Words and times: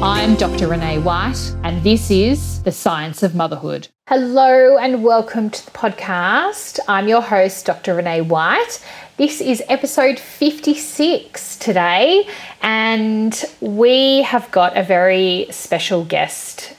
I'm 0.00 0.36
Dr. 0.36 0.68
Renee 0.68 1.00
White, 1.00 1.56
and 1.64 1.82
this 1.82 2.08
is 2.08 2.62
The 2.62 2.70
Science 2.70 3.24
of 3.24 3.34
Motherhood. 3.34 3.88
Hello, 4.06 4.78
and 4.78 5.02
welcome 5.02 5.50
to 5.50 5.64
the 5.64 5.72
podcast. 5.72 6.78
I'm 6.86 7.08
your 7.08 7.20
host, 7.20 7.66
Dr. 7.66 7.96
Renee 7.96 8.20
White. 8.20 8.80
This 9.16 9.40
is 9.40 9.60
episode 9.68 10.20
56 10.20 11.56
today, 11.56 12.28
and 12.62 13.44
we 13.60 14.22
have 14.22 14.48
got 14.52 14.76
a 14.76 14.84
very 14.84 15.48
special 15.50 16.04
guest 16.04 16.76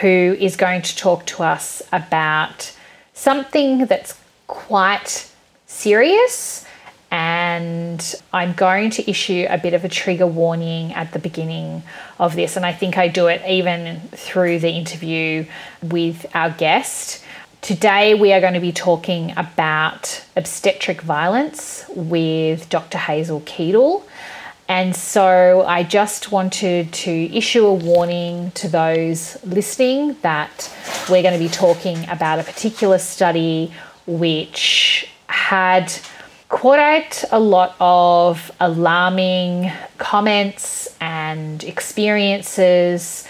who 0.00 0.34
is 0.40 0.56
going 0.56 0.80
to 0.80 0.96
talk 0.96 1.26
to 1.26 1.42
us 1.42 1.82
about 1.92 2.74
something 3.12 3.84
that's 3.84 4.18
quite 4.46 5.30
serious 5.66 6.63
and 7.14 8.20
I'm 8.32 8.54
going 8.54 8.90
to 8.90 9.08
issue 9.08 9.46
a 9.48 9.56
bit 9.56 9.72
of 9.72 9.84
a 9.84 9.88
trigger 9.88 10.26
warning 10.26 10.92
at 10.94 11.12
the 11.12 11.20
beginning 11.20 11.84
of 12.18 12.34
this. 12.34 12.56
And 12.56 12.66
I 12.66 12.72
think 12.72 12.98
I 12.98 13.06
do 13.06 13.28
it 13.28 13.40
even 13.48 14.00
through 14.10 14.58
the 14.58 14.70
interview 14.70 15.46
with 15.80 16.26
our 16.34 16.50
guest. 16.50 17.22
Today, 17.62 18.14
we 18.14 18.32
are 18.32 18.40
going 18.40 18.54
to 18.54 18.60
be 18.60 18.72
talking 18.72 19.32
about 19.36 20.24
obstetric 20.34 21.02
violence 21.02 21.84
with 21.94 22.68
Dr. 22.68 22.98
Hazel 22.98 23.42
Keedle. 23.42 24.02
And 24.68 24.96
so 24.96 25.64
I 25.68 25.84
just 25.84 26.32
wanted 26.32 26.92
to 26.94 27.12
issue 27.12 27.64
a 27.64 27.74
warning 27.74 28.50
to 28.56 28.66
those 28.66 29.38
listening 29.44 30.16
that 30.22 30.68
we're 31.08 31.22
going 31.22 31.38
to 31.38 31.44
be 31.44 31.48
talking 31.48 32.08
about 32.08 32.40
a 32.40 32.42
particular 32.42 32.98
study 32.98 33.72
which 34.04 35.08
had 35.28 35.92
quite 36.54 37.24
a 37.32 37.40
lot 37.40 37.74
of 37.80 38.52
alarming 38.60 39.72
comments 39.98 40.88
and 41.00 41.64
experiences 41.64 43.26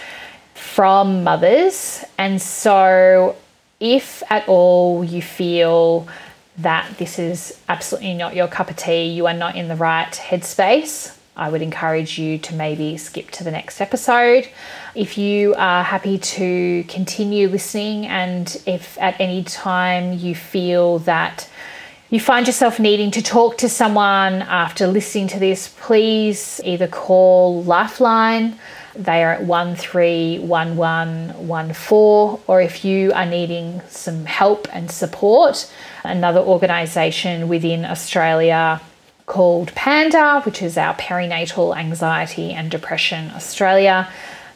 from 0.53 1.25
mothers. 1.25 2.05
And 2.19 2.41
so, 2.41 3.35
if 3.81 4.23
at 4.29 4.47
all 4.47 5.03
you 5.03 5.23
feel 5.23 6.07
that 6.59 6.99
this 6.99 7.19
is 7.19 7.59
absolutely 7.67 8.13
not 8.13 8.37
your 8.37 8.47
cup 8.47 8.69
of 8.69 8.77
tea, 8.77 9.07
you 9.07 9.27
are 9.27 9.33
not 9.33 9.57
in 9.57 9.69
the 9.69 9.77
right 9.77 10.13
headspace, 10.13 11.17
I 11.35 11.49
would 11.49 11.63
encourage 11.63 12.19
you 12.19 12.37
to 12.39 12.55
maybe 12.55 12.99
skip 12.99 13.31
to 13.33 13.43
the 13.43 13.51
next 13.51 13.81
episode. 13.81 14.47
If 14.95 15.17
you 15.17 15.55
are 15.57 15.83
happy 15.83 16.19
to 16.19 16.85
continue 16.89 17.49
listening, 17.49 18.07
and 18.07 18.55
if 18.67 18.99
at 19.01 19.19
any 19.19 19.45
time 19.45 20.19
you 20.19 20.35
feel 20.35 20.99
that 21.01 21.49
you 22.15 22.21
find 22.21 22.47
yourself 22.47 22.79
needing 22.79 23.11
to 23.11 23.21
talk 23.21 23.59
to 23.59 23.69
someone 23.69 24.43
after 24.43 24.87
listening 24.87 25.27
to 25.27 25.41
this, 25.41 25.75
please 25.81 26.61
either 26.63 26.87
call 26.87 27.65
Lifeline. 27.65 28.57
They 28.95 29.25
are 29.25 29.33
at 29.33 29.43
131114, 29.43 32.41
or 32.47 32.61
if 32.61 32.85
you 32.85 33.13
are 33.15 33.27
needing 33.27 33.83
some 33.89 34.27
help 34.27 34.69
and 34.73 34.93
support, 34.93 35.69
another 36.05 36.39
organisation 36.39 37.49
within 37.49 37.85
Australia 37.85 38.81
called 39.27 39.75
PANDA, 39.75 40.45
which 40.45 40.63
is 40.63 40.79
our 40.79 40.95
Perinatal 40.95 41.77
Anxiety 41.77 42.53
and 42.53 42.71
Depression 42.71 43.33
Australia. 43.33 44.09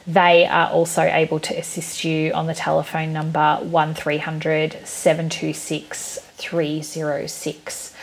They 0.07 0.47
are 0.47 0.71
also 0.71 1.03
able 1.03 1.41
to 1.41 1.59
assist 1.59 2.05
you 2.05 2.31
on 2.35 2.47
the 2.47 2.55
telephone 2.55 3.13
number 3.13 3.59
1300 3.63 4.87
726 4.87 6.28
306. 6.39 7.95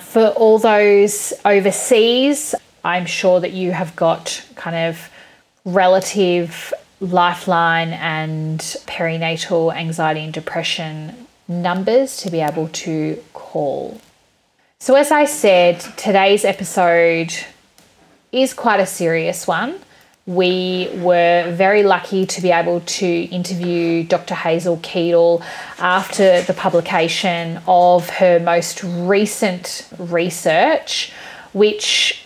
For 0.00 0.28
all 0.28 0.58
those 0.58 1.32
overseas, 1.44 2.54
I'm 2.84 3.06
sure 3.06 3.40
that 3.40 3.52
you 3.52 3.72
have 3.72 3.96
got 3.96 4.44
kind 4.54 4.76
of 4.76 5.10
relative 5.64 6.72
lifeline 7.00 7.92
and 7.94 8.60
perinatal 8.86 9.74
anxiety 9.74 10.20
and 10.20 10.32
depression 10.32 11.26
numbers 11.48 12.18
to 12.18 12.30
be 12.30 12.40
able 12.40 12.68
to 12.68 13.22
call. 13.32 14.00
So, 14.78 14.94
as 14.94 15.10
I 15.10 15.24
said, 15.24 15.80
today's 15.96 16.44
episode 16.44 17.32
is 18.32 18.54
quite 18.54 18.80
a 18.80 18.86
serious 18.86 19.46
one 19.46 19.80
we 20.30 20.88
were 20.94 21.52
very 21.56 21.82
lucky 21.82 22.24
to 22.24 22.40
be 22.40 22.52
able 22.52 22.80
to 22.82 23.06
interview 23.06 24.04
Dr. 24.04 24.36
Hazel 24.36 24.76
Keedle 24.76 25.42
after 25.80 26.42
the 26.42 26.54
publication 26.54 27.60
of 27.66 28.08
her 28.10 28.38
most 28.38 28.84
recent 28.84 29.88
research, 29.98 31.12
which 31.52 32.24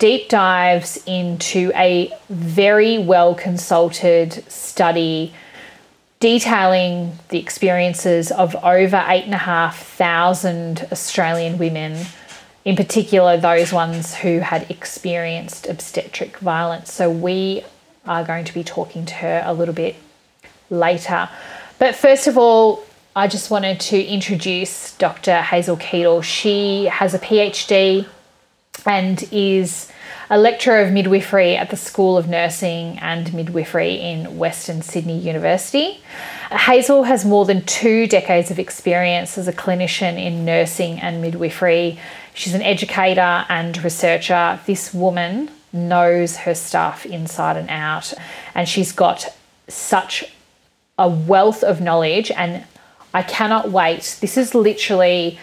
deep 0.00 0.28
dives 0.28 1.00
into 1.06 1.70
a 1.76 2.12
very 2.28 2.98
well 2.98 3.36
consulted 3.36 4.42
study 4.50 5.32
detailing 6.18 7.16
the 7.28 7.38
experiences 7.38 8.32
of 8.32 8.56
over 8.56 9.04
8,500 9.06 10.88
Australian 10.90 11.58
women 11.58 12.06
in 12.66 12.74
particular 12.74 13.36
those 13.36 13.72
ones 13.72 14.16
who 14.16 14.40
had 14.40 14.68
experienced 14.68 15.68
obstetric 15.68 16.36
violence. 16.38 16.92
So 16.92 17.08
we 17.08 17.62
are 18.04 18.24
going 18.24 18.44
to 18.44 18.52
be 18.52 18.64
talking 18.64 19.06
to 19.06 19.14
her 19.14 19.42
a 19.46 19.54
little 19.54 19.72
bit 19.74 19.94
later. 20.68 21.28
But 21.78 21.94
first 21.94 22.26
of 22.26 22.36
all, 22.36 22.84
I 23.14 23.28
just 23.28 23.50
wanted 23.52 23.78
to 23.80 24.04
introduce 24.04 24.96
Dr. 24.96 25.40
Hazel 25.40 25.76
Keedle. 25.76 26.24
She 26.24 26.86
has 26.86 27.14
a 27.14 27.20
PhD 27.20 28.04
and 28.84 29.26
is 29.30 29.90
a 30.28 30.36
lecturer 30.36 30.80
of 30.80 30.92
midwifery 30.92 31.56
at 31.56 31.70
the 31.70 31.76
School 31.76 32.18
of 32.18 32.28
Nursing 32.28 32.98
and 32.98 33.32
Midwifery 33.32 33.94
in 33.94 34.38
Western 34.38 34.82
Sydney 34.82 35.18
University. 35.18 36.00
Hazel 36.50 37.04
has 37.04 37.24
more 37.24 37.44
than 37.44 37.64
two 37.64 38.08
decades 38.08 38.50
of 38.50 38.58
experience 38.58 39.38
as 39.38 39.46
a 39.46 39.52
clinician 39.52 40.20
in 40.20 40.44
nursing 40.44 40.98
and 40.98 41.22
midwifery 41.22 41.98
She's 42.36 42.52
an 42.52 42.60
educator 42.60 43.46
and 43.48 43.82
researcher. 43.82 44.60
This 44.66 44.92
woman 44.92 45.50
knows 45.72 46.36
her 46.36 46.54
stuff 46.54 47.06
inside 47.06 47.56
and 47.56 47.70
out, 47.70 48.12
and 48.54 48.68
she's 48.68 48.92
got 48.92 49.34
such 49.68 50.22
a 50.98 51.08
wealth 51.08 51.64
of 51.64 51.80
knowledge. 51.80 52.30
And 52.30 52.64
I 53.14 53.22
cannot 53.22 53.70
wait. 53.70 54.18
This 54.20 54.36
is 54.36 54.54
literally 54.54 55.38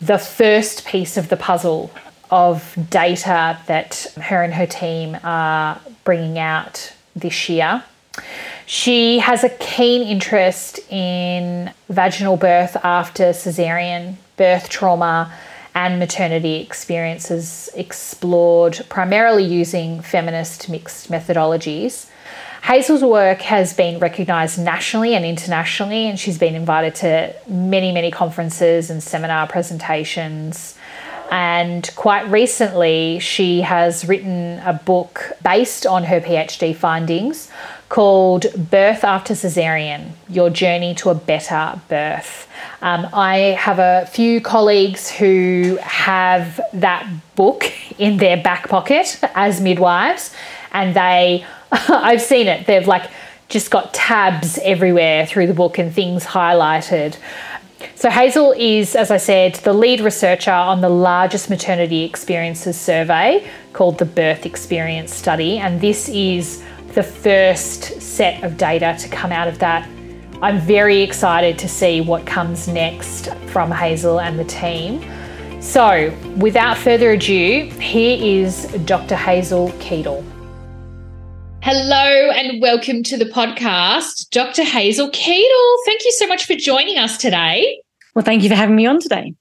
the 0.00 0.16
first 0.16 0.86
piece 0.86 1.16
of 1.16 1.28
the 1.28 1.36
puzzle 1.36 1.90
of 2.30 2.72
data 2.88 3.58
that 3.66 4.06
her 4.22 4.44
and 4.44 4.54
her 4.54 4.66
team 4.66 5.18
are 5.24 5.80
bringing 6.04 6.38
out 6.38 6.92
this 7.16 7.48
year. 7.48 7.82
She 8.64 9.18
has 9.18 9.42
a 9.42 9.48
keen 9.48 10.02
interest 10.02 10.78
in 10.88 11.72
vaginal 11.88 12.36
birth 12.36 12.76
after 12.84 13.32
cesarean 13.32 14.14
birth 14.36 14.68
trauma 14.68 15.32
and 15.74 15.98
maternity 15.98 16.56
experiences 16.56 17.68
explored 17.74 18.80
primarily 18.88 19.44
using 19.44 20.00
feminist 20.00 20.68
mixed 20.68 21.10
methodologies. 21.10 22.08
Hazel's 22.62 23.02
work 23.02 23.40
has 23.42 23.72
been 23.72 23.98
recognised 23.98 24.58
nationally 24.58 25.14
and 25.14 25.24
internationally, 25.24 26.08
and 26.08 26.18
she's 26.18 26.38
been 26.38 26.54
invited 26.54 26.94
to 26.96 27.34
many, 27.46 27.92
many 27.92 28.10
conferences 28.10 28.90
and 28.90 29.02
seminar 29.02 29.46
presentations. 29.46 30.76
And 31.30 31.88
quite 31.94 32.28
recently, 32.30 33.18
she 33.20 33.60
has 33.60 34.06
written 34.06 34.58
a 34.60 34.72
book 34.72 35.32
based 35.44 35.86
on 35.86 36.04
her 36.04 36.20
PhD 36.20 36.74
findings 36.74 37.50
called 37.88 38.46
Birth 38.70 39.02
After 39.02 39.34
Caesarean 39.34 40.12
Your 40.28 40.50
Journey 40.50 40.94
to 40.96 41.10
a 41.10 41.14
Better 41.14 41.80
Birth. 41.88 42.48
Um, 42.82 43.08
I 43.12 43.56
have 43.58 43.78
a 43.78 44.06
few 44.06 44.40
colleagues 44.40 45.10
who 45.10 45.78
have 45.80 46.60
that 46.74 47.08
book 47.34 47.72
in 47.98 48.18
their 48.18 48.36
back 48.36 48.68
pocket 48.68 49.18
as 49.34 49.60
midwives, 49.60 50.34
and 50.72 50.94
they, 50.94 51.44
I've 51.72 52.22
seen 52.22 52.46
it, 52.46 52.66
they've 52.66 52.86
like 52.86 53.10
just 53.48 53.70
got 53.70 53.94
tabs 53.94 54.58
everywhere 54.62 55.24
through 55.26 55.46
the 55.46 55.54
book 55.54 55.78
and 55.78 55.92
things 55.92 56.24
highlighted. 56.24 57.16
So, 57.94 58.10
Hazel 58.10 58.52
is, 58.56 58.94
as 58.96 59.10
I 59.10 59.16
said, 59.16 59.54
the 59.56 59.72
lead 59.72 60.00
researcher 60.00 60.52
on 60.52 60.80
the 60.80 60.88
largest 60.88 61.48
maternity 61.48 62.04
experiences 62.04 62.78
survey 62.78 63.48
called 63.72 63.98
the 63.98 64.04
Birth 64.04 64.44
Experience 64.44 65.14
Study, 65.14 65.58
and 65.58 65.80
this 65.80 66.08
is 66.08 66.62
the 66.94 67.02
first 67.02 68.00
set 68.00 68.42
of 68.42 68.56
data 68.56 68.96
to 68.98 69.08
come 69.08 69.32
out 69.32 69.48
of 69.48 69.58
that 69.58 69.88
I'm 70.40 70.60
very 70.60 71.02
excited 71.02 71.58
to 71.58 71.68
see 71.68 72.00
what 72.00 72.24
comes 72.24 72.68
next 72.68 73.34
from 73.48 73.72
Hazel 73.72 74.20
and 74.20 74.38
the 74.38 74.44
team. 74.44 75.02
So, 75.60 76.16
without 76.36 76.78
further 76.78 77.10
ado, 77.10 77.68
here 77.80 78.16
is 78.20 78.66
Dr. 78.84 79.16
Hazel 79.16 79.70
Keedle. 79.80 80.24
Hello 81.60 82.30
and 82.30 82.62
welcome 82.62 83.02
to 83.02 83.16
the 83.16 83.24
podcast, 83.24 84.30
Dr. 84.30 84.62
Hazel 84.62 85.10
Keedle. 85.10 85.76
Thank 85.84 86.04
you 86.04 86.12
so 86.12 86.28
much 86.28 86.46
for 86.46 86.54
joining 86.54 86.98
us 86.98 87.18
today. 87.18 87.82
Well, 88.14 88.24
thank 88.24 88.44
you 88.44 88.48
for 88.48 88.54
having 88.54 88.76
me 88.76 88.86
on 88.86 89.00
today. 89.00 89.34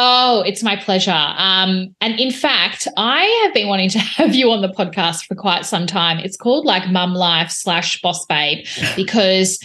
Oh, 0.00 0.44
it's 0.46 0.62
my 0.62 0.76
pleasure. 0.76 1.10
Um, 1.10 1.92
and 2.00 2.20
in 2.20 2.30
fact, 2.30 2.86
I 2.96 3.24
have 3.42 3.52
been 3.52 3.66
wanting 3.66 3.88
to 3.90 3.98
have 3.98 4.32
you 4.32 4.48
on 4.52 4.62
the 4.62 4.68
podcast 4.68 5.26
for 5.26 5.34
quite 5.34 5.66
some 5.66 5.88
time. 5.88 6.20
It's 6.20 6.36
called 6.36 6.64
like 6.64 6.88
Mum 6.88 7.14
Life 7.14 7.50
slash 7.50 8.00
Boss 8.00 8.24
Babe 8.26 8.64
because 8.94 9.58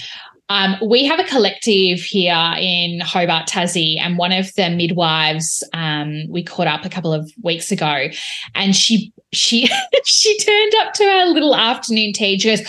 um, 0.49 0.75
we 0.83 1.05
have 1.05 1.19
a 1.19 1.23
collective 1.23 1.99
here 1.99 2.55
in 2.57 2.99
Hobart, 3.01 3.47
Tassie, 3.47 3.99
and 3.99 4.17
one 4.17 4.31
of 4.31 4.51
the 4.55 4.71
midwives 4.71 5.63
um, 5.71 6.23
we 6.27 6.41
caught 6.41 6.65
up 6.65 6.83
a 6.83 6.89
couple 6.89 7.13
of 7.13 7.31
weeks 7.43 7.71
ago, 7.71 8.07
and 8.55 8.75
she 8.75 9.13
she 9.33 9.69
she 10.03 10.35
turned 10.39 10.73
up 10.81 10.93
to 10.93 11.03
our 11.03 11.27
little 11.27 11.55
afternoon 11.55 12.11
tea. 12.11 12.39
She 12.39 12.49
goes, 12.49 12.67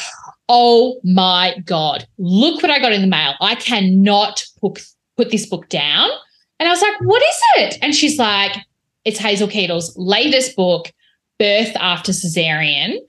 "Oh 0.50 1.00
my 1.02 1.56
god, 1.64 2.06
look 2.18 2.62
what 2.62 2.70
I 2.70 2.78
got 2.78 2.92
in 2.92 3.00
the 3.00 3.06
mail! 3.06 3.34
I 3.40 3.54
cannot 3.54 4.44
put 4.60 4.84
put 5.16 5.30
this 5.30 5.46
book 5.46 5.70
down." 5.70 6.10
And 6.58 6.68
I 6.68 6.72
was 6.72 6.82
like, 6.82 7.00
"What 7.00 7.22
is 7.22 7.40
it?" 7.56 7.78
And 7.82 7.94
she's 7.94 8.18
like, 8.18 8.56
"It's 9.04 9.18
Hazel 9.18 9.48
Keedle's 9.48 9.96
latest 9.96 10.56
book, 10.56 10.92
Birth 11.38 11.76
After 11.76 12.12
Caesarean. 12.12 13.00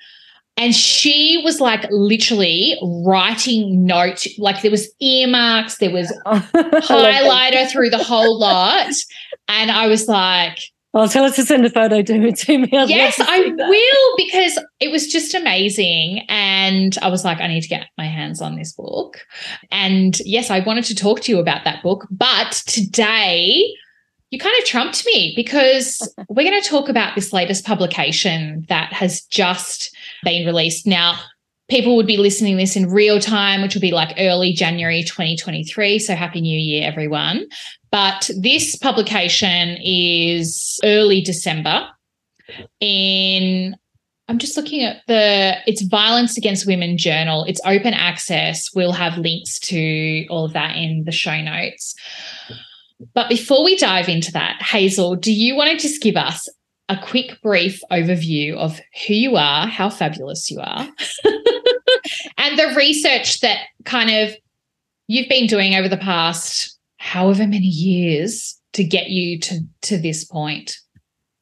And 0.57 0.73
she 0.73 1.41
was 1.43 1.59
like 1.59 1.85
literally 1.91 2.77
writing 2.81 3.85
notes, 3.85 4.27
like 4.37 4.61
there 4.61 4.71
was 4.71 4.89
earmarks, 5.01 5.77
there 5.79 5.91
was 5.91 6.11
highlighter 6.25 7.69
through 7.69 7.89
the 7.89 8.03
whole 8.03 8.39
lot. 8.39 8.93
And 9.49 9.69
I 9.69 9.87
was 9.87 10.07
like, 10.07 10.59
I'll 10.95 11.09
tell 11.09 11.25
her 11.25 11.31
to 11.31 11.43
send 11.43 11.65
a 11.65 11.69
photo 11.69 12.01
to, 12.01 12.31
to 12.31 12.57
me. 12.57 12.69
I'd 12.71 12.89
yes, 12.89 13.19
I 13.19 13.39
will, 13.39 14.15
because 14.17 14.59
it 14.79 14.91
was 14.91 15.07
just 15.07 15.33
amazing. 15.33 16.21
And 16.29 16.97
I 17.01 17.09
was 17.09 17.25
like, 17.25 17.39
I 17.39 17.47
need 17.47 17.61
to 17.61 17.67
get 17.67 17.87
my 17.97 18.05
hands 18.05 18.41
on 18.41 18.55
this 18.55 18.73
book. 18.73 19.19
And 19.71 20.17
yes, 20.21 20.49
I 20.49 20.59
wanted 20.61 20.85
to 20.85 20.95
talk 20.95 21.21
to 21.21 21.31
you 21.31 21.39
about 21.39 21.65
that 21.65 21.83
book. 21.83 22.07
But 22.09 22.63
today, 22.65 23.73
you 24.31 24.39
kind 24.39 24.55
of 24.59 24.65
trumped 24.65 25.05
me 25.05 25.33
because 25.35 26.13
we're 26.29 26.49
going 26.49 26.61
to 26.61 26.67
talk 26.67 26.89
about 26.89 27.15
this 27.15 27.33
latest 27.33 27.65
publication 27.65 28.65
that 28.69 28.91
has 28.93 29.21
just 29.23 29.95
been 30.23 30.45
released. 30.45 30.87
Now, 30.87 31.19
people 31.69 31.95
would 31.95 32.07
be 32.07 32.17
listening 32.17 32.57
this 32.57 32.75
in 32.75 32.89
real 32.89 33.19
time, 33.19 33.61
which 33.61 33.73
would 33.73 33.81
be 33.81 33.91
like 33.91 34.15
early 34.17 34.53
January 34.53 35.03
2023. 35.03 35.99
So 35.99 36.15
happy 36.15 36.41
new 36.41 36.59
year, 36.59 36.87
everyone. 36.87 37.47
But 37.91 38.29
this 38.37 38.75
publication 38.75 39.77
is 39.81 40.79
early 40.83 41.21
December 41.21 41.87
in 42.79 43.75
I'm 44.27 44.39
just 44.39 44.57
looking 44.57 44.83
at 44.83 45.03
the 45.07 45.57
it's 45.67 45.83
Violence 45.83 46.35
Against 46.35 46.65
Women 46.65 46.97
journal. 46.97 47.45
It's 47.45 47.61
open 47.63 47.93
access. 47.93 48.73
We'll 48.73 48.91
have 48.91 49.19
links 49.19 49.59
to 49.59 50.25
all 50.29 50.45
of 50.45 50.53
that 50.53 50.75
in 50.75 51.03
the 51.05 51.11
show 51.11 51.39
notes. 51.41 51.93
But 53.13 53.29
before 53.29 53.63
we 53.63 53.77
dive 53.77 54.09
into 54.09 54.31
that, 54.31 54.61
Hazel, 54.61 55.15
do 55.15 55.31
you 55.31 55.55
want 55.55 55.71
to 55.71 55.77
just 55.77 56.01
give 56.01 56.15
us 56.15 56.49
a 56.89 56.97
quick, 56.97 57.41
brief 57.41 57.81
overview 57.91 58.55
of 58.55 58.79
who 59.07 59.13
you 59.13 59.35
are, 59.35 59.67
how 59.67 59.89
fabulous 59.89 60.51
you 60.51 60.59
are, 60.59 60.87
and 62.37 62.59
the 62.59 62.73
research 62.75 63.39
that 63.41 63.65
kind 63.85 64.11
of 64.11 64.35
you've 65.07 65.29
been 65.29 65.47
doing 65.47 65.75
over 65.75 65.89
the 65.89 65.97
past 65.97 66.77
however 66.97 67.47
many 67.47 67.67
years 67.67 68.59
to 68.73 68.83
get 68.83 69.09
you 69.09 69.39
to, 69.39 69.59
to 69.81 69.97
this 69.97 70.25
point. 70.25 70.77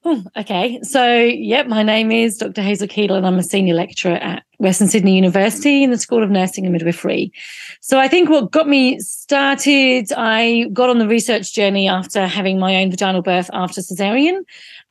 Oh, 0.06 0.22
okay. 0.36 0.81
So, 0.84 1.16
yep, 1.16 1.68
my 1.68 1.81
name 1.81 2.12
is 2.12 2.38
Dr. 2.38 2.62
Hazel 2.62 2.90
Keedle, 2.90 3.16
and 3.16 3.25
I'm 3.25 3.40
a 3.40 3.44
senior 3.44 3.74
lecturer 3.74 4.16
at 4.16 4.44
Western 4.57 4.90
Sydney 4.90 5.16
University 5.16 5.81
in 5.81 5.92
the 5.92 5.98
School 5.98 6.22
of 6.22 6.30
Nursing 6.30 6.66
and 6.66 6.74
Midwifery. 6.74 7.31
So, 7.80 8.00
I 8.00 8.10
think 8.10 8.30
what 8.30 8.51
got 8.51 8.68
me 8.68 9.00
started, 9.00 10.12
I 10.12 10.66
got 10.74 10.90
on 10.90 11.00
the 11.00 11.07
research 11.07 11.54
journey 11.54 11.88
after 11.88 12.28
having 12.28 12.60
my 12.60 12.75
own 12.75 12.92
vaginal 12.92 13.22
birth 13.22 13.50
after 13.54 13.80
cesarean 13.80 14.44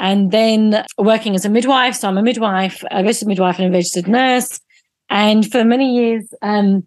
and 0.02 0.32
then 0.32 0.84
working 0.98 1.34
as 1.34 1.46
a 1.46 1.48
midwife. 1.48 1.94
So, 1.94 2.08
I'm 2.08 2.18
a 2.18 2.22
midwife, 2.22 2.84
a 2.90 3.02
registered 3.02 3.28
midwife, 3.28 3.58
and 3.58 3.68
a 3.68 3.70
registered 3.70 4.08
nurse. 4.08 4.60
And 5.08 5.50
for 5.50 5.64
many 5.64 5.94
years, 5.94 6.34
um, 6.42 6.86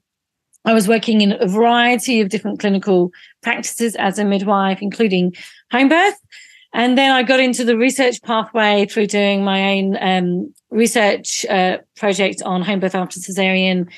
I 0.65 0.73
was 0.73 0.87
working 0.87 1.21
in 1.21 1.31
a 1.39 1.47
variety 1.47 2.19
of 2.21 2.29
different 2.29 2.59
clinical 2.59 3.11
practices 3.41 3.95
as 3.95 4.19
a 4.19 4.25
midwife, 4.25 4.81
including 4.81 5.33
home 5.71 5.89
birth. 5.89 6.19
And 6.73 6.97
then 6.97 7.11
I 7.11 7.23
got 7.23 7.39
into 7.39 7.63
the 7.63 7.77
research 7.77 8.21
pathway 8.21 8.85
through 8.85 9.07
doing 9.07 9.45
my 9.45 9.77
own 9.77 9.97
um, 10.01 10.53
research 10.71 11.45
uh, 11.45 11.77
project 11.95 12.41
on 12.43 12.63
home 12.63 12.81
birth 12.81 12.95
after 12.95 13.19
cesarean. 13.19 13.89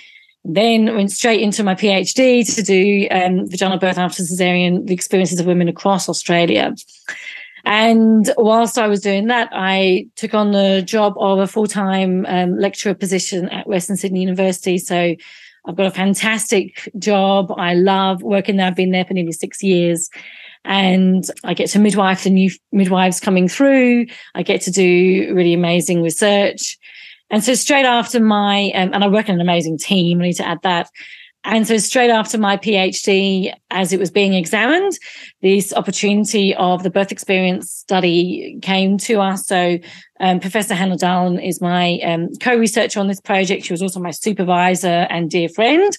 Then 0.45 0.95
went 0.95 1.11
straight 1.11 1.41
into 1.41 1.63
my 1.63 1.73
PhD 1.73 2.55
to 2.55 2.61
do 2.61 3.07
um, 3.09 3.49
vaginal 3.49 3.79
birth 3.79 3.97
after 3.97 4.21
cesarean, 4.21 4.85
the 4.85 4.93
experiences 4.93 5.39
of 5.39 5.47
women 5.47 5.67
across 5.67 6.07
Australia. 6.07 6.75
And 7.69 8.31
whilst 8.37 8.77
I 8.77 8.87
was 8.87 9.01
doing 9.01 9.27
that, 9.27 9.49
I 9.51 10.07
took 10.15 10.33
on 10.33 10.53
the 10.53 10.81
job 10.81 11.15
of 11.17 11.39
a 11.39 11.47
full 11.47 11.67
time 11.67 12.25
um, 12.29 12.57
lecturer 12.57 12.93
position 12.93 13.49
at 13.49 13.67
Western 13.67 13.97
Sydney 13.97 14.21
University. 14.21 14.77
So 14.77 15.15
I've 15.65 15.75
got 15.75 15.85
a 15.85 15.91
fantastic 15.91 16.89
job. 16.97 17.51
I 17.57 17.73
love 17.73 18.23
working 18.23 18.55
there. 18.55 18.67
I've 18.67 18.75
been 18.77 18.91
there 18.91 19.03
for 19.03 19.13
nearly 19.13 19.33
six 19.33 19.61
years 19.61 20.09
and 20.63 21.25
I 21.43 21.53
get 21.53 21.69
to 21.71 21.79
midwife 21.79 22.23
the 22.23 22.29
new 22.29 22.49
midwives 22.71 23.19
coming 23.19 23.49
through. 23.49 24.05
I 24.33 24.43
get 24.43 24.61
to 24.61 24.71
do 24.71 25.33
really 25.35 25.53
amazing 25.53 26.01
research. 26.01 26.77
And 27.29 27.43
so 27.43 27.53
straight 27.53 27.85
after 27.85 28.21
my, 28.21 28.71
um, 28.75 28.91
and 28.93 29.03
I 29.03 29.09
work 29.09 29.27
in 29.27 29.35
an 29.35 29.41
amazing 29.41 29.77
team, 29.77 30.21
I 30.21 30.27
need 30.27 30.33
to 30.35 30.47
add 30.47 30.59
that. 30.63 30.89
And 31.47 31.65
so 31.65 31.77
straight 31.77 32.09
after 32.09 32.37
my 32.37 32.57
PhD, 32.57 33.53
as 33.71 33.93
it 33.93 33.99
was 33.99 34.11
being 34.11 34.33
examined, 34.33 34.91
this 35.41 35.73
opportunity 35.73 36.53
of 36.53 36.83
the 36.83 36.89
birth 36.89 37.09
experience 37.09 37.71
study 37.71 38.59
came 38.61 38.97
to 38.99 39.21
us. 39.21 39.47
So 39.47 39.79
um, 40.19 40.41
Professor 40.41 40.75
Hannah 40.75 40.97
Dahlen 40.97 41.41
is 41.41 41.61
my 41.61 41.99
um, 41.99 42.27
co-researcher 42.41 42.99
on 42.99 43.07
this 43.07 43.21
project. 43.21 43.63
She 43.63 43.71
was 43.71 43.81
also 43.81 44.01
my 44.01 44.11
supervisor 44.11 45.07
and 45.09 45.31
dear 45.31 45.47
friend. 45.47 45.97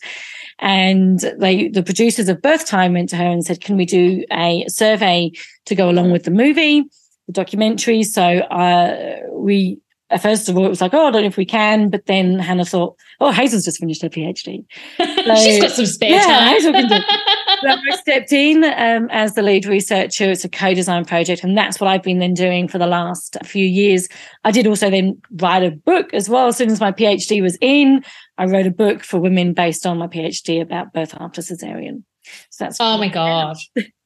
And 0.59 1.19
they, 1.39 1.69
the 1.69 1.83
producers 1.83 2.29
of 2.29 2.43
Birth 2.43 2.67
Time 2.67 2.93
went 2.93 3.09
to 3.09 3.17
her 3.17 3.25
and 3.25 3.43
said, 3.43 3.63
can 3.63 3.79
we 3.79 3.87
do 3.87 4.25
a 4.31 4.67
survey 4.69 5.33
to 5.65 5.75
go 5.75 5.89
along 5.89 6.11
with 6.11 6.25
the 6.25 6.31
movie, 6.31 6.85
the 7.27 7.33
documentary? 7.33 8.03
So, 8.03 8.23
uh, 8.23 9.21
we, 9.33 9.81
uh, 10.11 10.19
first 10.19 10.49
of 10.49 10.57
all, 10.57 10.65
it 10.65 10.71
was 10.71 10.81
like, 10.81 10.95
oh, 10.95 11.09
I 11.09 11.11
don't 11.11 11.23
know 11.23 11.29
if 11.29 11.37
we 11.37 11.45
can. 11.45 11.91
But 11.91 12.07
then 12.07 12.39
Hannah 12.39 12.65
thought, 12.65 12.97
oh, 13.21 13.31
Hazel's 13.31 13.65
just 13.65 13.79
finished 13.79 14.03
her 14.03 14.09
PhD. 14.09 14.65
So, 14.97 15.35
She's 15.37 15.61
got 15.61 15.71
some 15.73 15.87
spare 15.87 16.11
yeah, 16.11 16.23
time. 16.23 16.49
Hazel 16.49 16.73
can 16.73 16.89
do. 16.89 16.95
so 17.61 17.69
I 17.69 17.97
stepped 17.97 18.33
in 18.33 18.65
um, 18.65 19.09
as 19.11 19.35
the 19.35 19.43
lead 19.43 19.67
researcher. 19.67 20.31
It's 20.31 20.45
a 20.45 20.49
co-design 20.49 21.05
project, 21.05 21.45
and 21.45 21.57
that's 21.57 21.81
what 21.81 21.89
I've 21.89 22.03
been 22.03 22.19
then 22.19 22.35
doing 22.35 22.69
for 22.69 22.79
the 22.79 22.87
last 22.87 23.37
few 23.45 23.65
years. 23.65 24.09
I 24.45 24.51
did 24.51 24.67
also 24.67 24.91
then 24.91 25.21
write 25.33 25.63
a 25.63 25.71
book 25.71 26.15
as 26.15 26.29
well. 26.29 26.49
As 26.49 26.57
soon 26.57 26.71
as 26.71 26.81
my 26.81 26.93
PhD 26.93 27.43
was 27.43 27.59
in, 27.61 28.03
I 28.39 28.47
wrote 28.47 28.67
a 28.67 28.71
book 28.71 29.05
for 29.05 29.19
women 29.19 29.53
based 29.53 29.85
on 29.85 29.99
my 29.99 30.07
PhD 30.07 30.63
about 30.63 30.93
birth 30.93 31.15
after 31.19 31.43
cesarean. 31.43 32.05
So 32.51 32.65
that's 32.65 32.77
oh 32.81 32.99
my 32.99 33.09
god, 33.09 33.57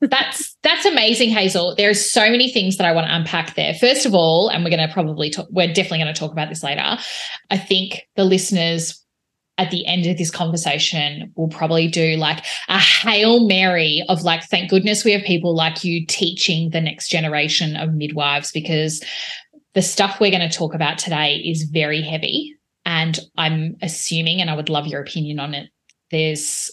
that's 0.00 0.56
that's 0.62 0.84
amazing, 0.84 1.30
Hazel. 1.30 1.74
There 1.76 1.90
are 1.90 1.94
so 1.94 2.30
many 2.30 2.50
things 2.52 2.76
that 2.76 2.86
I 2.86 2.92
want 2.92 3.08
to 3.08 3.14
unpack 3.14 3.54
there. 3.54 3.74
First 3.74 4.06
of 4.06 4.14
all, 4.14 4.48
and 4.48 4.64
we're 4.64 4.70
going 4.70 4.86
to 4.86 4.92
probably 4.92 5.30
talk, 5.30 5.48
we're 5.50 5.68
definitely 5.68 5.98
going 5.98 6.14
to 6.14 6.18
talk 6.18 6.32
about 6.32 6.48
this 6.48 6.62
later. 6.62 6.98
I 7.50 7.58
think 7.58 8.02
the 8.16 8.24
listeners 8.24 8.98
at 9.58 9.70
the 9.70 9.86
end 9.86 10.06
of 10.06 10.16
this 10.16 10.30
conversation 10.30 11.32
will 11.36 11.48
probably 11.48 11.86
do 11.86 12.16
like 12.16 12.44
a 12.68 12.78
hail 12.78 13.46
mary 13.46 14.02
of 14.08 14.22
like 14.22 14.42
thank 14.44 14.70
goodness 14.70 15.04
we 15.04 15.12
have 15.12 15.22
people 15.22 15.54
like 15.54 15.84
you 15.84 16.06
teaching 16.06 16.70
the 16.70 16.80
next 16.80 17.08
generation 17.08 17.76
of 17.76 17.92
midwives 17.92 18.50
because 18.50 19.04
the 19.74 19.82
stuff 19.82 20.18
we're 20.20 20.30
going 20.30 20.48
to 20.48 20.56
talk 20.56 20.74
about 20.74 20.98
today 20.98 21.36
is 21.36 21.64
very 21.64 22.02
heavy 22.02 22.56
and 22.84 23.18
I'm 23.36 23.76
assuming, 23.82 24.40
and 24.40 24.50
I 24.50 24.56
would 24.56 24.68
love 24.68 24.86
your 24.86 25.00
opinion 25.00 25.38
on 25.38 25.54
it. 25.54 25.70
There's 26.10 26.70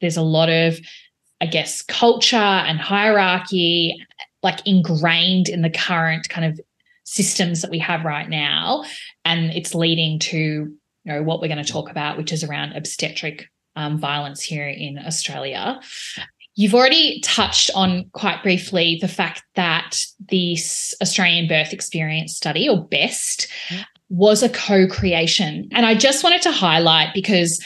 there's 0.00 0.16
a 0.16 0.22
lot 0.22 0.48
of, 0.48 0.78
I 1.40 1.46
guess, 1.46 1.82
culture 1.82 2.36
and 2.36 2.78
hierarchy, 2.78 3.96
like 4.42 4.66
ingrained 4.66 5.48
in 5.48 5.62
the 5.62 5.70
current 5.70 6.28
kind 6.28 6.46
of 6.46 6.60
systems 7.04 7.62
that 7.62 7.70
we 7.70 7.78
have 7.78 8.04
right 8.04 8.28
now, 8.28 8.84
and 9.24 9.50
it's 9.52 9.74
leading 9.74 10.18
to 10.18 10.38
you 10.38 11.14
know 11.14 11.22
what 11.22 11.40
we're 11.40 11.48
going 11.48 11.64
to 11.64 11.72
talk 11.72 11.90
about, 11.90 12.18
which 12.18 12.32
is 12.32 12.44
around 12.44 12.74
obstetric 12.74 13.46
um, 13.76 13.98
violence 13.98 14.42
here 14.42 14.68
in 14.68 14.98
Australia. 14.98 15.80
You've 16.54 16.74
already 16.74 17.20
touched 17.20 17.70
on 17.74 18.10
quite 18.12 18.42
briefly 18.42 18.98
the 19.00 19.08
fact 19.08 19.42
that 19.54 19.96
this 20.28 20.94
Australian 21.00 21.46
Birth 21.46 21.72
Experience 21.72 22.36
Study, 22.36 22.68
or 22.68 22.84
BEST, 22.84 23.48
was 24.08 24.42
a 24.42 24.48
co 24.48 24.86
creation. 24.88 25.68
And 25.72 25.86
I 25.86 25.94
just 25.94 26.24
wanted 26.24 26.42
to 26.42 26.50
highlight 26.50 27.14
because 27.14 27.64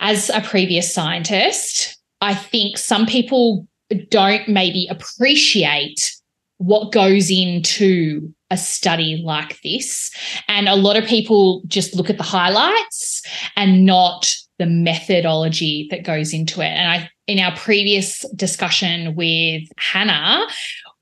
as 0.00 0.30
a 0.30 0.40
previous 0.40 0.92
scientist, 0.92 1.98
I 2.20 2.34
think 2.34 2.78
some 2.78 3.06
people 3.06 3.66
don't 4.10 4.48
maybe 4.48 4.88
appreciate 4.90 6.14
what 6.58 6.92
goes 6.92 7.30
into 7.30 8.34
a 8.50 8.56
study 8.56 9.22
like 9.24 9.60
this. 9.62 10.10
And 10.48 10.68
a 10.68 10.74
lot 10.74 10.96
of 10.96 11.06
people 11.06 11.62
just 11.66 11.94
look 11.94 12.10
at 12.10 12.18
the 12.18 12.22
highlights 12.22 13.22
and 13.56 13.86
not 13.86 14.30
the 14.58 14.66
methodology 14.66 15.88
that 15.90 16.04
goes 16.04 16.34
into 16.34 16.60
it. 16.60 16.68
And 16.68 16.90
I 16.90 17.10
in 17.26 17.38
our 17.38 17.56
previous 17.56 18.28
discussion 18.34 19.14
with 19.14 19.62
Hannah, 19.78 20.46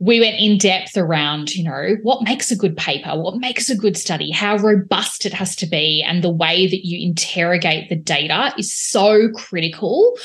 we 0.00 0.20
went 0.20 0.36
in 0.38 0.58
depth 0.58 0.96
around, 0.96 1.54
you 1.54 1.64
know, 1.64 1.96
what 2.02 2.22
makes 2.22 2.50
a 2.50 2.56
good 2.56 2.76
paper, 2.76 3.20
what 3.20 3.38
makes 3.38 3.68
a 3.68 3.76
good 3.76 3.96
study, 3.96 4.30
how 4.30 4.56
robust 4.56 5.26
it 5.26 5.32
has 5.32 5.56
to 5.56 5.66
be, 5.66 6.04
and 6.06 6.22
the 6.22 6.30
way 6.30 6.68
that 6.68 6.86
you 6.86 7.04
interrogate 7.04 7.88
the 7.88 7.96
data 7.96 8.54
is 8.56 8.72
so 8.72 9.28
critical. 9.32 10.16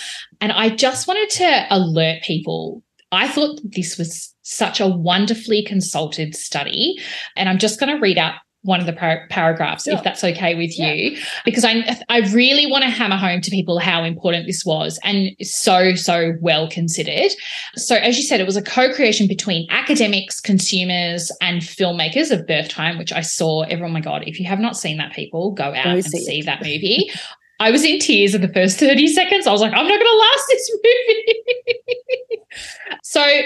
And 0.42 0.52
I 0.52 0.70
just 0.70 1.08
wanted 1.08 1.30
to 1.32 1.66
alert 1.72 2.22
people. 2.22 2.84
I 3.12 3.28
thought 3.28 3.60
this 3.64 3.98
was 3.98 4.34
such 4.44 4.80
a 4.80 4.88
wonderfully 4.88 5.64
consulted 5.64 6.36
study. 6.36 6.96
And 7.36 7.50
I'm 7.50 7.58
just 7.58 7.80
going 7.80 7.94
to 7.94 8.02
read 8.02 8.18
out 8.18 8.36
one 8.64 8.80
of 8.80 8.86
the 8.86 8.94
par- 8.94 9.28
paragraphs, 9.30 9.88
if 9.88 10.02
that's 10.04 10.24
okay 10.24 10.56
with 10.56 10.78
yeah. 10.78 10.94
you, 10.94 11.18
because 11.46 11.64
I 11.64 11.84
I 12.10 12.20
really 12.32 12.66
want 12.66 12.84
to 12.84 12.90
hammer 12.90 13.18
home 13.18 13.42
to 13.42 13.52
people 13.52 13.78
how 13.80 14.04
important 14.04 14.48
this 14.48 14.66
was 14.66 15.00
and 15.04 15.32
so 15.42 15.96
so 15.96 16.34
well 16.42 16.70
considered. 16.70 17.32
So 17.76 17.96
as 17.96 18.18
you 18.18 18.24
said, 18.24 18.40
it 18.40 18.46
was 18.46 18.58
a 18.58 18.62
co-creation 18.62 19.28
between 19.28 19.68
academics, 19.70 20.40
consumers, 20.40 21.32
and 21.42 21.62
filmmakers 21.62 22.32
of 22.32 22.48
Birth 22.48 22.70
Time, 22.70 22.98
which 22.98 23.14
I 23.14 23.22
saw. 23.22 23.64
Everyone, 23.64 23.92
oh 23.92 23.94
my 23.94 24.02
god! 24.02 24.24
If 24.26 24.40
you 24.40 24.48
have 24.48 24.60
not 24.60 24.78
seen 24.78 24.98
that, 24.98 25.14
people 25.14 25.52
go 25.52 25.66
out 25.66 25.84
go 25.84 25.90
and 25.92 26.06
see, 26.06 26.24
see 26.24 26.42
that 26.44 26.62
movie. 26.64 27.12
I 27.60 27.72
was 27.72 27.84
in 27.84 28.00
tears 28.00 28.34
in 28.34 28.42
the 28.42 28.50
first 28.50 28.80
30 28.80 29.08
seconds. 29.08 29.48
I 29.48 29.52
was 29.52 29.62
like, 29.62 29.74
I'm 29.74 29.88
not 29.88 30.00
going 30.00 30.12
to 30.12 30.18
last 30.18 30.46
this 30.50 30.78
movie. 30.84 32.42
so 33.04 33.42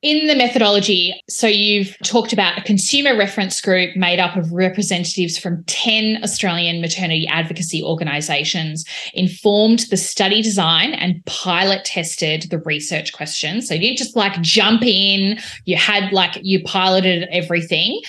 in 0.00 0.28
the 0.28 0.36
methodology, 0.36 1.20
so 1.28 1.48
you've 1.48 1.96
talked 2.04 2.32
about 2.32 2.56
a 2.56 2.62
consumer 2.62 3.16
reference 3.16 3.60
group 3.60 3.96
made 3.96 4.20
up 4.20 4.36
of 4.36 4.52
representatives 4.52 5.36
from 5.36 5.64
10 5.64 6.22
Australian 6.22 6.80
maternity 6.80 7.26
advocacy 7.26 7.82
organisations, 7.82 8.84
informed 9.14 9.80
the 9.90 9.96
study 9.96 10.40
design 10.40 10.94
and 10.94 11.24
pilot 11.26 11.84
tested 11.84 12.42
the 12.50 12.60
research 12.60 13.12
questions. 13.12 13.66
So 13.66 13.74
you 13.74 13.96
just 13.96 14.14
like 14.14 14.40
jump 14.40 14.82
in, 14.84 15.40
you 15.64 15.76
had 15.76 16.12
like, 16.12 16.38
you 16.42 16.62
piloted 16.62 17.26
everything 17.32 18.00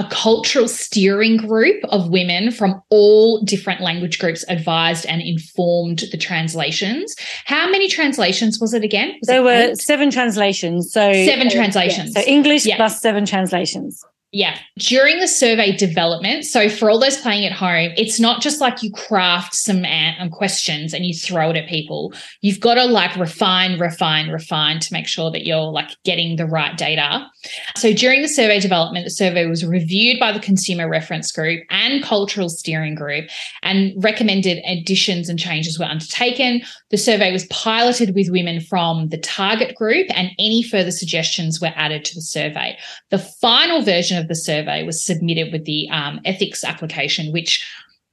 a 0.00 0.08
cultural 0.08 0.66
steering 0.66 1.36
group 1.36 1.84
of 1.90 2.08
women 2.08 2.50
from 2.50 2.80
all 2.88 3.42
different 3.42 3.82
language 3.82 4.18
groups 4.18 4.46
advised 4.48 5.04
and 5.04 5.20
informed 5.20 6.04
the 6.10 6.16
translations. 6.16 7.14
How 7.44 7.70
many 7.70 7.86
translations 7.86 8.58
was 8.58 8.72
it 8.72 8.82
again? 8.82 9.14
Was 9.20 9.26
there 9.26 9.40
it 9.40 9.44
were 9.44 9.70
eight? 9.72 9.76
seven 9.76 10.10
translations. 10.10 10.90
So 10.90 11.12
seven 11.12 11.48
uh, 11.48 11.50
translations. 11.50 12.14
Yeah. 12.14 12.22
So 12.22 12.26
English 12.26 12.64
yeah. 12.64 12.76
plus 12.76 12.98
seven 12.98 13.26
translations. 13.26 14.02
Yeah. 14.32 14.58
During 14.78 15.18
the 15.18 15.26
survey 15.26 15.76
development, 15.76 16.44
so 16.44 16.68
for 16.68 16.88
all 16.88 17.00
those 17.00 17.16
playing 17.16 17.44
at 17.46 17.52
home, 17.52 17.90
it's 17.96 18.20
not 18.20 18.40
just 18.40 18.60
like 18.60 18.80
you 18.80 18.92
craft 18.92 19.56
some 19.56 19.84
um, 19.84 20.30
questions 20.30 20.94
and 20.94 21.04
you 21.04 21.12
throw 21.12 21.50
it 21.50 21.56
at 21.56 21.68
people. 21.68 22.14
You've 22.40 22.60
got 22.60 22.74
to 22.74 22.84
like 22.84 23.16
refine, 23.16 23.80
refine, 23.80 24.28
refine 24.30 24.78
to 24.78 24.92
make 24.92 25.08
sure 25.08 25.32
that 25.32 25.44
you're 25.44 25.58
like 25.58 25.90
getting 26.04 26.36
the 26.36 26.46
right 26.46 26.78
data. 26.78 27.26
So 27.74 27.92
during 27.92 28.22
the 28.22 28.28
survey 28.28 28.60
development, 28.60 29.04
the 29.04 29.10
survey 29.10 29.46
was 29.46 29.66
reviewed 29.66 30.20
by 30.20 30.30
the 30.30 30.38
consumer 30.38 30.88
reference 30.88 31.32
group 31.32 31.64
and 31.68 32.00
cultural 32.00 32.48
steering 32.48 32.94
group 32.94 33.28
and 33.64 33.92
recommended 33.96 34.62
additions 34.64 35.28
and 35.28 35.40
changes 35.40 35.76
were 35.76 35.86
undertaken. 35.86 36.62
The 36.90 36.98
survey 36.98 37.32
was 37.32 37.46
piloted 37.46 38.14
with 38.14 38.30
women 38.30 38.60
from 38.60 39.08
the 39.08 39.18
target 39.18 39.74
group 39.74 40.06
and 40.10 40.30
any 40.38 40.62
further 40.62 40.92
suggestions 40.92 41.60
were 41.60 41.72
added 41.74 42.04
to 42.04 42.14
the 42.14 42.22
survey. 42.22 42.78
The 43.10 43.18
final 43.18 43.82
version 43.82 44.19
of 44.20 44.28
the 44.28 44.36
survey 44.36 44.84
was 44.84 45.04
submitted 45.04 45.52
with 45.52 45.64
the 45.64 45.88
um, 45.90 46.20
ethics 46.24 46.62
application, 46.62 47.32
which 47.32 47.66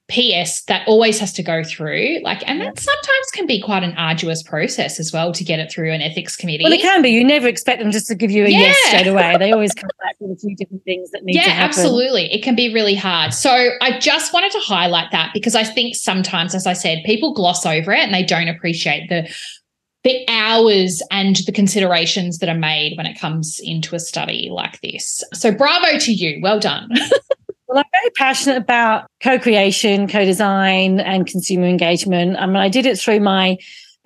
PS 0.09 0.63
that 0.63 0.87
always 0.87 1.19
has 1.19 1.33
to 1.33 1.43
go 1.43 1.63
through. 1.63 2.19
Like, 2.23 2.47
and 2.47 2.61
that 2.61 2.79
sometimes 2.79 3.31
can 3.33 3.45
be 3.45 3.61
quite 3.61 3.83
an 3.83 3.93
arduous 3.97 4.41
process 4.41 5.01
as 5.01 5.11
well 5.11 5.33
to 5.33 5.43
get 5.43 5.59
it 5.59 5.69
through 5.69 5.91
an 5.91 6.01
ethics 6.01 6.37
committee. 6.37 6.63
Well, 6.63 6.71
it 6.71 6.81
can 6.81 7.01
be. 7.01 7.09
You 7.09 7.25
never 7.25 7.47
expect 7.47 7.81
them 7.81 7.91
just 7.91 8.07
to 8.07 8.15
give 8.15 8.31
you 8.31 8.45
a 8.45 8.49
yeah. 8.49 8.59
yes 8.59 8.87
straight 8.87 9.07
away. 9.07 9.35
They 9.37 9.51
always 9.51 9.73
come 9.75 9.89
back 10.01 10.15
with 10.19 10.37
a 10.37 10.39
few 10.39 10.55
different 10.55 10.85
things 10.85 11.11
that 11.11 11.25
need 11.25 11.35
yeah, 11.35 11.43
to 11.43 11.49
happen. 11.49 11.59
Yeah, 11.59 11.83
absolutely. 11.83 12.33
It 12.33 12.41
can 12.41 12.55
be 12.55 12.73
really 12.73 12.95
hard. 12.95 13.33
So 13.33 13.51
I 13.81 13.99
just 13.99 14.31
wanted 14.31 14.51
to 14.53 14.59
highlight 14.59 15.11
that 15.11 15.31
because 15.33 15.55
I 15.55 15.65
think 15.65 15.95
sometimes, 15.95 16.55
as 16.55 16.65
I 16.65 16.73
said, 16.73 16.99
people 17.05 17.33
gloss 17.33 17.65
over 17.65 17.91
it 17.91 17.99
and 17.99 18.13
they 18.13 18.23
don't 18.23 18.47
appreciate 18.47 19.09
the 19.09 19.29
the 20.07 20.25
hours 20.29 21.03
and 21.11 21.35
the 21.45 21.51
considerations 21.51 22.39
that 22.39 22.47
are 22.47 22.57
made 22.57 22.95
when 22.95 23.05
it 23.05 23.19
comes 23.19 23.59
into 23.61 23.93
a 23.93 23.99
study 23.99 24.49
like 24.49 24.79
this. 24.79 25.21
So, 25.33 25.51
bravo 25.51 25.99
to 25.99 26.13
you. 26.13 26.39
Well 26.41 26.59
done. 26.59 26.89
well, 27.67 27.79
I'm 27.79 27.83
very 27.91 28.09
passionate 28.15 28.57
about 28.57 29.09
co 29.21 29.37
creation, 29.37 30.07
co 30.07 30.23
design, 30.23 31.01
and 31.01 31.27
consumer 31.27 31.65
engagement. 31.65 32.37
Um, 32.37 32.43
I 32.43 32.45
mean, 32.47 32.55
I 32.55 32.69
did 32.69 32.85
it 32.85 32.97
through 32.97 33.19
my 33.19 33.57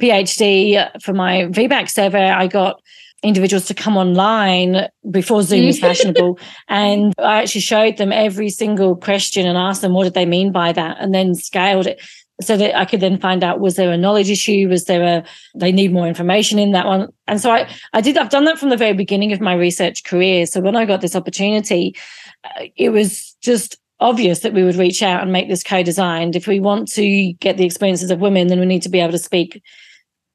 PhD 0.02 0.90
for 1.04 1.14
my 1.14 1.44
VBAC 1.44 1.90
survey. 1.90 2.32
I 2.32 2.48
got 2.48 2.82
individuals 3.24 3.66
to 3.66 3.76
come 3.76 3.98
online 3.98 4.88
before 5.12 5.44
Zoom 5.44 5.68
was 5.68 5.80
fashionable. 5.88 6.40
And 6.68 7.14
I 7.20 7.44
actually 7.44 7.62
showed 7.62 7.98
them 7.98 8.12
every 8.12 8.50
single 8.50 8.96
question 8.96 9.46
and 9.46 9.56
asked 9.58 9.82
them 9.82 9.94
what 9.94 10.06
did 10.06 10.16
they 10.16 10.26
mean 10.26 10.52
by 10.52 10.72
that 10.72 10.98
and 11.00 11.14
then 11.14 11.36
scaled 11.36 11.86
it 11.86 12.02
so 12.42 12.58
that 12.58 12.78
I 12.78 12.86
could 12.86 13.00
then 13.00 13.20
find 13.20 13.44
out 13.44 13.60
was 13.60 13.76
there 13.76 13.92
a 13.92 13.98
knowledge 13.98 14.30
issue? 14.30 14.68
Was 14.70 14.86
there 14.86 15.04
a 15.04 15.24
they 15.56 15.72
need 15.72 15.94
more 15.94 16.08
information 16.08 16.60
in 16.60 16.72
that 16.72 16.86
one? 16.86 17.08
And 17.28 17.40
so 17.40 17.52
I 17.52 17.70
I 17.94 18.02
did 18.02 18.18
I've 18.18 18.30
done 18.30 18.46
that 18.46 18.60
from 18.60 18.70
the 18.70 18.78
very 18.78 18.94
beginning 18.94 19.32
of 19.32 19.42
my 19.42 19.54
research 19.54 20.04
career. 20.04 20.46
So 20.46 20.62
when 20.62 20.76
I 20.76 20.86
got 20.86 21.02
this 21.02 21.16
opportunity, 21.16 21.96
uh, 22.44 22.66
it 22.76 22.90
was 22.90 23.36
just 23.42 23.78
obvious 24.00 24.40
that 24.40 24.54
we 24.54 24.64
would 24.64 24.76
reach 24.76 25.04
out 25.04 25.22
and 25.22 25.32
make 25.32 25.48
this 25.48 25.64
co-designed. 25.64 26.36
If 26.36 26.48
we 26.48 26.60
want 26.60 26.92
to 26.94 27.34
get 27.34 27.58
the 27.58 27.66
experiences 27.66 28.10
of 28.10 28.20
women, 28.20 28.48
then 28.48 28.60
we 28.60 28.66
need 28.66 28.82
to 28.82 28.90
be 28.90 29.00
able 29.00 29.12
to 29.12 29.20
speak 29.20 29.62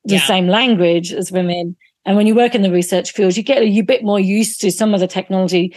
the 0.05 0.15
yeah. 0.15 0.27
same 0.27 0.47
language 0.47 1.13
as 1.13 1.33
women. 1.33 1.77
And 2.05 2.17
when 2.17 2.29
you 2.29 2.37
work 2.37 2.55
in 2.55 2.63
the 2.63 2.71
research 2.71 3.11
field, 3.11 3.37
you 3.37 3.43
get 3.43 3.63
a, 3.63 3.81
bit 3.83 4.05
more 4.05 4.21
used 4.21 4.61
to 4.61 4.71
some 4.71 4.95
of 4.95 5.01
the 5.01 5.09
technology 5.09 5.75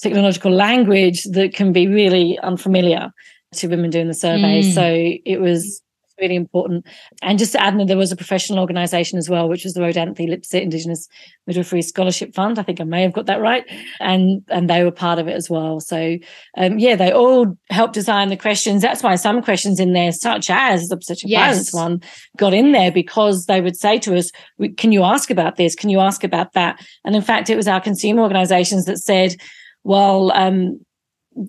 technological 0.00 0.50
language 0.50 1.22
that 1.24 1.54
can 1.54 1.72
be 1.72 1.86
really 1.86 2.38
unfamiliar 2.40 3.12
to 3.52 3.68
women 3.68 3.90
doing 3.90 4.08
the 4.08 4.14
survey. 4.14 4.62
Mm. 4.62 4.74
So 4.74 4.84
it 5.24 5.40
was 5.40 5.82
really 6.22 6.36
important. 6.36 6.86
And 7.20 7.38
just 7.38 7.52
to 7.52 7.62
add, 7.62 7.76
there 7.86 7.96
was 7.96 8.12
a 8.12 8.16
professional 8.16 8.60
organisation 8.60 9.18
as 9.18 9.28
well, 9.28 9.48
which 9.48 9.64
was 9.64 9.74
the 9.74 9.80
Rhodanthe 9.80 10.28
Lipsett 10.28 10.62
Indigenous 10.62 11.08
Midwifery 11.46 11.82
Scholarship 11.82 12.34
Fund. 12.34 12.58
I 12.58 12.62
think 12.62 12.80
I 12.80 12.84
may 12.84 13.02
have 13.02 13.12
got 13.12 13.26
that 13.26 13.40
right, 13.40 13.64
and 14.00 14.42
and 14.48 14.70
they 14.70 14.84
were 14.84 14.90
part 14.90 15.18
of 15.18 15.28
it 15.28 15.34
as 15.34 15.50
well. 15.50 15.80
So 15.80 16.18
um, 16.56 16.78
yeah, 16.78 16.96
they 16.96 17.12
all 17.12 17.58
helped 17.70 17.94
design 17.94 18.28
the 18.28 18.36
questions. 18.36 18.82
That's 18.82 19.02
why 19.02 19.16
some 19.16 19.42
questions 19.42 19.80
in 19.80 19.92
there, 19.92 20.12
such 20.12 20.48
as 20.48 20.88
the 20.88 20.94
obstetric 20.94 21.30
yes. 21.30 21.40
violence 21.40 21.72
one, 21.74 22.02
got 22.36 22.54
in 22.54 22.72
there 22.72 22.92
because 22.92 23.46
they 23.46 23.60
would 23.60 23.76
say 23.76 23.98
to 24.00 24.16
us, 24.16 24.30
"Can 24.76 24.92
you 24.92 25.02
ask 25.02 25.30
about 25.30 25.56
this? 25.56 25.74
Can 25.74 25.90
you 25.90 26.00
ask 26.00 26.24
about 26.24 26.52
that?" 26.52 26.80
And 27.04 27.16
in 27.16 27.22
fact, 27.22 27.50
it 27.50 27.56
was 27.56 27.68
our 27.68 27.80
consumer 27.80 28.22
organisations 28.22 28.84
that 28.86 28.98
said. 28.98 29.36
Well, 29.84 30.30
um, 30.30 30.78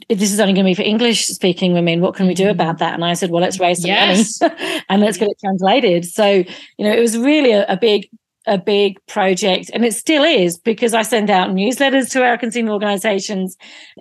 this 0.10 0.32
is 0.32 0.40
only 0.40 0.54
going 0.54 0.66
to 0.66 0.70
be 0.70 0.74
for 0.74 0.88
English 0.88 1.28
speaking 1.28 1.74
women. 1.74 2.02
What 2.02 2.16
can 2.16 2.28
we 2.28 2.34
do 2.34 2.50
about 2.50 2.78
that? 2.80 2.94
And 2.94 3.04
I 3.04 3.14
said, 3.14 3.32
well, 3.32 3.42
let's 3.42 3.60
raise 3.60 3.82
some 3.82 3.90
yes. 3.90 4.40
money 4.42 4.82
and 4.90 5.02
let's 5.02 5.18
get 5.18 5.30
it 5.30 5.38
translated. 5.40 6.06
So, 6.06 6.28
you 6.28 6.86
know, 6.86 6.92
it 6.92 7.00
was 7.00 7.18
really 7.18 7.52
a, 7.52 7.66
a, 7.68 7.78
big, 7.78 8.10
a 8.48 8.58
big 8.58 8.98
project 9.08 9.70
and 9.74 9.84
it 9.84 9.94
still 9.94 10.24
is 10.24 10.58
because 10.58 10.94
I 10.94 11.02
send 11.02 11.30
out 11.30 11.50
newsletters 11.50 12.10
to 12.12 12.24
our 12.24 12.38
consumer 12.38 12.72
organizations 12.72 13.58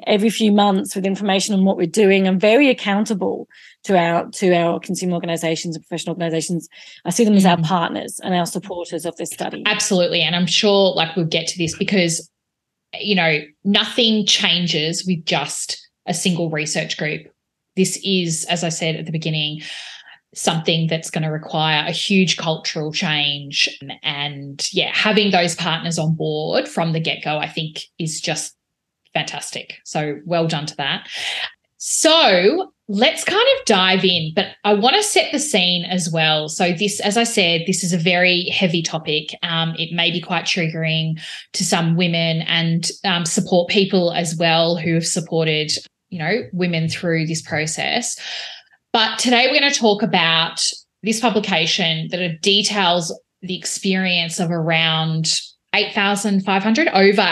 every 0.07 0.31
few 0.31 0.53
months 0.53 0.95
with 0.95 1.05
information 1.05 1.55
on 1.55 1.65
what 1.65 1.77
we're 1.77 1.87
doing. 1.87 2.29
I'm 2.29 2.39
very 2.39 2.69
accountable 2.69 3.49
to 3.85 3.99
our, 3.99 4.31
to 4.31 4.55
our 4.55 4.79
consumer 4.79 5.15
organizations 5.15 5.75
and 5.75 5.85
professional 5.85 6.15
organizations. 6.15 6.69
I 7.05 7.11
see 7.11 7.25
them 7.25 7.35
as 7.35 7.47
our 7.47 7.57
mm. 7.57 7.65
partners 7.65 8.21
and 8.23 8.35
our 8.35 8.47
supporters 8.47 9.05
of 9.05 9.17
this 9.17 9.31
study. 9.31 9.65
Absolutely. 9.67 10.23
And 10.23 10.37
I'm 10.37 10.47
sure 10.47 10.95
like 10.95 11.17
we'll 11.17 11.27
get 11.27 11.49
to 11.49 11.59
this 11.59 11.77
because 11.77 12.31
you 12.99 13.15
know, 13.15 13.41
nothing 13.65 14.27
changes 14.27 15.07
with 15.07 15.25
just 15.25 15.89
a 16.07 16.15
single 16.15 16.51
research 16.51 16.97
group. 16.97 17.27
This 17.77 17.99
is, 18.05 18.45
as 18.47 18.65
I 18.65 18.69
said 18.69 18.97
at 18.97 19.07
the 19.07 19.13
beginning, 19.13 19.63
something 20.35 20.87
that's 20.87 21.11
going 21.11 21.23
to 21.23 21.31
require 21.31 21.87
a 21.87 21.93
huge 21.93 22.37
cultural 22.37 22.93
change. 22.93 23.69
And 24.03 24.67
yeah, 24.73 24.91
having 24.95 25.31
those 25.31 25.55
partners 25.55 25.99
on 25.99 26.15
board 26.15 26.69
from 26.69 26.93
the 26.93 27.01
get 27.01 27.23
go, 27.23 27.39
I 27.39 27.49
think, 27.49 27.83
is 27.99 28.21
just 28.21 28.57
fantastic. 29.13 29.75
So 29.85 30.21
well 30.25 30.47
done 30.47 30.67
to 30.67 30.77
that. 30.77 31.09
So 31.77 32.72
let's 32.89 33.25
kind 33.25 33.47
of 33.59 33.65
dive 33.65 34.05
in, 34.05 34.33
but 34.35 34.49
I 34.65 34.75
want 34.75 34.97
to 34.97 35.03
set 35.03 35.33
the 35.33 35.39
scene 35.39 35.85
as 35.85 36.11
well. 36.11 36.49
So, 36.49 36.73
this, 36.73 37.01
as 37.01 37.17
I 37.17 37.25
said, 37.25 37.63
this 37.67 37.85
is 37.85 37.93
a 37.93 37.99
very 37.99 38.47
heavy 38.47 38.83
topic. 38.83 39.35
Um, 39.43 39.75
it 39.79 39.95
may 39.95 40.11
be 40.11 40.21
quite 40.21 40.45
triggering 40.45 41.21
to 41.53 41.65
some 41.65 41.97
women 41.97 42.43
and 42.43 42.91
um, 43.05 43.25
support 43.25 43.71
people 43.71 44.13
as 44.13 44.37
well 44.37 44.77
who 44.77 44.95
have 44.95 45.07
supported, 45.07 45.73
you 46.11 46.19
know, 46.19 46.43
women 46.53 46.89
through 46.89 47.27
this 47.27 47.43
process. 47.43 48.19
But 48.93 49.19
today 49.19 49.49
we're 49.51 49.61
going 49.61 49.73
to 49.73 49.79
talk 49.79 50.03
about 50.03 50.63
this 51.03 51.21
publication 51.21 52.09
that 52.11 52.41
details 52.43 53.19
the 53.41 53.57
experience 53.57 54.39
of 54.39 54.51
around 54.51 55.33
8,500, 55.75 56.89
over 56.89 57.23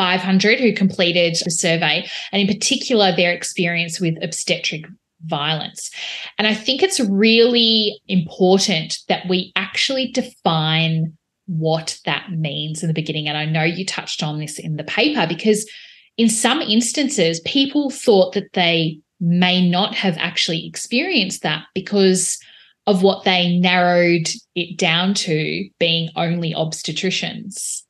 8,500 0.00 0.58
who 0.58 0.72
completed 0.72 1.36
the 1.44 1.50
survey, 1.50 2.08
and 2.32 2.42
in 2.42 2.48
particular, 2.48 3.14
their 3.14 3.32
experience 3.32 4.00
with 4.00 4.22
obstetric 4.22 4.86
violence. 5.26 5.90
And 6.38 6.46
I 6.46 6.54
think 6.54 6.82
it's 6.82 7.00
really 7.00 8.00
important 8.08 8.98
that 9.08 9.28
we 9.28 9.52
actually 9.54 10.10
define 10.12 11.16
what 11.46 11.98
that 12.06 12.30
means 12.30 12.82
in 12.82 12.86
the 12.86 12.94
beginning. 12.94 13.28
And 13.28 13.36
I 13.36 13.44
know 13.44 13.64
you 13.64 13.84
touched 13.84 14.22
on 14.22 14.38
this 14.38 14.58
in 14.58 14.76
the 14.76 14.84
paper 14.84 15.26
because 15.28 15.68
in 16.16 16.28
some 16.28 16.60
instances, 16.62 17.40
people 17.40 17.90
thought 17.90 18.32
that 18.34 18.52
they 18.54 19.00
may 19.20 19.68
not 19.68 19.94
have 19.94 20.16
actually 20.18 20.66
experienced 20.66 21.42
that 21.42 21.64
because 21.74 22.38
of 22.86 23.02
what 23.02 23.24
they 23.24 23.58
narrowed 23.58 24.28
it 24.54 24.78
down 24.78 25.12
to 25.14 25.68
being 25.78 26.08
only 26.16 26.54
obstetricians. 26.54 27.82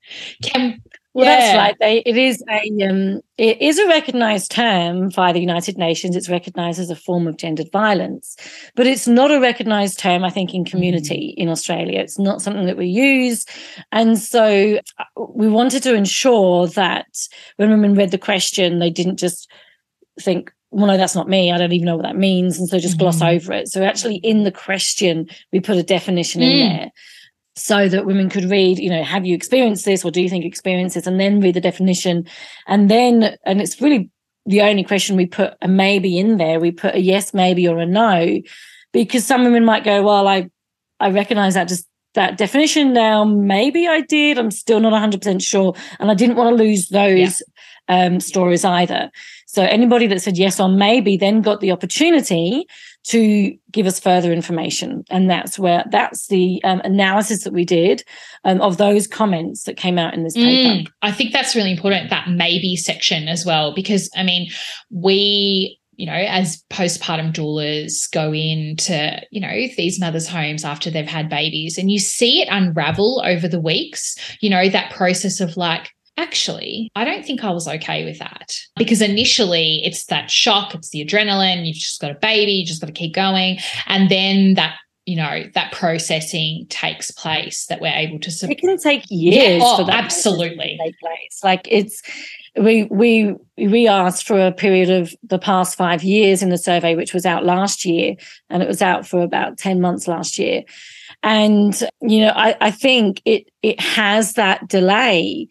Can 0.42 0.82
well, 1.12 1.24
yeah. 1.24 1.38
that's 1.38 1.56
right. 1.56 1.76
They, 1.80 1.98
it 2.06 2.16
is 2.16 2.42
a 2.48 2.88
um, 2.88 3.20
it 3.36 3.60
is 3.60 3.78
a 3.78 3.88
recognised 3.88 4.52
term 4.52 5.08
by 5.08 5.32
the 5.32 5.40
United 5.40 5.76
Nations. 5.76 6.14
It's 6.14 6.28
recognised 6.28 6.78
as 6.78 6.88
a 6.88 6.94
form 6.94 7.26
of 7.26 7.36
gendered 7.36 7.70
violence, 7.72 8.36
but 8.76 8.86
it's 8.86 9.08
not 9.08 9.32
a 9.32 9.40
recognised 9.40 9.98
term. 9.98 10.24
I 10.24 10.30
think 10.30 10.54
in 10.54 10.64
community 10.64 11.34
mm. 11.36 11.42
in 11.42 11.48
Australia, 11.48 11.98
it's 11.98 12.18
not 12.18 12.42
something 12.42 12.66
that 12.66 12.76
we 12.76 12.86
use, 12.86 13.44
and 13.90 14.18
so 14.18 14.78
uh, 14.98 15.04
we 15.28 15.48
wanted 15.48 15.82
to 15.82 15.94
ensure 15.94 16.68
that 16.68 17.08
when 17.56 17.70
women 17.70 17.94
read 17.94 18.12
the 18.12 18.18
question, 18.18 18.78
they 18.78 18.90
didn't 18.90 19.16
just 19.16 19.50
think, 20.20 20.52
well, 20.70 20.86
no, 20.86 20.96
that's 20.96 21.16
not 21.16 21.28
me. 21.28 21.50
I 21.50 21.58
don't 21.58 21.72
even 21.72 21.86
know 21.86 21.96
what 21.96 22.04
that 22.04 22.16
means. 22.16 22.58
And 22.58 22.68
so 22.68 22.78
just 22.78 22.94
mm-hmm. 22.94 23.02
gloss 23.02 23.22
over 23.22 23.52
it. 23.52 23.68
So 23.68 23.82
actually 23.82 24.16
in 24.16 24.44
the 24.44 24.52
question, 24.52 25.28
we 25.52 25.58
put 25.58 25.76
a 25.76 25.82
definition 25.82 26.42
mm. 26.42 26.44
in 26.44 26.68
there 26.68 26.90
so 27.56 27.88
that 27.88 28.06
women 28.06 28.30
could 28.30 28.44
read, 28.44 28.78
you 28.78 28.90
know, 28.90 29.02
have 29.02 29.26
you 29.26 29.34
experienced 29.34 29.84
this 29.84 30.04
or 30.04 30.10
do 30.10 30.22
you 30.22 30.28
think 30.28 30.44
you 30.44 30.48
experience 30.48 30.94
this? 30.94 31.06
And 31.06 31.18
then 31.18 31.40
read 31.40 31.54
the 31.54 31.60
definition. 31.60 32.26
And 32.66 32.90
then, 32.90 33.36
and 33.44 33.60
it's 33.60 33.80
really 33.80 34.10
the 34.46 34.62
only 34.62 34.84
question 34.84 35.16
we 35.16 35.26
put 35.26 35.54
a 35.60 35.68
maybe 35.68 36.18
in 36.18 36.38
there. 36.38 36.60
We 36.60 36.70
put 36.70 36.94
a 36.94 37.00
yes, 37.00 37.34
maybe, 37.34 37.66
or 37.66 37.78
a 37.78 37.86
no, 37.86 38.40
because 38.92 39.26
some 39.26 39.44
women 39.44 39.64
might 39.64 39.84
go, 39.84 40.02
well, 40.02 40.26
I, 40.28 40.48
I 41.00 41.10
recognize 41.10 41.54
that 41.54 41.68
just 41.68 41.86
that 42.14 42.36
definition 42.36 42.92
now. 42.92 43.24
Maybe 43.24 43.86
I 43.86 44.00
did. 44.02 44.38
I'm 44.38 44.50
still 44.50 44.80
not 44.80 44.92
100% 44.92 45.42
sure. 45.42 45.74
And 45.98 46.10
I 46.10 46.14
didn't 46.14 46.36
want 46.36 46.56
to 46.56 46.62
lose 46.62 46.88
those 46.88 47.42
yeah. 47.88 48.06
um, 48.06 48.20
stories 48.20 48.64
either. 48.64 49.10
So 49.46 49.62
anybody 49.62 50.06
that 50.08 50.22
said 50.22 50.38
yes 50.38 50.60
or 50.60 50.68
maybe 50.68 51.16
then 51.16 51.42
got 51.42 51.60
the 51.60 51.72
opportunity 51.72 52.66
to 53.08 53.56
give 53.72 53.86
us 53.86 53.98
further 53.98 54.32
information. 54.32 55.04
And 55.10 55.30
that's 55.30 55.58
where 55.58 55.84
that's 55.90 56.26
the 56.26 56.62
um, 56.64 56.80
analysis 56.80 57.44
that 57.44 57.52
we 57.52 57.64
did 57.64 58.04
um, 58.44 58.60
of 58.60 58.76
those 58.76 59.06
comments 59.06 59.64
that 59.64 59.76
came 59.76 59.98
out 59.98 60.14
in 60.14 60.24
this 60.24 60.34
paper. 60.34 60.82
Mm, 60.82 60.88
I 61.02 61.12
think 61.12 61.32
that's 61.32 61.56
really 61.56 61.72
important, 61.72 62.10
that 62.10 62.28
maybe 62.28 62.76
section 62.76 63.28
as 63.28 63.46
well, 63.46 63.74
because 63.74 64.10
I 64.16 64.22
mean, 64.22 64.50
we 64.90 65.78
you 65.96 66.06
know, 66.06 66.14
as 66.14 66.64
postpartum 66.70 67.30
doulas 67.30 68.10
go 68.10 68.32
into, 68.32 69.20
you 69.30 69.38
know, 69.38 69.66
these 69.76 70.00
mothers' 70.00 70.26
homes 70.26 70.64
after 70.64 70.90
they've 70.90 71.06
had 71.06 71.28
babies 71.28 71.76
and 71.76 71.90
you 71.90 71.98
see 71.98 72.40
it 72.40 72.48
unravel 72.50 73.22
over 73.26 73.46
the 73.46 73.60
weeks, 73.60 74.16
you 74.40 74.48
know, 74.48 74.66
that 74.70 74.90
process 74.92 75.40
of 75.40 75.58
like, 75.58 75.90
actually, 76.20 76.90
I 76.94 77.04
don't 77.04 77.24
think 77.24 77.44
I 77.44 77.50
was 77.50 77.66
okay 77.66 78.04
with 78.04 78.18
that. 78.18 78.54
Because 78.76 79.02
initially 79.02 79.82
it's 79.84 80.06
that 80.06 80.30
shock, 80.30 80.74
it's 80.74 80.90
the 80.90 81.04
adrenaline, 81.04 81.66
you've 81.66 81.76
just 81.76 82.00
got 82.00 82.10
a 82.10 82.14
baby, 82.14 82.52
you 82.52 82.66
just 82.66 82.80
got 82.80 82.88
to 82.88 82.92
keep 82.92 83.14
going. 83.14 83.58
And 83.86 84.10
then 84.10 84.54
that 84.54 84.76
you 85.06 85.16
know 85.16 85.44
that 85.54 85.72
processing 85.72 86.66
takes 86.68 87.10
place 87.10 87.66
that 87.66 87.80
we're 87.80 87.92
able 87.92 88.18
to 88.20 88.30
it 88.48 88.58
can 88.58 88.78
take 88.78 89.02
years 89.08 89.60
yeah, 89.60 89.66
oh, 89.66 89.78
for 89.78 89.84
that 89.84 90.04
absolutely 90.04 90.78
take 90.80 90.98
place 91.00 91.40
like 91.42 91.66
it's 91.68 92.02
we 92.56 92.84
we 92.84 93.34
we 93.56 93.88
asked 93.88 94.26
for 94.26 94.38
a 94.38 94.52
period 94.52 94.90
of 94.90 95.14
the 95.22 95.38
past 95.38 95.76
five 95.76 96.04
years 96.04 96.42
in 96.42 96.50
the 96.50 96.58
survey 96.58 96.94
which 96.94 97.14
was 97.14 97.24
out 97.24 97.44
last 97.44 97.84
year 97.84 98.14
and 98.50 98.62
it 98.62 98.68
was 98.68 98.82
out 98.82 99.06
for 99.06 99.22
about 99.22 99.56
10 99.56 99.80
months 99.80 100.06
last 100.06 100.38
year 100.38 100.62
and 101.22 101.82
you 102.00 102.20
know 102.20 102.32
i 102.36 102.56
i 102.60 102.70
think 102.70 103.22
it 103.24 103.50
it 103.62 103.80
has 103.80 104.34
that 104.34 104.68
delay 104.68 105.48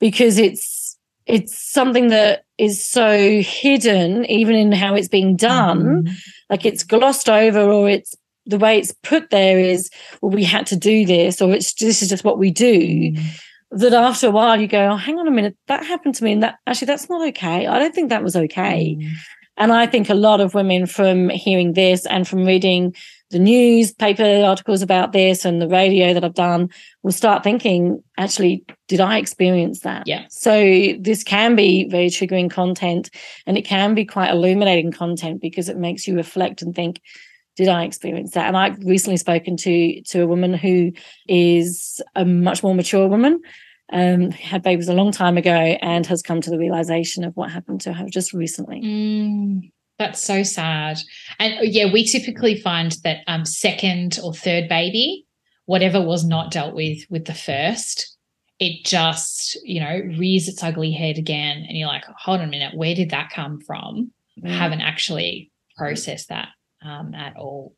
because 0.00 0.38
it's 0.38 0.98
it's 1.26 1.56
something 1.56 2.08
that 2.08 2.44
is 2.58 2.84
so 2.84 3.40
hidden 3.40 4.24
even 4.26 4.54
in 4.54 4.72
how 4.72 4.94
it's 4.94 5.08
being 5.08 5.36
done 5.36 6.04
mm. 6.04 6.12
like 6.48 6.64
it's 6.64 6.82
glossed 6.82 7.28
over 7.28 7.60
or 7.60 7.88
it's 7.88 8.16
the 8.46 8.58
way 8.58 8.78
it's 8.78 8.94
put 9.02 9.30
there 9.30 9.58
is 9.58 9.90
well 10.20 10.32
we 10.32 10.42
had 10.42 10.66
to 10.66 10.76
do 10.76 11.06
this 11.06 11.40
or 11.40 11.52
it's 11.52 11.72
this 11.74 12.02
is 12.02 12.08
just 12.08 12.24
what 12.24 12.38
we 12.38 12.50
do 12.50 13.12
mm. 13.12 13.18
that 13.70 13.92
after 13.92 14.26
a 14.26 14.30
while 14.30 14.60
you 14.60 14.66
go 14.66 14.90
oh 14.90 14.96
hang 14.96 15.18
on 15.18 15.28
a 15.28 15.30
minute 15.30 15.56
that 15.68 15.84
happened 15.84 16.14
to 16.14 16.24
me 16.24 16.32
and 16.32 16.42
that 16.42 16.58
actually 16.66 16.86
that's 16.86 17.08
not 17.08 17.26
okay 17.28 17.66
i 17.66 17.78
don't 17.78 17.94
think 17.94 18.08
that 18.08 18.24
was 18.24 18.34
okay 18.34 18.96
mm. 18.98 19.10
and 19.56 19.72
i 19.72 19.86
think 19.86 20.08
a 20.08 20.14
lot 20.14 20.40
of 20.40 20.54
women 20.54 20.86
from 20.86 21.28
hearing 21.28 21.74
this 21.74 22.06
and 22.06 22.26
from 22.26 22.44
reading 22.44 22.94
the 23.30 23.38
newspaper 23.38 24.44
articles 24.44 24.82
about 24.82 25.12
this 25.12 25.44
and 25.44 25.62
the 25.62 25.68
radio 25.68 26.12
that 26.12 26.24
I've 26.24 26.34
done 26.34 26.68
will 27.02 27.12
start 27.12 27.44
thinking, 27.44 28.02
actually, 28.18 28.64
did 28.88 29.00
I 29.00 29.18
experience 29.18 29.80
that? 29.80 30.06
Yeah. 30.06 30.26
So 30.30 30.94
this 30.98 31.22
can 31.22 31.54
be 31.54 31.88
very 31.88 32.08
triggering 32.08 32.50
content 32.50 33.08
and 33.46 33.56
it 33.56 33.62
can 33.62 33.94
be 33.94 34.04
quite 34.04 34.30
illuminating 34.30 34.90
content 34.90 35.40
because 35.40 35.68
it 35.68 35.76
makes 35.76 36.08
you 36.08 36.16
reflect 36.16 36.60
and 36.60 36.74
think, 36.74 37.00
did 37.56 37.68
I 37.68 37.84
experience 37.84 38.32
that? 38.32 38.48
And 38.48 38.56
I've 38.56 38.78
recently 38.80 39.16
spoken 39.16 39.56
to 39.58 40.02
to 40.02 40.22
a 40.22 40.26
woman 40.26 40.54
who 40.54 40.92
is 41.28 42.00
a 42.16 42.24
much 42.24 42.62
more 42.62 42.74
mature 42.74 43.06
woman, 43.06 43.40
um, 43.92 44.30
had 44.30 44.62
babies 44.62 44.88
a 44.88 44.94
long 44.94 45.12
time 45.12 45.36
ago, 45.36 45.50
and 45.50 46.06
has 46.06 46.22
come 46.22 46.40
to 46.40 46.50
the 46.50 46.58
realization 46.58 47.22
of 47.22 47.36
what 47.36 47.50
happened 47.50 47.82
to 47.82 47.92
her 47.92 48.08
just 48.08 48.32
recently. 48.32 48.80
Mm. 48.80 49.70
That's 50.00 50.24
so 50.24 50.42
sad. 50.42 50.98
And 51.38 51.58
uh, 51.58 51.62
yeah, 51.62 51.92
we 51.92 52.06
typically 52.06 52.58
find 52.58 52.96
that 53.04 53.18
um, 53.26 53.44
second 53.44 54.18
or 54.24 54.32
third 54.32 54.66
baby, 54.66 55.26
whatever 55.66 56.00
was 56.00 56.24
not 56.24 56.50
dealt 56.50 56.74
with 56.74 57.04
with 57.10 57.26
the 57.26 57.34
first, 57.34 58.16
it 58.58 58.82
just, 58.86 59.58
you 59.62 59.78
know, 59.78 60.00
rears 60.18 60.48
its 60.48 60.62
ugly 60.62 60.90
head 60.90 61.18
again. 61.18 61.66
And 61.68 61.76
you're 61.76 61.86
like, 61.86 62.04
hold 62.16 62.40
on 62.40 62.48
a 62.48 62.50
minute, 62.50 62.74
where 62.74 62.94
did 62.94 63.10
that 63.10 63.28
come 63.28 63.60
from? 63.60 64.10
Mm. 64.42 64.48
Haven't 64.48 64.80
actually 64.80 65.52
processed 65.76 66.30
that 66.30 66.48
um, 66.82 67.14
at 67.14 67.36
all. 67.36 67.76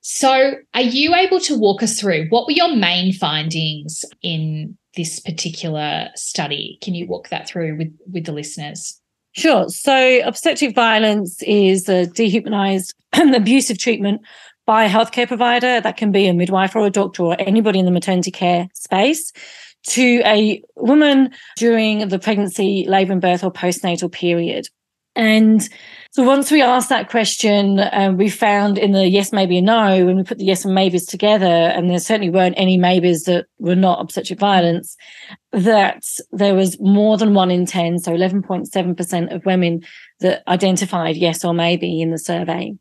So, 0.00 0.54
are 0.72 0.80
you 0.80 1.14
able 1.14 1.38
to 1.40 1.58
walk 1.58 1.82
us 1.82 2.00
through 2.00 2.28
what 2.30 2.46
were 2.46 2.52
your 2.52 2.74
main 2.74 3.12
findings 3.12 4.06
in 4.22 4.78
this 4.96 5.20
particular 5.20 6.08
study? 6.14 6.78
Can 6.80 6.94
you 6.94 7.06
walk 7.06 7.28
that 7.28 7.46
through 7.46 7.76
with, 7.76 7.94
with 8.10 8.24
the 8.24 8.32
listeners? 8.32 9.01
Sure. 9.32 9.68
So, 9.68 10.20
obstetric 10.24 10.74
violence 10.74 11.42
is 11.42 11.88
a 11.88 12.06
dehumanized 12.06 12.94
and 13.12 13.34
abusive 13.34 13.78
treatment 13.78 14.20
by 14.66 14.84
a 14.84 14.90
healthcare 14.90 15.26
provider. 15.26 15.80
That 15.80 15.96
can 15.96 16.12
be 16.12 16.26
a 16.26 16.34
midwife 16.34 16.76
or 16.76 16.86
a 16.86 16.90
doctor 16.90 17.24
or 17.24 17.36
anybody 17.38 17.78
in 17.78 17.84
the 17.84 17.90
maternity 17.90 18.30
care 18.30 18.68
space 18.74 19.32
to 19.84 20.22
a 20.24 20.62
woman 20.76 21.30
during 21.56 22.08
the 22.08 22.18
pregnancy, 22.18 22.84
labor 22.86 23.12
and 23.12 23.20
birth, 23.20 23.42
or 23.42 23.50
postnatal 23.50 24.12
period. 24.12 24.68
And 25.14 25.68
so 26.12 26.22
once 26.22 26.50
we 26.50 26.62
asked 26.62 26.88
that 26.88 27.10
question, 27.10 27.78
uh, 27.78 28.12
we 28.16 28.28
found 28.28 28.78
in 28.78 28.92
the 28.92 29.08
yes, 29.08 29.32
maybe, 29.32 29.60
no, 29.60 30.04
when 30.04 30.16
we 30.16 30.24
put 30.24 30.38
the 30.38 30.44
yes 30.44 30.64
and 30.64 30.74
maybes 30.74 31.06
together, 31.06 31.46
and 31.46 31.90
there 31.90 31.98
certainly 31.98 32.30
weren't 32.30 32.54
any 32.58 32.76
maybes 32.76 33.24
that 33.24 33.46
were 33.58 33.74
not 33.74 34.00
obstetric 34.00 34.38
violence, 34.38 34.96
that 35.52 36.04
there 36.30 36.54
was 36.54 36.80
more 36.80 37.16
than 37.16 37.34
one 37.34 37.50
in 37.50 37.66
10, 37.66 37.98
so 37.98 38.12
11.7% 38.12 39.34
of 39.34 39.46
women 39.46 39.82
that 40.20 40.42
identified 40.48 41.16
yes 41.16 41.44
or 41.44 41.52
maybe 41.52 42.00
in 42.00 42.10
the 42.10 42.18
survey. 42.18 42.74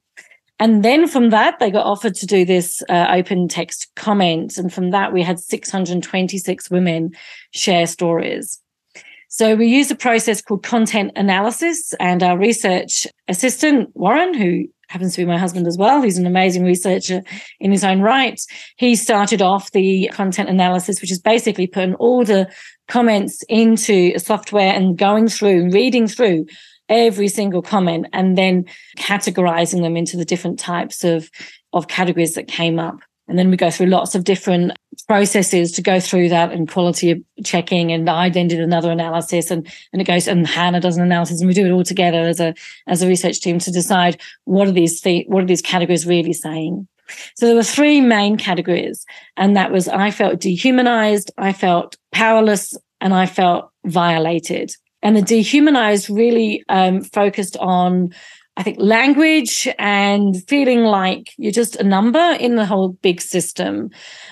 And 0.62 0.86
then 0.86 1.08
from 1.08 1.32
that, 1.32 1.58
they 1.60 1.72
got 1.72 1.88
offered 1.88 2.14
to 2.16 2.28
do 2.28 2.46
this 2.46 2.84
uh, 2.88 3.08
open 3.10 3.48
text 3.48 3.90
comment. 3.96 4.58
And 4.58 4.72
from 4.72 4.92
that, 4.92 5.12
we 5.12 5.24
had 5.24 5.40
626 5.40 6.70
women 6.70 7.12
share 7.52 7.88
stories. 7.88 8.61
So 9.34 9.56
we 9.56 9.68
use 9.68 9.90
a 9.90 9.96
process 9.96 10.42
called 10.42 10.62
content 10.62 11.14
analysis 11.16 11.94
and 12.02 12.22
our 12.22 12.38
research 12.38 13.08
assistant, 13.30 13.90
Warren, 13.94 14.34
who 14.34 14.66
happens 14.90 15.16
to 15.16 15.22
be 15.22 15.26
my 15.26 15.38
husband 15.38 15.68
as 15.68 15.78
well. 15.78 16.02
He's 16.02 16.18
an 16.18 16.26
amazing 16.26 16.66
researcher 16.66 17.22
in 17.62 17.72
his 17.72 17.86
own 17.86 18.02
right. 18.02 18.38
He 18.76 18.94
started 18.94 19.42
off 19.42 19.72
the 19.72 20.10
content 20.12 20.50
analysis, 20.50 21.00
which 21.00 21.14
is 21.14 21.20
basically 21.22 21.66
putting 21.66 21.96
all 21.96 22.26
the 22.26 22.54
comments 22.90 23.42
into 23.48 24.12
a 24.14 24.20
software 24.20 24.74
and 24.74 24.98
going 24.98 25.30
through, 25.30 25.70
reading 25.70 26.10
through 26.10 26.46
every 26.90 27.30
single 27.30 27.62
comment 27.62 28.08
and 28.12 28.38
then 28.38 28.66
categorizing 28.98 29.82
them 29.82 29.96
into 29.96 30.18
the 30.18 30.26
different 30.26 30.60
types 30.60 31.06
of, 31.06 31.30
of 31.72 31.88
categories 31.88 32.34
that 32.34 32.50
came 32.50 32.80
up. 32.80 33.00
And 33.30 33.40
then 33.40 33.50
we 33.50 33.56
go 33.56 33.72
through 33.72 33.86
lots 33.86 34.14
of 34.14 34.26
different 34.26 34.74
processes 35.08 35.72
to 35.74 35.82
go 35.82 36.00
through 36.00 36.30
that 36.30 36.52
and 36.52 36.70
quality 36.70 37.12
of 37.12 37.22
checking. 37.44 37.92
And 37.92 38.10
I 38.10 38.30
then 38.30 38.48
did 38.48 38.60
another 38.60 38.92
analysis 38.92 39.52
and, 39.52 39.68
and 39.94 40.02
it 40.02 40.06
goes, 40.06 40.28
and 40.28 40.46
Hannah 40.46 40.82
does 40.82 40.98
an 40.98 41.04
analysis 41.04 41.40
and 41.40 41.48
we 41.48 41.54
do 41.54 41.66
it 41.66 41.72
all 41.72 41.84
together 41.84 42.22
as 42.22 42.40
a, 42.40 42.54
as 42.88 43.02
a 43.02 43.08
research 43.08 43.40
team 43.40 43.60
to 43.60 43.72
decide 43.72 44.20
what 44.46 44.68
are 44.68 44.74
these, 44.74 45.02
th- 45.02 45.28
what 45.28 45.44
are 45.44 45.48
these 45.48 45.62
categories 45.62 46.06
really 46.06 46.34
saying? 46.34 46.88
So 47.36 47.46
there 47.46 47.56
were 47.56 47.64
three 47.64 48.00
main 48.00 48.38
categories, 48.38 49.06
and 49.36 49.56
that 49.58 49.72
was 49.72 49.90
I 49.90 50.12
felt 50.12 50.40
dehumanized, 50.40 51.30
I 51.38 51.52
felt 51.52 51.98
powerless, 52.14 52.78
and 53.02 53.14
I 53.14 53.26
felt 53.26 53.70
violated. 53.86 54.72
And 55.02 55.18
the 55.18 55.22
dehumanized 55.22 56.10
really 56.10 56.64
um, 56.70 57.02
focused 57.02 57.58
on, 57.58 58.14
I 58.62 58.64
think, 58.64 58.78
language 58.80 59.68
and 59.80 60.48
feeling 60.48 60.84
like 60.84 61.34
you're 61.38 61.52
just 61.52 61.78
a 61.78 61.84
number 61.84 62.38
in 62.40 62.58
the 62.58 62.66
whole 62.68 62.90
big 63.02 63.20
system, 63.20 63.90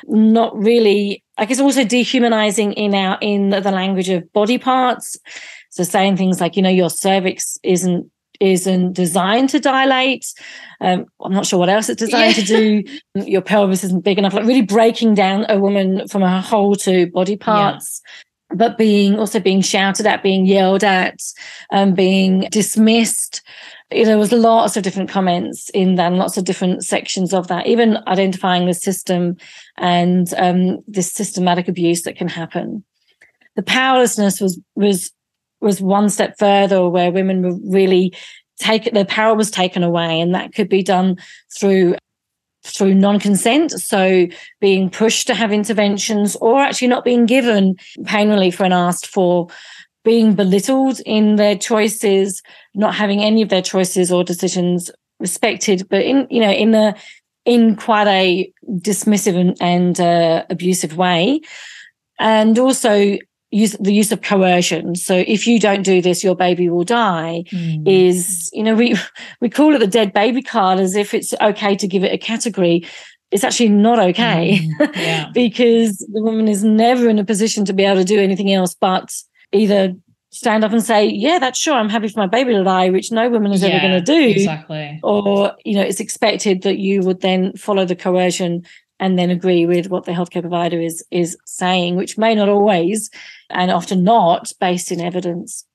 not 0.07 0.55
really. 0.55 1.23
I 1.39 1.45
guess 1.45 1.59
also 1.59 1.83
dehumanizing 1.83 2.73
in 2.73 2.93
our 2.93 3.17
in 3.21 3.49
the 3.49 3.71
language 3.71 4.07
of 4.09 4.31
body 4.31 4.59
parts. 4.59 5.17
So 5.71 5.83
saying 5.83 6.17
things 6.17 6.39
like, 6.39 6.55
you 6.55 6.61
know, 6.61 6.69
your 6.69 6.91
cervix 6.91 7.57
isn't 7.63 8.11
isn't 8.39 8.93
designed 8.93 9.49
to 9.49 9.59
dilate. 9.59 10.31
Um, 10.79 11.07
I'm 11.19 11.33
not 11.33 11.47
sure 11.47 11.57
what 11.57 11.69
else 11.69 11.89
it's 11.89 11.99
designed 11.99 12.37
yeah. 12.37 12.43
to 12.43 12.83
do. 12.83 12.99
Your 13.25 13.41
pelvis 13.41 13.83
isn't 13.83 14.03
big 14.03 14.19
enough. 14.19 14.35
Like 14.35 14.45
really 14.45 14.61
breaking 14.61 15.15
down 15.15 15.47
a 15.49 15.57
woman 15.57 16.07
from 16.07 16.21
her 16.21 16.39
whole 16.39 16.75
to 16.75 17.07
body 17.07 17.35
parts. 17.35 17.99
Yeah. 18.05 18.57
But 18.57 18.77
being 18.77 19.17
also 19.17 19.39
being 19.39 19.61
shouted 19.61 20.05
at, 20.05 20.21
being 20.21 20.45
yelled 20.45 20.83
at, 20.83 21.19
um, 21.71 21.95
being 21.95 22.41
dismissed. 22.51 23.41
You 23.91 24.03
know, 24.03 24.09
there 24.09 24.17
was 24.19 24.31
lots 24.31 24.77
of 24.77 24.83
different 24.83 25.09
comments 25.09 25.69
in 25.69 25.95
that, 25.95 26.13
lots 26.13 26.37
of 26.37 26.45
different 26.45 26.83
sections 26.83 27.33
of 27.33 27.47
that. 27.47 27.65
Even 27.65 27.97
identifying 28.07 28.67
the 28.67 28.73
system 28.73 29.35
and 29.77 30.31
um, 30.37 30.83
this 30.87 31.11
systematic 31.11 31.67
abuse 31.67 32.03
that 32.03 32.15
can 32.15 32.27
happen. 32.27 32.83
The 33.55 33.63
powerlessness 33.63 34.39
was 34.39 34.59
was 34.75 35.11
was 35.61 35.81
one 35.81 36.09
step 36.09 36.37
further 36.37 36.87
where 36.87 37.11
women 37.11 37.41
were 37.41 37.57
really 37.65 38.13
take 38.59 38.91
their 38.93 39.05
power 39.05 39.35
was 39.35 39.49
taken 39.49 39.83
away 39.83 40.19
and 40.19 40.35
that 40.35 40.53
could 40.53 40.69
be 40.69 40.83
done 40.83 41.17
through 41.57 41.95
through 42.63 42.93
non-consent 42.93 43.71
so 43.71 44.27
being 44.59 44.89
pushed 44.89 45.25
to 45.27 45.33
have 45.33 45.51
interventions 45.51 46.35
or 46.37 46.59
actually 46.59 46.89
not 46.89 47.05
being 47.05 47.25
given 47.25 47.75
pain 48.05 48.29
relief 48.29 48.59
when 48.59 48.73
asked 48.73 49.07
for 49.07 49.47
being 50.03 50.33
belittled 50.33 50.99
in 51.05 51.37
their 51.37 51.57
choices 51.57 52.41
not 52.79 52.95
having 52.95 53.21
any 53.21 53.41
of 53.41 53.49
their 53.49 53.61
choices 53.61 54.11
or 54.11 54.23
decisions 54.23 54.89
respected 55.19 55.87
but 55.89 56.01
in 56.01 56.25
you 56.29 56.39
know 56.39 56.51
in 56.51 56.71
the 56.71 56.95
in 57.45 57.75
quite 57.75 58.07
a 58.07 58.51
dismissive 58.77 59.35
and, 59.35 59.57
and 59.59 59.99
uh, 59.99 60.45
abusive 60.49 60.95
way 60.95 61.41
and 62.19 62.57
also 62.57 63.17
use 63.51 63.73
the 63.79 63.93
use 63.93 64.11
of 64.11 64.21
coercion 64.21 64.95
so 64.95 65.23
if 65.27 65.45
you 65.45 65.59
don't 65.59 65.83
do 65.83 66.01
this 66.01 66.23
your 66.23 66.35
baby 66.35 66.69
will 66.69 66.83
die 66.83 67.43
mm. 67.51 67.83
is 67.85 68.49
you 68.53 68.63
know 68.63 68.75
we 68.75 68.95
we 69.41 69.49
call 69.49 69.75
it 69.75 69.79
the 69.79 69.87
dead 69.87 70.13
baby 70.13 70.41
card 70.41 70.79
as 70.79 70.95
if 70.95 71.13
it's 71.13 71.33
okay 71.41 71.75
to 71.75 71.87
give 71.87 72.03
it 72.03 72.13
a 72.13 72.17
category 72.17 72.85
it's 73.31 73.43
actually 73.43 73.69
not 73.69 73.99
okay 73.99 74.59
mm. 74.59 74.95
yeah. 74.95 75.29
because 75.33 75.97
the 75.97 76.21
woman 76.21 76.47
is 76.47 76.63
never 76.63 77.09
in 77.09 77.19
a 77.19 77.25
position 77.25 77.65
to 77.65 77.73
be 77.73 77.83
able 77.83 77.97
to 77.97 78.05
do 78.05 78.19
anything 78.19 78.53
else 78.53 78.73
but 78.79 79.11
either 79.51 79.95
stand 80.31 80.63
up 80.63 80.71
and 80.71 80.83
say 80.83 81.05
yeah 81.05 81.39
that's 81.39 81.57
sure 81.57 81.73
i'm 81.73 81.89
happy 81.89 82.07
for 82.07 82.19
my 82.19 82.27
baby 82.27 82.53
to 82.53 82.63
die 82.63 82.89
which 82.89 83.11
no 83.11 83.29
woman 83.29 83.51
is 83.51 83.61
yeah, 83.61 83.69
ever 83.69 83.87
going 83.87 83.91
to 83.91 84.01
do 84.01 84.29
exactly 84.29 84.99
or 85.01 85.55
you 85.65 85.75
know 85.75 85.81
it's 85.81 85.99
expected 85.99 86.61
that 86.61 86.77
you 86.77 87.01
would 87.01 87.21
then 87.21 87.51
follow 87.53 87.83
the 87.83 87.95
coercion 87.95 88.63
and 88.99 89.17
then 89.17 89.29
agree 89.29 89.65
with 89.65 89.89
what 89.89 90.05
the 90.05 90.11
healthcare 90.11 90.41
provider 90.41 90.79
is 90.79 91.03
is 91.09 91.37
saying, 91.45 91.95
which 91.95 92.17
may 92.17 92.35
not 92.35 92.49
always 92.49 93.09
and 93.49 93.71
often 93.71 94.03
not 94.03 94.51
based 94.59 94.91
in 94.91 94.99
evidence. 94.99 95.65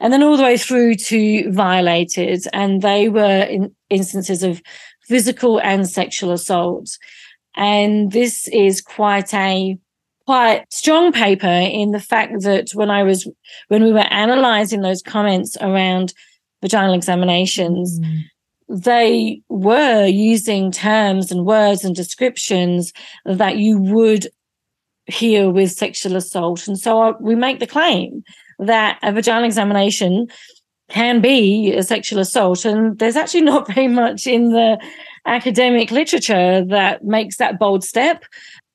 And 0.00 0.12
then 0.12 0.22
all 0.22 0.36
the 0.36 0.42
way 0.42 0.56
through 0.56 0.96
to 0.96 1.50
violated, 1.52 2.46
and 2.52 2.82
they 2.82 3.08
were 3.08 3.42
in 3.42 3.74
instances 3.90 4.42
of 4.42 4.60
physical 5.02 5.60
and 5.60 5.88
sexual 5.88 6.32
assault. 6.32 6.98
And 7.54 8.10
this 8.10 8.48
is 8.48 8.80
quite 8.80 9.32
a 9.34 9.78
quite 10.26 10.64
strong 10.72 11.12
paper 11.12 11.46
in 11.46 11.90
the 11.90 12.00
fact 12.00 12.42
that 12.42 12.70
when 12.74 12.90
I 12.90 13.02
was 13.02 13.28
when 13.68 13.82
we 13.82 13.92
were 13.92 14.06
analyzing 14.10 14.80
those 14.80 15.02
comments 15.02 15.56
around 15.60 16.14
vaginal 16.62 16.94
examinations, 16.94 18.00
mm 18.00 18.24
they 18.68 19.42
were 19.48 20.06
using 20.06 20.72
terms 20.72 21.30
and 21.30 21.44
words 21.44 21.84
and 21.84 21.94
descriptions 21.94 22.92
that 23.24 23.58
you 23.58 23.78
would 23.78 24.28
hear 25.06 25.50
with 25.50 25.70
sexual 25.70 26.16
assault. 26.16 26.66
And 26.66 26.78
so 26.78 27.02
uh, 27.02 27.12
we 27.20 27.34
make 27.34 27.60
the 27.60 27.66
claim 27.66 28.24
that 28.58 28.98
a 29.02 29.12
vaginal 29.12 29.44
examination 29.44 30.28
can 30.88 31.20
be 31.20 31.74
a 31.74 31.82
sexual 31.82 32.20
assault. 32.20 32.64
And 32.64 32.98
there's 32.98 33.16
actually 33.16 33.42
not 33.42 33.66
very 33.74 33.88
much 33.88 34.26
in 34.26 34.50
the 34.50 34.80
academic 35.26 35.90
literature 35.90 36.64
that 36.64 37.04
makes 37.04 37.36
that 37.36 37.58
bold 37.58 37.84
step. 37.84 38.24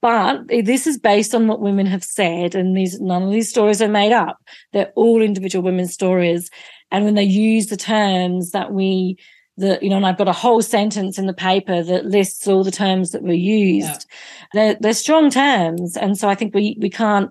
But 0.02 0.48
this 0.48 0.88
is 0.88 0.98
based 0.98 1.36
on 1.36 1.48
what 1.48 1.60
women 1.60 1.86
have 1.88 2.04
said, 2.04 2.56
and 2.56 2.76
these 2.76 3.00
none 3.02 3.24
of 3.24 3.32
these 3.32 3.50
stories 3.50 3.82
are 3.82 3.90
made 3.90 4.14
up. 4.14 4.38
They're 4.72 4.94
all 4.96 5.22
individual 5.22 5.64
women's 5.64 5.94
stories. 5.94 6.50
And 6.92 7.06
when 7.06 7.16
they 7.16 7.24
use 7.24 7.68
the 7.68 7.78
terms 7.78 8.52
that 8.52 8.72
we 8.72 9.18
that 9.60 9.84
you 9.84 9.90
know 9.90 9.98
and 9.98 10.06
i've 10.06 10.18
got 10.18 10.28
a 10.28 10.34
whole 10.34 10.62
sentence 10.62 11.20
in 11.20 11.26
the 11.28 11.34
paper 11.34 11.84
that 11.84 12.06
lists 12.06 12.48
all 12.48 12.64
the 12.64 12.72
terms 12.72 13.12
that 13.12 13.24
were 13.24 13.34
used 13.34 14.06
yeah. 14.10 14.54
they're, 14.54 14.78
they're 14.80 14.94
strong 14.94 15.30
terms 15.30 15.96
and 15.96 16.18
so 16.18 16.28
i 16.30 16.36
think 16.36 16.56
we 16.56 16.78
we 16.80 16.90
can't 16.90 17.30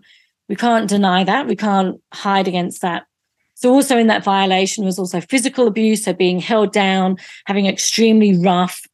we 0.49 0.55
can't 0.55 0.89
deny 0.89 1.25
that 1.25 1.47
we 1.47 1.57
can't 1.57 2.01
hide 2.13 2.47
against 2.47 2.83
that 2.83 3.05
so 3.55 3.73
also 3.73 3.97
in 3.97 4.07
that 4.07 4.23
violation 4.23 4.85
was 4.85 4.99
also 4.99 5.21
physical 5.21 5.67
abuse 5.67 6.05
so 6.05 6.13
being 6.13 6.39
held 6.39 6.73
down 6.73 7.17
having 7.47 7.67
extremely 7.67 8.39
rough 8.39 8.87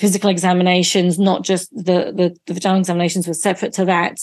physical 0.00 0.30
examinations 0.30 1.18
not 1.18 1.44
just 1.44 1.70
the 1.74 2.12
the, 2.16 2.36
the 2.46 2.54
vaginal 2.54 2.78
examinations 2.78 3.28
were 3.28 3.34
separate 3.34 3.72
to 3.72 3.84
that 3.84 4.18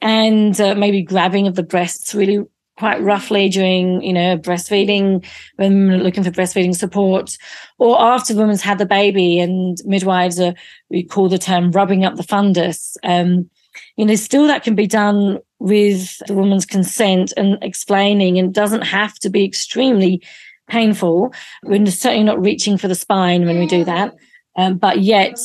and 0.00 0.60
uh, 0.60 0.74
maybe 0.74 1.02
grabbing 1.02 1.46
of 1.46 1.54
the 1.54 1.62
breasts 1.62 2.14
really 2.14 2.44
quite 2.78 3.00
roughly 3.02 3.48
during, 3.48 4.02
you 4.02 4.12
know, 4.12 4.36
breastfeeding, 4.38 5.24
when 5.56 5.98
looking 6.02 6.24
for 6.24 6.30
breastfeeding 6.30 6.74
support, 6.74 7.36
or 7.78 8.00
after 8.00 8.32
the 8.34 8.40
woman's 8.40 8.62
had 8.62 8.78
the 8.78 8.86
baby 8.86 9.38
and 9.38 9.78
midwives 9.84 10.40
are, 10.40 10.54
we 10.88 11.02
call 11.04 11.28
the 11.28 11.38
term 11.38 11.70
rubbing 11.70 12.04
up 12.04 12.16
the 12.16 12.22
fundus. 12.22 12.96
Um, 13.04 13.48
you 13.96 14.04
know, 14.04 14.14
still 14.16 14.46
that 14.48 14.64
can 14.64 14.74
be 14.74 14.86
done 14.86 15.38
with 15.58 16.18
the 16.26 16.34
woman's 16.34 16.66
consent 16.66 17.32
and 17.36 17.56
explaining 17.62 18.38
and 18.38 18.52
doesn't 18.52 18.82
have 18.82 19.14
to 19.20 19.30
be 19.30 19.44
extremely 19.44 20.22
painful. 20.68 21.32
We're 21.62 21.86
certainly 21.86 22.24
not 22.24 22.40
reaching 22.40 22.78
for 22.78 22.88
the 22.88 22.94
spine 22.94 23.46
when 23.46 23.58
we 23.58 23.66
do 23.66 23.84
that. 23.84 24.14
Um, 24.56 24.78
but 24.78 25.00
yet 25.00 25.38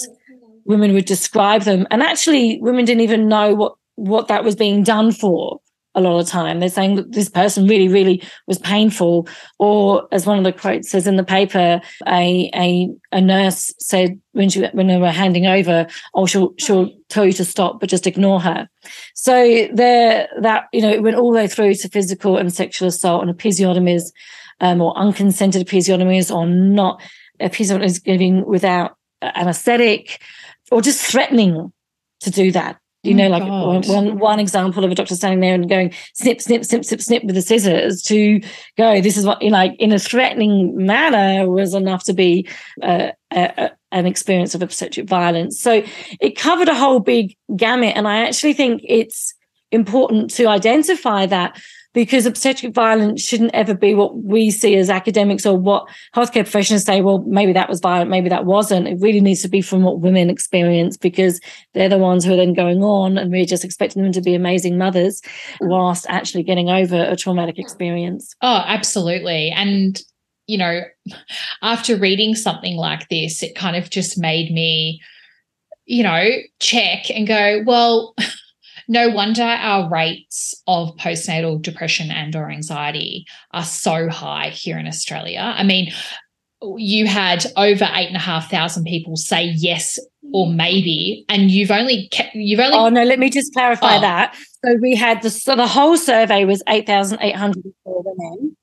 women 0.65 0.93
would 0.93 1.05
describe 1.05 1.61
them 1.61 1.87
and 1.91 2.03
actually 2.03 2.59
women 2.61 2.85
didn't 2.85 3.01
even 3.01 3.27
know 3.27 3.55
what 3.55 3.75
what 3.95 4.27
that 4.27 4.43
was 4.43 4.55
being 4.55 4.83
done 4.83 5.11
for 5.11 5.59
a 5.97 6.01
lot 6.01 6.19
of 6.19 6.27
time. 6.27 6.59
They're 6.59 6.69
saying 6.69 6.95
that 6.95 7.11
this 7.11 7.27
person 7.27 7.67
really, 7.67 7.87
really 7.87 8.23
was 8.45 8.59
painful. 8.59 9.27
Or 9.57 10.07
as 10.11 10.27
one 10.27 10.37
of 10.37 10.43
the 10.43 10.53
quotes 10.53 10.91
says 10.91 11.07
in 11.07 11.15
the 11.15 11.23
paper, 11.23 11.81
a 12.07 12.51
a, 12.53 12.89
a 13.11 13.19
nurse 13.19 13.73
said 13.79 14.21
when 14.33 14.49
she 14.49 14.63
when 14.67 14.87
they 14.87 14.97
were 14.97 15.11
handing 15.11 15.47
over, 15.47 15.87
oh, 16.13 16.27
she'll 16.27 16.53
she'll 16.59 16.91
tell 17.09 17.25
you 17.25 17.33
to 17.33 17.43
stop, 17.43 17.79
but 17.79 17.89
just 17.89 18.05
ignore 18.05 18.39
her. 18.39 18.69
So 19.15 19.67
there 19.73 20.29
that, 20.39 20.65
you 20.71 20.81
know, 20.81 20.91
it 20.91 21.01
went 21.01 21.17
all 21.17 21.31
the 21.31 21.37
way 21.37 21.47
through 21.47 21.73
to 21.73 21.89
physical 21.89 22.37
and 22.37 22.53
sexual 22.53 22.87
assault 22.87 23.27
and 23.27 23.35
episiotomies, 23.35 24.11
um, 24.61 24.81
or 24.81 24.93
unconsented 24.95 25.67
episiotomies, 25.67 26.33
or 26.33 26.45
not 26.45 27.01
episiotomies 27.39 28.03
giving 28.03 28.45
without 28.45 28.97
anesthetic, 29.21 30.21
or 30.71 30.81
just 30.81 31.01
threatening 31.01 31.71
to 32.21 32.31
do 32.31 32.51
that 32.51 32.79
you 33.07 33.13
know, 33.13 33.29
like 33.29 33.43
one, 33.87 34.19
one 34.19 34.39
example 34.39 34.83
of 34.83 34.91
a 34.91 34.95
doctor 34.95 35.15
standing 35.15 35.39
there 35.39 35.53
and 35.53 35.69
going 35.69 35.93
snip, 36.13 36.41
snip, 36.41 36.65
snip, 36.65 36.83
snip, 36.83 37.01
snip 37.01 37.23
with 37.23 37.35
the 37.35 37.41
scissors 37.41 38.01
to 38.03 38.41
go, 38.77 38.99
this 39.01 39.17
is 39.17 39.25
what, 39.25 39.41
you 39.41 39.49
know, 39.49 39.57
like 39.57 39.75
in 39.79 39.93
a 39.93 39.99
threatening 39.99 40.75
manner 40.75 41.49
was 41.49 41.73
enough 41.73 42.03
to 42.05 42.13
be 42.13 42.47
uh, 42.81 43.11
a, 43.31 43.71
an 43.91 44.05
experience 44.05 44.53
of 44.55 44.61
obstetric 44.61 45.07
violence. 45.07 45.61
So 45.61 45.83
it 46.19 46.37
covered 46.37 46.67
a 46.67 46.75
whole 46.75 46.99
big 46.99 47.37
gamut. 47.55 47.95
And 47.95 48.07
I 48.07 48.25
actually 48.25 48.53
think 48.53 48.81
it's 48.83 49.33
important 49.71 50.31
to 50.31 50.47
identify 50.47 51.25
that 51.27 51.61
because 51.97 52.27
obstetric 52.27 52.75
violence 52.75 53.23
shouldn't 53.23 53.55
ever 53.55 53.73
be 53.73 53.95
what 53.95 54.15
we 54.21 54.51
see 54.51 54.75
as 54.75 54.87
academics 54.87 55.47
or 55.47 55.57
what 55.57 55.89
healthcare 56.15 56.43
professionals 56.43 56.83
say, 56.83 57.01
well, 57.01 57.23
maybe 57.25 57.51
that 57.51 57.67
was 57.67 57.79
violent, 57.79 58.11
maybe 58.11 58.29
that 58.29 58.45
wasn't. 58.45 58.87
It 58.87 58.99
really 59.01 59.19
needs 59.19 59.41
to 59.41 59.47
be 59.47 59.61
from 59.61 59.81
what 59.81 59.99
women 59.99 60.29
experience 60.29 60.95
because 60.95 61.41
they're 61.73 61.89
the 61.89 61.97
ones 61.97 62.23
who 62.23 62.33
are 62.33 62.37
then 62.37 62.53
going 62.53 62.83
on 62.83 63.17
and 63.17 63.31
we're 63.31 63.47
just 63.47 63.65
expecting 63.65 64.03
them 64.03 64.11
to 64.11 64.21
be 64.21 64.35
amazing 64.35 64.77
mothers 64.77 65.23
whilst 65.59 66.05
actually 66.07 66.43
getting 66.43 66.69
over 66.69 67.01
a 67.01 67.15
traumatic 67.15 67.57
experience. 67.57 68.35
Oh, 68.43 68.61
absolutely. 68.67 69.49
And 69.49 69.99
you 70.45 70.59
know, 70.59 70.81
after 71.63 71.97
reading 71.97 72.35
something 72.35 72.77
like 72.77 73.09
this, 73.09 73.41
it 73.41 73.55
kind 73.55 73.75
of 73.75 73.89
just 73.89 74.19
made 74.19 74.53
me, 74.53 75.01
you 75.85 76.03
know, 76.03 76.29
check 76.59 77.09
and 77.09 77.25
go, 77.25 77.63
well, 77.65 78.13
no 78.87 79.09
wonder 79.09 79.43
our 79.43 79.89
rates 79.89 80.53
of 80.67 80.95
postnatal 80.95 81.61
depression 81.61 82.11
and 82.11 82.35
or 82.35 82.49
anxiety 82.49 83.25
are 83.51 83.63
so 83.63 84.09
high 84.09 84.49
here 84.49 84.77
in 84.77 84.87
Australia. 84.87 85.41
I 85.41 85.63
mean, 85.63 85.91
you 86.77 87.05
had 87.05 87.45
over 87.55 87.85
eight 87.93 88.07
and 88.07 88.15
a 88.15 88.19
half 88.19 88.49
thousand 88.49 88.85
people 88.85 89.15
say 89.15 89.43
yes 89.43 89.99
or 90.33 90.51
maybe 90.51 91.25
and 91.29 91.51
you've 91.51 91.71
only 91.71 92.07
kept 92.09 92.33
you've 92.33 92.59
only 92.59 92.77
oh 92.77 92.89
no 92.89 93.03
let 93.03 93.19
me 93.19 93.29
just 93.29 93.53
clarify 93.53 93.97
oh. 93.97 94.01
that 94.01 94.35
so 94.65 94.75
we 94.81 94.95
had 94.95 95.21
the 95.21 95.29
so 95.29 95.55
the 95.55 95.67
whole 95.67 95.95
survey 95.95 96.45
was 96.45 96.63
8804 96.67 98.03
women 98.03 98.57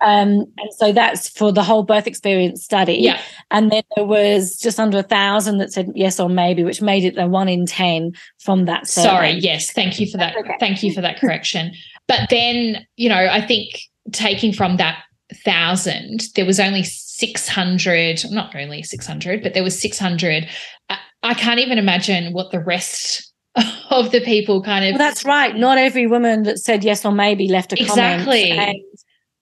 um, 0.00 0.46
and 0.56 0.72
so 0.76 0.92
that's 0.92 1.28
for 1.28 1.52
the 1.52 1.62
whole 1.62 1.82
birth 1.82 2.06
experience 2.06 2.64
study. 2.64 2.94
Yeah. 2.94 3.20
And 3.50 3.70
then 3.70 3.82
there 3.96 4.04
was 4.04 4.56
just 4.56 4.80
under 4.80 4.98
a 4.98 5.02
thousand 5.02 5.58
that 5.58 5.72
said 5.72 5.90
yes 5.94 6.18
or 6.18 6.28
maybe, 6.28 6.64
which 6.64 6.80
made 6.80 7.04
it 7.04 7.18
a 7.18 7.26
one 7.26 7.48
in 7.48 7.66
10 7.66 8.12
from 8.38 8.64
that. 8.64 8.86
Survey. 8.86 9.08
Sorry. 9.08 9.30
Yes. 9.32 9.72
Thank 9.72 10.00
you 10.00 10.10
for 10.10 10.16
that. 10.16 10.36
Okay. 10.36 10.56
Thank 10.58 10.82
you 10.82 10.92
for 10.92 11.00
that 11.02 11.18
correction. 11.18 11.72
but 12.08 12.30
then, 12.30 12.86
you 12.96 13.08
know, 13.08 13.28
I 13.30 13.40
think 13.46 13.78
taking 14.12 14.52
from 14.52 14.78
that 14.78 15.02
thousand, 15.44 16.22
there 16.34 16.46
was 16.46 16.58
only 16.58 16.82
600, 16.82 18.22
not 18.30 18.56
only 18.56 18.82
600, 18.82 19.42
but 19.42 19.52
there 19.52 19.62
was 19.62 19.78
600. 19.78 20.48
I, 20.88 20.98
I 21.22 21.34
can't 21.34 21.60
even 21.60 21.76
imagine 21.76 22.32
what 22.32 22.52
the 22.52 22.60
rest 22.60 23.30
of 23.90 24.12
the 24.12 24.22
people 24.22 24.62
kind 24.62 24.86
of. 24.86 24.92
Well, 24.92 24.98
that's 24.98 25.26
right. 25.26 25.54
Not 25.54 25.76
every 25.76 26.06
woman 26.06 26.44
that 26.44 26.58
said 26.58 26.84
yes 26.84 27.04
or 27.04 27.12
maybe 27.12 27.48
left 27.48 27.74
a 27.74 27.80
exactly. 27.80 28.48
comment. 28.48 28.78
Exactly 28.78 28.89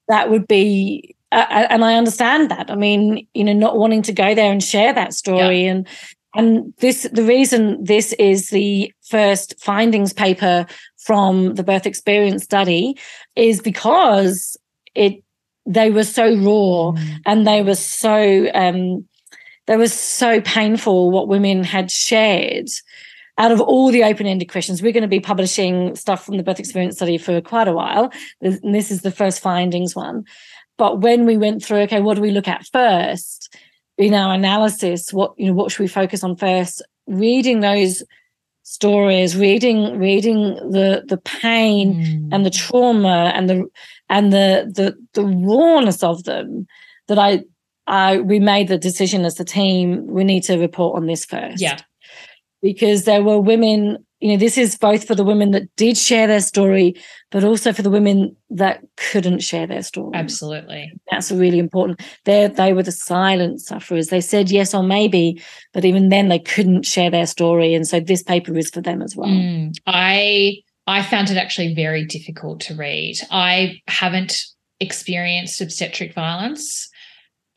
that 0.08 0.30
would 0.30 0.48
be 0.48 1.14
uh, 1.30 1.46
uh, 1.50 1.66
and 1.70 1.84
I 1.84 1.94
understand 1.96 2.50
that. 2.50 2.70
I 2.70 2.74
mean, 2.74 3.26
you 3.34 3.44
know, 3.44 3.52
not 3.52 3.76
wanting 3.76 4.02
to 4.02 4.12
go 4.12 4.34
there 4.34 4.50
and 4.50 4.62
share 4.62 4.92
that 4.94 5.12
story 5.12 5.64
yeah. 5.64 5.72
and 5.72 5.88
and 6.34 6.74
this 6.78 7.02
the 7.12 7.22
reason 7.22 7.82
this 7.82 8.12
is 8.14 8.50
the 8.50 8.92
first 9.02 9.54
findings 9.60 10.12
paper 10.12 10.66
from 10.98 11.54
the 11.54 11.62
birth 11.62 11.86
experience 11.86 12.44
study 12.44 12.98
is 13.34 13.60
because 13.60 14.56
it 14.94 15.22
they 15.66 15.90
were 15.90 16.04
so 16.04 16.24
raw 16.24 16.92
mm. 16.92 17.16
and 17.26 17.46
they 17.46 17.62
were 17.62 17.74
so 17.74 18.48
um 18.54 19.06
they 19.66 19.76
were 19.76 19.88
so 19.88 20.40
painful 20.40 21.10
what 21.10 21.28
women 21.28 21.64
had 21.64 21.90
shared 21.90 22.68
out 23.38 23.52
of 23.52 23.60
all 23.60 23.90
the 23.90 24.02
open-ended 24.02 24.50
questions, 24.50 24.82
we're 24.82 24.92
going 24.92 25.02
to 25.02 25.08
be 25.08 25.20
publishing 25.20 25.94
stuff 25.94 26.24
from 26.24 26.36
the 26.36 26.42
birth 26.42 26.58
experience 26.58 26.96
study 26.96 27.16
for 27.16 27.40
quite 27.40 27.68
a 27.68 27.72
while. 27.72 28.12
And 28.40 28.74
this 28.74 28.90
is 28.90 29.02
the 29.02 29.12
first 29.12 29.40
findings 29.40 29.94
one. 29.94 30.24
But 30.76 31.00
when 31.00 31.24
we 31.24 31.38
went 31.38 31.64
through, 31.64 31.80
okay, 31.82 32.00
what 32.00 32.14
do 32.14 32.20
we 32.20 32.32
look 32.32 32.48
at 32.48 32.66
first 32.72 33.56
in 33.96 34.12
our 34.12 34.34
analysis? 34.34 35.12
What 35.12 35.34
you 35.38 35.46
know, 35.46 35.52
what 35.52 35.70
should 35.70 35.82
we 35.82 35.88
focus 35.88 36.24
on 36.24 36.36
first? 36.36 36.82
Reading 37.06 37.60
those 37.60 38.02
stories, 38.64 39.36
reading 39.36 39.98
reading 39.98 40.54
the 40.70 41.04
the 41.06 41.16
pain 41.18 41.94
mm. 41.94 42.28
and 42.32 42.44
the 42.44 42.50
trauma 42.50 43.32
and 43.34 43.48
the 43.48 43.64
and 44.08 44.32
the 44.32 44.70
the 44.74 44.96
the 45.14 45.24
rawness 45.24 46.02
of 46.02 46.24
them, 46.24 46.66
that 47.06 47.18
I 47.18 47.44
I 47.86 48.18
we 48.18 48.38
made 48.40 48.68
the 48.68 48.78
decision 48.78 49.24
as 49.24 49.38
a 49.40 49.44
team 49.44 50.06
we 50.06 50.22
need 50.22 50.42
to 50.44 50.58
report 50.58 50.96
on 50.96 51.06
this 51.06 51.24
first. 51.24 51.60
Yeah 51.60 51.78
because 52.62 53.04
there 53.04 53.22
were 53.22 53.40
women 53.40 53.98
you 54.20 54.30
know 54.30 54.36
this 54.36 54.58
is 54.58 54.76
both 54.76 55.06
for 55.06 55.14
the 55.14 55.24
women 55.24 55.52
that 55.52 55.74
did 55.76 55.96
share 55.96 56.26
their 56.26 56.40
story 56.40 56.94
but 57.30 57.44
also 57.44 57.72
for 57.72 57.82
the 57.82 57.90
women 57.90 58.34
that 58.50 58.80
couldn't 58.96 59.40
share 59.40 59.66
their 59.66 59.82
story. 59.82 60.12
Absolutely. 60.14 60.90
That's 61.10 61.30
really 61.30 61.58
important. 61.58 62.00
They 62.24 62.46
they 62.48 62.72
were 62.72 62.82
the 62.82 62.92
silent 62.92 63.60
sufferers. 63.60 64.08
They 64.08 64.20
said 64.20 64.50
yes 64.50 64.74
or 64.74 64.82
maybe 64.82 65.42
but 65.72 65.84
even 65.84 66.08
then 66.08 66.28
they 66.28 66.38
couldn't 66.38 66.84
share 66.84 67.10
their 67.10 67.26
story. 67.26 67.74
And 67.74 67.86
so 67.86 68.00
this 68.00 68.22
paper 68.22 68.56
is 68.56 68.70
for 68.70 68.80
them 68.80 69.02
as 69.02 69.14
well. 69.14 69.28
Mm, 69.28 69.74
i 69.86 70.54
i 70.86 71.02
found 71.02 71.30
it 71.30 71.36
actually 71.36 71.74
very 71.74 72.04
difficult 72.04 72.60
to 72.62 72.74
read. 72.74 73.16
I 73.30 73.80
haven't 73.86 74.42
experienced 74.80 75.60
obstetric 75.60 76.14
violence 76.14 76.87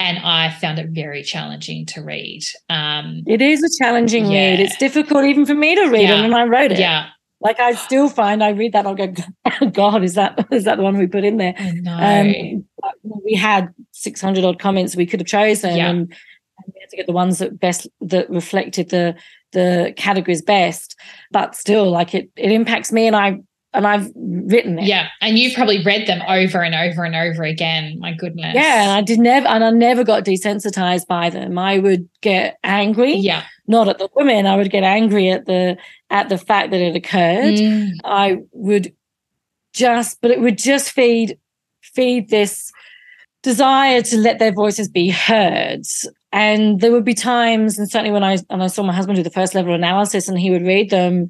and 0.01 0.17
I 0.17 0.49
found 0.49 0.79
it 0.79 0.89
very 0.89 1.21
challenging 1.21 1.85
to 1.87 2.01
read. 2.01 2.41
Um, 2.69 3.21
it 3.27 3.39
is 3.39 3.61
a 3.63 3.69
challenging 3.83 4.31
yeah. 4.31 4.51
read. 4.51 4.59
It's 4.59 4.75
difficult 4.77 5.25
even 5.25 5.45
for 5.45 5.53
me 5.53 5.75
to 5.75 5.89
read 5.89 6.09
yeah. 6.09 6.19
it 6.19 6.21
when 6.23 6.33
I 6.33 6.45
wrote 6.45 6.71
it. 6.71 6.79
Yeah. 6.79 7.09
Like 7.39 7.59
I 7.59 7.73
still 7.73 8.09
find 8.09 8.43
I 8.43 8.49
read 8.49 8.73
that 8.73 8.87
I'll 8.87 8.95
go, 8.95 9.13
God, 9.71 10.03
is 10.03 10.15
that 10.15 10.47
is 10.51 10.63
that 10.63 10.77
the 10.77 10.83
one 10.83 10.97
we 10.97 11.05
put 11.05 11.23
in 11.23 11.37
there? 11.37 11.53
Um, 11.87 12.65
we 13.23 13.35
had 13.35 13.73
six 13.91 14.19
hundred 14.21 14.43
odd 14.43 14.59
comments 14.59 14.95
we 14.95 15.05
could 15.05 15.19
have 15.19 15.27
chosen, 15.27 15.77
yeah. 15.77 15.89
and, 15.89 15.99
and 15.99 16.73
we 16.73 16.79
had 16.81 16.89
to 16.89 16.97
get 16.97 17.05
the 17.05 17.13
ones 17.13 17.39
that 17.39 17.59
best 17.59 17.87
that 18.01 18.29
reflected 18.29 18.89
the 18.89 19.15
the 19.53 19.93
categories 19.97 20.41
best. 20.41 20.95
But 21.31 21.55
still, 21.55 21.89
like 21.89 22.13
it 22.13 22.29
it 22.35 22.51
impacts 22.51 22.91
me, 22.91 23.07
and 23.07 23.15
I 23.15 23.39
and 23.73 23.88
I've 23.88 24.12
written 24.15 24.79
it. 24.79 24.86
Yeah, 24.86 25.10
and 25.21 25.39
you've 25.39 25.53
probably 25.53 25.84
read 25.84 26.07
them 26.07 26.21
over 26.27 26.62
and 26.62 26.75
over 26.75 27.03
and 27.03 27.15
over 27.15 27.43
again. 27.43 27.97
My 27.99 28.13
goodness. 28.13 28.53
Yeah, 28.53 28.84
and 28.84 28.91
I 28.91 29.01
did 29.01 29.19
never, 29.19 29.47
and 29.47 29.63
I 29.63 29.69
never 29.69 30.03
got 30.03 30.25
desensitized 30.25 31.07
by 31.07 31.29
them. 31.29 31.57
I 31.57 31.79
would 31.79 32.10
get 32.21 32.57
angry. 32.63 33.15
Yeah, 33.15 33.43
not 33.67 33.88
at 33.88 33.97
the 33.97 34.10
women. 34.15 34.45
I 34.45 34.57
would 34.57 34.71
get 34.71 34.84
angry 34.84 35.29
at 35.29 35.45
the 35.45 35.77
at 36.10 36.29
the 36.29 36.38
fact 36.38 36.71
that 36.71 36.81
it 36.81 36.95
occurred. 36.95 37.55
Mm. 37.55 37.91
I 38.03 38.39
would 38.51 38.93
just, 39.73 40.19
but 40.21 40.31
it 40.31 40.41
would 40.41 40.57
just 40.57 40.91
feed 40.91 41.38
feed 41.81 42.29
this 42.29 42.71
desire 43.41 44.01
to 44.01 44.17
let 44.17 44.39
their 44.39 44.51
voices 44.51 44.88
be 44.89 45.10
heard. 45.10 45.81
And 46.34 46.79
there 46.79 46.91
would 46.91 47.05
be 47.05 47.13
times, 47.13 47.77
and 47.77 47.89
certainly 47.89 48.12
when 48.12 48.23
I 48.23 48.38
and 48.49 48.63
I 48.63 48.67
saw 48.67 48.84
my 48.84 48.93
husband 48.93 49.15
do 49.15 49.23
the 49.23 49.29
first 49.29 49.55
level 49.55 49.73
analysis, 49.73 50.27
and 50.27 50.39
he 50.39 50.51
would 50.51 50.63
read 50.63 50.89
them 50.89 51.29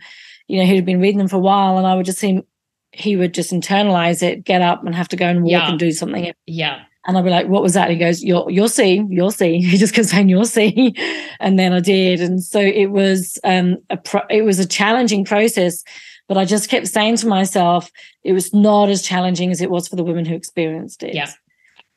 you 0.52 0.60
know, 0.60 0.66
he'd 0.66 0.86
been 0.86 1.00
reading 1.00 1.18
them 1.18 1.30
for 1.30 1.38
a 1.38 1.40
while 1.40 1.78
and 1.78 1.88
I 1.88 1.96
would 1.96 2.06
just 2.06 2.20
see 2.20 2.34
him, 2.34 2.44
he 2.92 3.16
would 3.16 3.34
just 3.34 3.52
internalize 3.52 4.22
it, 4.22 4.44
get 4.44 4.62
up 4.62 4.86
and 4.86 4.94
have 4.94 5.08
to 5.10 5.16
go 5.16 5.26
and 5.26 5.44
walk 5.44 5.52
yeah. 5.52 5.70
and 5.70 5.80
do 5.80 5.92
something. 5.92 6.34
Yeah. 6.46 6.82
And 7.08 7.18
I'd 7.18 7.24
be 7.24 7.30
like, 7.30 7.48
what 7.48 7.64
was 7.64 7.74
that? 7.74 7.90
He 7.90 7.96
goes, 7.96 8.22
you'll, 8.22 8.52
you'll 8.52 8.68
see, 8.68 9.02
you'll 9.10 9.32
see. 9.32 9.62
He 9.62 9.78
just 9.78 9.94
kept 9.94 10.10
saying, 10.10 10.28
you'll 10.28 10.44
see. 10.44 10.94
And 11.40 11.58
then 11.58 11.72
I 11.72 11.80
did. 11.80 12.20
And 12.20 12.44
so 12.44 12.60
it 12.60 12.88
was, 12.88 13.40
um, 13.46 13.78
a 13.90 13.96
pro- 13.96 14.28
it 14.30 14.42
was 14.42 14.60
a 14.60 14.68
challenging 14.68 15.24
process, 15.24 15.84
but 16.28 16.38
I 16.38 16.44
just 16.44 16.70
kept 16.70 16.88
saying 16.88 17.16
to 17.18 17.28
myself, 17.28 17.90
it 18.24 18.34
was 18.34 18.54
not 18.54 18.90
as 18.90 19.02
challenging 19.02 19.52
as 19.52 19.62
it 19.62 19.72
was 19.72 19.88
for 19.88 19.96
the 19.96 20.04
women 20.04 20.26
who 20.26 20.36
experienced 20.36 21.02
it. 21.02 21.16
Yeah. 21.16 21.32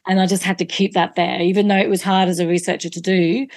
And 0.06 0.20
I 0.20 0.26
just 0.26 0.44
had 0.44 0.58
to 0.58 0.64
keep 0.64 0.92
that 0.92 1.16
there, 1.16 1.40
even 1.40 1.66
though 1.66 1.76
it 1.76 1.90
was 1.90 2.02
hard 2.02 2.28
as 2.28 2.38
a 2.38 2.46
researcher 2.46 2.88
to 2.88 3.00
do 3.00 3.48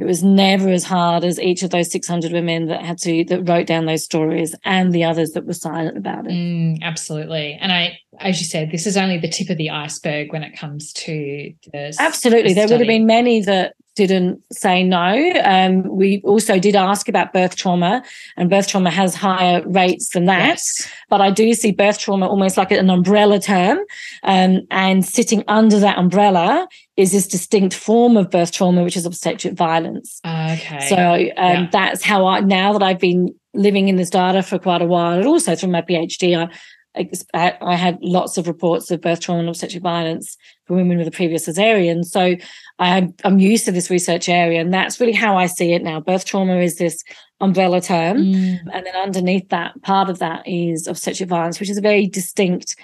it 0.00 0.06
was 0.06 0.24
never 0.24 0.70
as 0.70 0.82
hard 0.82 1.24
as 1.24 1.38
each 1.38 1.62
of 1.62 1.68
those 1.68 1.92
600 1.92 2.32
women 2.32 2.66
that 2.68 2.82
had 2.82 2.96
to 3.00 3.22
that 3.24 3.46
wrote 3.46 3.66
down 3.66 3.84
those 3.84 4.02
stories 4.02 4.54
and 4.64 4.94
the 4.94 5.04
others 5.04 5.32
that 5.32 5.44
were 5.44 5.52
silent 5.52 5.98
about 5.98 6.26
it. 6.26 6.32
Mm, 6.32 6.80
absolutely. 6.82 7.58
And 7.60 7.70
i 7.70 7.98
as 8.18 8.40
you 8.40 8.46
said 8.46 8.70
this 8.70 8.86
is 8.86 8.96
only 8.96 9.18
the 9.18 9.28
tip 9.28 9.50
of 9.50 9.56
the 9.56 9.70
iceberg 9.70 10.32
when 10.32 10.42
it 10.42 10.56
comes 10.56 10.92
to 10.92 11.52
the 11.72 11.94
absolutely. 11.98 12.50
the 12.50 12.54
there 12.54 12.68
would 12.68 12.80
have 12.80 12.88
been 12.88 13.06
many 13.06 13.42
that 13.42 13.74
didn't 13.94 14.42
say 14.52 14.82
no. 14.82 15.32
Um, 15.44 15.82
we 15.88 16.22
also 16.24 16.58
did 16.58 16.76
ask 16.76 17.08
about 17.08 17.32
birth 17.32 17.56
trauma, 17.56 18.02
and 18.36 18.48
birth 18.48 18.68
trauma 18.68 18.90
has 18.90 19.14
higher 19.14 19.62
rates 19.66 20.10
than 20.10 20.26
that. 20.26 20.48
Yes. 20.48 20.88
But 21.08 21.20
I 21.20 21.30
do 21.30 21.52
see 21.54 21.72
birth 21.72 21.98
trauma 21.98 22.26
almost 22.28 22.56
like 22.56 22.70
an 22.70 22.88
umbrella 22.88 23.40
term. 23.40 23.78
Um, 24.22 24.62
and 24.70 25.04
sitting 25.04 25.44
under 25.48 25.78
that 25.80 25.98
umbrella 25.98 26.68
is 26.96 27.12
this 27.12 27.26
distinct 27.26 27.74
form 27.74 28.16
of 28.16 28.30
birth 28.30 28.52
trauma, 28.52 28.84
which 28.84 28.96
is 28.96 29.06
obstetric 29.06 29.54
violence. 29.54 30.20
Okay. 30.24 30.86
So 30.88 30.96
um, 30.96 31.28
yeah. 31.36 31.68
that's 31.70 32.02
how 32.02 32.26
I, 32.26 32.40
now 32.40 32.72
that 32.72 32.82
I've 32.82 33.00
been 33.00 33.34
living 33.54 33.88
in 33.88 33.96
this 33.96 34.10
data 34.10 34.42
for 34.42 34.58
quite 34.58 34.82
a 34.82 34.86
while, 34.86 35.18
and 35.18 35.26
also 35.26 35.54
through 35.54 35.70
my 35.70 35.82
PhD, 35.82 36.38
I, 36.38 36.54
I 36.94 37.76
had 37.76 37.98
lots 38.02 38.36
of 38.36 38.48
reports 38.48 38.90
of 38.90 39.00
birth 39.00 39.20
trauma 39.20 39.40
and 39.40 39.48
obstetric 39.48 39.82
violence 39.82 40.36
for 40.66 40.74
women 40.74 40.98
with 40.98 41.06
a 41.06 41.12
previous 41.12 41.48
cesarean. 41.48 42.04
So 42.04 42.36
I, 42.80 43.08
am 43.22 43.38
used 43.38 43.64
to 43.66 43.72
this 43.72 43.90
research 43.90 44.28
area, 44.28 44.60
and 44.60 44.74
that's 44.74 44.98
really 44.98 45.12
how 45.12 45.36
I 45.36 45.46
see 45.46 45.72
it 45.72 45.82
now. 45.82 46.00
Birth 46.00 46.24
trauma 46.24 46.56
is 46.56 46.78
this 46.78 47.02
umbrella 47.40 47.80
term, 47.80 48.18
mm. 48.18 48.58
and 48.72 48.84
then 48.84 48.96
underneath 48.96 49.48
that, 49.50 49.80
part 49.82 50.10
of 50.10 50.18
that 50.18 50.46
is 50.48 50.86
obstetric 50.86 51.28
violence, 51.28 51.60
which 51.60 51.70
is 51.70 51.78
a 51.78 51.82
very 51.82 52.06
distinct 52.06 52.76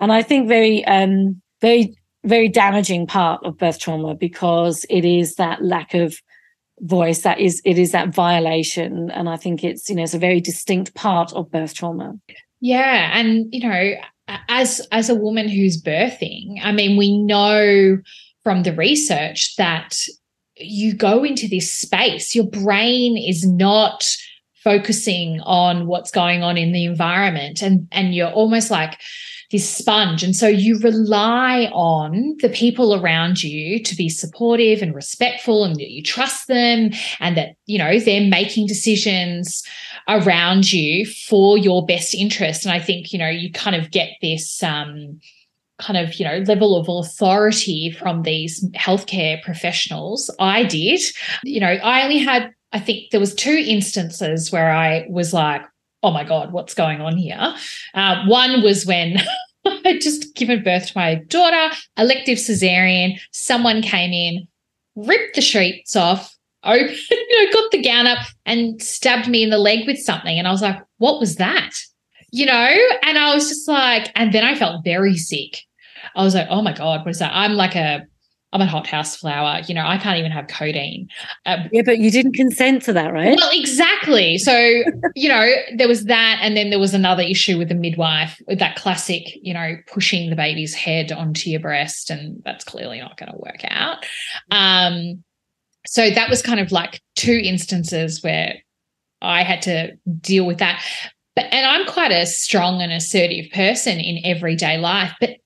and 0.00 0.12
I 0.12 0.22
think 0.22 0.48
very, 0.48 0.84
um, 0.84 1.40
very, 1.60 1.96
very 2.24 2.48
damaging 2.48 3.06
part 3.06 3.44
of 3.44 3.56
birth 3.56 3.78
trauma 3.78 4.14
because 4.14 4.84
it 4.90 5.04
is 5.04 5.36
that 5.36 5.64
lack 5.64 5.94
of 5.94 6.20
voice 6.80 7.22
that 7.22 7.40
is 7.40 7.62
it 7.64 7.78
is 7.78 7.92
that 7.92 8.14
violation 8.14 9.10
and 9.12 9.30
i 9.30 9.36
think 9.38 9.64
it's 9.64 9.88
you 9.88 9.96
know 9.96 10.02
it's 10.02 10.12
a 10.12 10.18
very 10.18 10.42
distinct 10.42 10.92
part 10.92 11.32
of 11.32 11.50
birth 11.50 11.72
trauma 11.72 12.12
yeah, 12.60 13.18
and 13.18 13.46
you 13.52 13.68
know, 13.68 13.94
as 14.48 14.86
as 14.92 15.08
a 15.08 15.14
woman 15.14 15.48
who's 15.48 15.82
birthing, 15.82 16.60
I 16.62 16.72
mean, 16.72 16.96
we 16.96 17.18
know 17.18 17.98
from 18.42 18.62
the 18.62 18.74
research 18.74 19.56
that 19.56 19.98
you 20.56 20.94
go 20.94 21.24
into 21.24 21.48
this 21.48 21.70
space, 21.70 22.34
your 22.34 22.46
brain 22.46 23.16
is 23.16 23.46
not 23.46 24.08
focusing 24.66 25.40
on 25.42 25.86
what's 25.86 26.10
going 26.10 26.42
on 26.42 26.58
in 26.58 26.72
the 26.72 26.84
environment 26.84 27.62
and 27.62 27.86
and 27.92 28.16
you're 28.16 28.32
almost 28.32 28.68
like 28.68 28.98
this 29.52 29.68
sponge 29.68 30.24
and 30.24 30.34
so 30.34 30.48
you 30.48 30.76
rely 30.80 31.66
on 31.72 32.34
the 32.40 32.48
people 32.48 32.92
around 32.92 33.44
you 33.44 33.80
to 33.80 33.94
be 33.94 34.08
supportive 34.08 34.82
and 34.82 34.92
respectful 34.92 35.62
and 35.62 35.76
that 35.76 35.90
you 35.90 36.02
trust 36.02 36.48
them 36.48 36.90
and 37.20 37.36
that 37.36 37.50
you 37.66 37.78
know 37.78 38.00
they're 38.00 38.28
making 38.28 38.66
decisions 38.66 39.62
around 40.08 40.72
you 40.72 41.06
for 41.06 41.58
your 41.58 41.84
best 41.84 42.14
interest. 42.14 42.64
And 42.64 42.72
I 42.72 42.78
think, 42.78 43.12
you 43.12 43.18
know, 43.18 43.28
you 43.28 43.50
kind 43.50 43.76
of 43.76 43.90
get 43.90 44.10
this 44.22 44.62
um, 44.62 45.20
kind 45.78 45.96
of, 45.96 46.14
you 46.14 46.24
know, 46.24 46.38
level 46.46 46.76
of 46.76 46.88
authority 46.88 47.90
from 47.90 48.22
these 48.22 48.64
healthcare 48.70 49.42
professionals. 49.42 50.30
I 50.38 50.64
did. 50.64 51.00
You 51.42 51.60
know, 51.60 51.72
I 51.72 52.02
only 52.02 52.18
had 52.18 52.52
I 52.72 52.80
think 52.80 53.10
there 53.10 53.20
was 53.20 53.34
two 53.34 53.64
instances 53.66 54.52
where 54.52 54.70
I 54.70 55.06
was 55.08 55.32
like, 55.32 55.62
oh 56.02 56.10
my 56.10 56.24
God, 56.24 56.52
what's 56.52 56.74
going 56.74 57.00
on 57.00 57.16
here? 57.16 57.54
Uh, 57.94 58.24
one 58.26 58.62
was 58.62 58.84
when 58.84 59.18
I'd 59.64 60.00
just 60.00 60.34
given 60.34 60.62
birth 60.62 60.88
to 60.88 60.92
my 60.94 61.14
daughter, 61.14 61.74
elective 61.96 62.38
cesarean. 62.38 63.18
Someone 63.32 63.82
came 63.82 64.12
in, 64.12 64.46
ripped 64.94 65.36
the 65.36 65.40
sheets 65.40 65.96
off, 65.96 66.35
opened, 66.66 66.96
you 67.10 67.44
know, 67.44 67.52
got 67.52 67.70
the 67.70 67.82
gown 67.82 68.06
up 68.06 68.26
and 68.44 68.80
stabbed 68.82 69.28
me 69.28 69.42
in 69.42 69.50
the 69.50 69.58
leg 69.58 69.86
with 69.86 69.98
something. 69.98 70.38
And 70.38 70.46
I 70.46 70.50
was 70.50 70.62
like, 70.62 70.80
what 70.98 71.20
was 71.20 71.36
that? 71.36 71.72
You 72.32 72.46
know? 72.46 72.76
And 73.02 73.18
I 73.18 73.34
was 73.34 73.48
just 73.48 73.68
like, 73.68 74.10
and 74.14 74.32
then 74.32 74.44
I 74.44 74.54
felt 74.54 74.84
very 74.84 75.16
sick. 75.16 75.62
I 76.14 76.22
was 76.22 76.34
like, 76.34 76.46
oh 76.50 76.62
my 76.62 76.72
God, 76.72 77.00
what 77.00 77.10
is 77.10 77.18
that? 77.18 77.32
I'm 77.34 77.52
like 77.52 77.74
a 77.74 78.06
I'm 78.52 78.62
a 78.62 78.66
hothouse 78.66 79.16
flower. 79.16 79.60
You 79.66 79.74
know, 79.74 79.84
I 79.86 79.98
can't 79.98 80.18
even 80.18 80.30
have 80.30 80.46
codeine. 80.46 81.08
Um, 81.44 81.68
yeah, 81.72 81.82
but 81.84 81.98
you 81.98 82.10
didn't 82.10 82.34
consent 82.34 82.82
to 82.84 82.92
that, 82.94 83.12
right? 83.12 83.36
Well, 83.36 83.50
exactly. 83.52 84.38
So, 84.38 84.56
you 85.14 85.28
know, 85.28 85.50
there 85.76 85.88
was 85.88 86.04
that. 86.06 86.38
And 86.40 86.56
then 86.56 86.70
there 86.70 86.78
was 86.78 86.94
another 86.94 87.22
issue 87.22 87.58
with 87.58 87.68
the 87.68 87.74
midwife, 87.74 88.40
with 88.46 88.58
that 88.60 88.76
classic, 88.76 89.24
you 89.42 89.52
know, 89.52 89.74
pushing 89.92 90.30
the 90.30 90.36
baby's 90.36 90.74
head 90.74 91.12
onto 91.12 91.50
your 91.50 91.60
breast. 91.60 92.08
And 92.08 92.40
that's 92.44 92.64
clearly 92.64 92.98
not 92.98 93.18
going 93.18 93.30
to 93.30 93.38
work 93.38 93.62
out. 93.64 94.06
Um, 94.50 95.22
so 95.86 96.10
that 96.10 96.28
was 96.28 96.42
kind 96.42 96.60
of 96.60 96.72
like 96.72 97.00
two 97.14 97.40
instances 97.42 98.22
where 98.22 98.56
I 99.22 99.42
had 99.42 99.62
to 99.62 99.96
deal 100.20 100.46
with 100.46 100.58
that. 100.58 100.84
But, 101.34 101.46
and 101.52 101.66
I'm 101.66 101.86
quite 101.86 102.12
a 102.12 102.26
strong 102.26 102.80
and 102.80 102.92
assertive 102.92 103.50
person 103.52 103.98
in 103.98 104.24
everyday 104.24 104.78
life. 104.78 105.12
But 105.20 105.36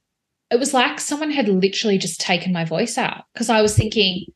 it 0.51 0.59
was 0.59 0.75
like 0.75 1.01
someone 1.01 1.31
had 1.31 1.49
literally 1.49 1.99
just 1.99 2.21
taken 2.21 2.53
my 2.53 2.65
voice 2.65 2.99
out 2.99 3.25
because 3.33 3.51
I 3.51 3.63
was 3.63 3.77
thinking, 3.77 4.27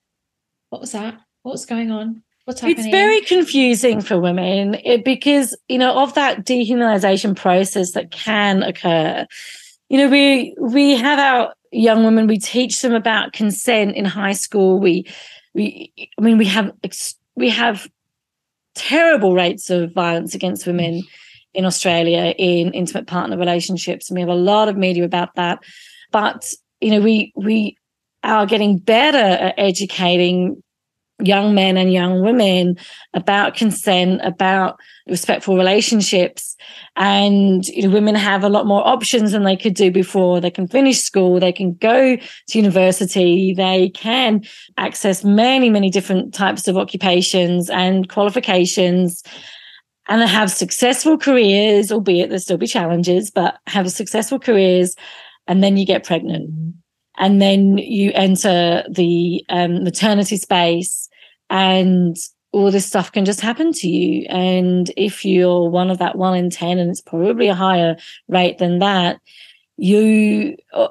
what 0.71 0.81
was 0.81 0.93
that? 0.93 1.19
What 1.43 1.53
was 1.53 1.67
going 1.67 1.91
on? 1.91 2.23
What's 2.45 2.61
happening? 2.61 2.87
It's 2.87 2.91
very 2.91 3.21
confusing 3.23 4.01
for 4.01 4.21
women 4.21 4.77
because, 5.05 5.57
you 5.69 5.79
know, 5.79 5.97
of 6.03 6.15
that 6.15 6.45
dehumanization 6.45 7.37
process 7.37 7.93
that 7.93 8.11
can 8.11 8.63
occur. 8.63 9.27
You 9.89 9.99
know, 9.99 10.09
we 10.09 10.55
we 10.61 10.97
have 10.97 11.19
our 11.19 11.55
young 11.73 12.05
women, 12.05 12.27
we 12.27 12.39
teach 12.39 12.83
them 12.83 12.93
about 12.93 13.33
consent 13.33 13.97
in 13.97 14.05
high 14.05 14.33
school. 14.33 14.79
We 14.79 15.07
we 15.55 15.93
I 16.19 16.21
mean 16.21 16.39
we 16.39 16.47
have 16.47 16.73
we 17.37 17.51
have 17.51 17.89
terrible 18.75 19.35
rates 19.35 19.71
of 19.71 19.93
violence 19.93 20.35
against 20.35 20.67
women 20.67 21.03
in 21.53 21.65
Australia 21.65 22.35
in 22.37 22.73
intimate 22.73 23.07
partner 23.07 23.39
relationships. 23.39 24.11
And 24.11 24.17
we 24.17 24.21
have 24.21 24.29
a 24.29 24.35
lot 24.35 24.69
of 24.69 24.77
media 24.77 25.05
about 25.05 25.35
that 25.37 25.61
but 26.15 26.53
you 26.81 26.91
know 26.91 27.01
we 27.01 27.33
we 27.37 27.77
are 28.23 28.47
getting 28.47 28.79
better 28.79 29.19
at 29.19 29.55
educating 29.59 30.63
young 31.21 31.55
men 31.55 31.77
and 31.77 31.93
young 31.93 32.23
women 32.23 32.77
about 33.15 33.55
consent 33.55 34.21
about 34.25 34.79
respectful 35.07 35.57
relationships. 35.57 36.57
And 36.97 37.67
you 37.69 37.83
know, 37.83 37.95
women 37.95 38.15
have 38.15 38.43
a 38.43 38.49
lot 38.49 38.67
more 38.67 38.87
options 38.87 39.33
than 39.33 39.45
they 39.45 39.57
could 39.57 39.75
do 39.75 39.91
before. 39.91 40.41
They 40.41 40.51
can 40.51 40.67
finish 40.67 40.99
school 40.99 41.39
they 41.45 41.53
can 41.53 41.75
go 41.75 42.17
to 42.17 42.59
university 42.59 43.55
they 43.55 43.91
can 43.91 44.43
access 44.77 45.23
many 45.25 45.71
many 45.71 45.91
different 45.91 46.35
types 46.35 46.67
of 46.67 46.77
occupations 46.77 47.71
and 47.71 48.09
qualifications 48.09 49.23
and 50.09 50.23
have 50.23 50.51
successful 50.51 51.17
careers 51.17 51.93
albeit 51.93 52.31
there 52.31 52.39
still 52.39 52.59
be 52.59 52.67
challenges 52.67 53.31
but 53.31 53.59
have 53.67 53.91
successful 53.91 54.39
careers 54.39 54.97
and 55.47 55.63
then 55.63 55.77
you 55.77 55.87
get 55.87 56.05
pregnant 56.05 56.51
and 57.17 57.41
then 57.41 57.79
you 57.79 58.11
enter 58.15 58.85
the 58.89 59.45
um, 59.49 59.85
maternity 59.85 60.37
space 60.37 61.09
and 61.51 62.17
all 62.53 62.71
this 62.71 62.87
stuff 62.87 63.11
can 63.11 63.25
just 63.25 63.41
happen 63.41 63.73
to 63.73 63.89
you 63.89 64.27
and 64.29 64.93
if 64.97 65.25
you're 65.25 65.69
one 65.69 65.91
of 65.91 65.99
that 65.99 66.17
one 66.17 66.37
in 66.37 66.51
10 66.51 66.79
and 66.79 66.91
it's 66.91 67.01
probably 67.01 67.49
a 67.49 67.55
higher 67.55 67.97
rate 68.29 68.59
than 68.59 68.79
that 68.79 69.21
you 69.77 70.57
uh, 70.73 70.89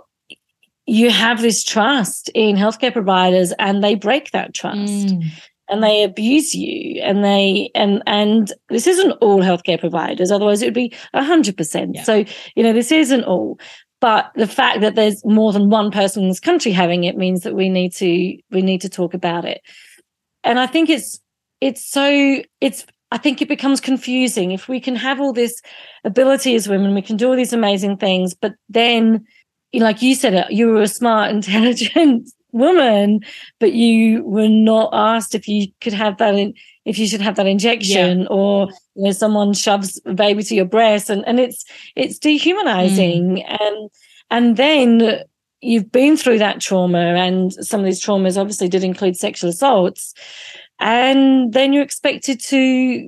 you 0.85 1.09
have 1.09 1.41
this 1.41 1.63
trust 1.63 2.29
in 2.33 2.57
healthcare 2.57 2.91
providers 2.91 3.53
and 3.59 3.83
they 3.83 3.95
break 3.95 4.31
that 4.31 4.53
trust 4.53 5.07
mm. 5.07 5.23
and 5.69 5.81
they 5.81 6.03
abuse 6.03 6.53
you 6.53 7.01
and 7.01 7.23
they 7.23 7.69
and 7.73 8.03
and 8.05 8.51
this 8.69 8.85
isn't 8.85 9.11
all 9.13 9.39
healthcare 9.39 9.79
providers 9.79 10.31
otherwise 10.31 10.61
it 10.61 10.65
would 10.65 10.73
be 10.73 10.93
100% 11.15 11.95
yeah. 11.95 12.03
so 12.03 12.25
you 12.55 12.63
know 12.63 12.73
this 12.73 12.91
isn't 12.91 13.23
all 13.23 13.57
but 14.03 14.33
the 14.35 14.47
fact 14.47 14.81
that 14.81 14.95
there's 14.95 15.23
more 15.23 15.53
than 15.53 15.69
one 15.69 15.89
person 15.89 16.23
in 16.23 16.27
this 16.27 16.41
country 16.41 16.73
having 16.73 17.05
it 17.05 17.15
means 17.15 17.43
that 17.43 17.55
we 17.55 17.69
need 17.69 17.93
to 17.93 18.37
we 18.51 18.61
need 18.61 18.81
to 18.81 18.89
talk 18.89 19.13
about 19.13 19.45
it. 19.45 19.61
And 20.43 20.59
i 20.59 20.67
think 20.67 20.89
it's 20.89 21.21
it's 21.61 21.85
so 21.89 22.41
it's 22.59 22.85
i 23.11 23.17
think 23.17 23.41
it 23.41 23.47
becomes 23.47 23.79
confusing. 23.79 24.51
If 24.51 24.67
we 24.67 24.81
can 24.81 24.97
have 24.97 25.21
all 25.21 25.31
this 25.31 25.61
ability 26.03 26.53
as 26.53 26.67
women 26.67 26.93
we 26.93 27.01
can 27.01 27.15
do 27.15 27.29
all 27.29 27.37
these 27.37 27.53
amazing 27.53 27.95
things 27.95 28.33
but 28.33 28.55
then 28.67 29.25
you 29.71 29.79
know, 29.79 29.85
like 29.85 30.01
you 30.01 30.15
said 30.15 30.33
it 30.33 30.51
you 30.51 30.67
were 30.67 30.81
a 30.81 30.87
smart 30.99 31.31
intelligent 31.37 32.29
woman 32.51 33.21
but 33.61 33.71
you 33.71 34.21
were 34.25 34.49
not 34.49 34.89
asked 34.91 35.33
if 35.33 35.47
you 35.47 35.67
could 35.79 35.93
have 35.93 36.17
that 36.17 36.35
in 36.35 36.53
if 36.85 36.97
you 36.97 37.07
should 37.07 37.21
have 37.21 37.35
that 37.35 37.47
injection 37.47 38.21
yeah. 38.21 38.27
or 38.27 38.67
you 38.95 39.03
know 39.03 39.11
someone 39.11 39.53
shoves 39.53 40.01
a 40.05 40.13
baby 40.13 40.43
to 40.43 40.55
your 40.55 40.65
breast 40.65 41.09
and 41.09 41.25
and 41.27 41.39
it's 41.39 41.65
it's 41.95 42.19
dehumanizing 42.19 43.37
mm. 43.37 43.61
and 43.61 43.89
and 44.29 44.57
then 44.57 45.23
you've 45.61 45.91
been 45.91 46.17
through 46.17 46.37
that 46.37 46.59
trauma 46.59 46.97
and 46.97 47.53
some 47.53 47.79
of 47.79 47.85
these 47.85 48.03
traumas 48.03 48.37
obviously 48.37 48.67
did 48.67 48.83
include 48.83 49.15
sexual 49.15 49.49
assaults 49.49 50.13
and 50.79 51.53
then 51.53 51.71
you're 51.71 51.83
expected 51.83 52.39
to 52.39 53.07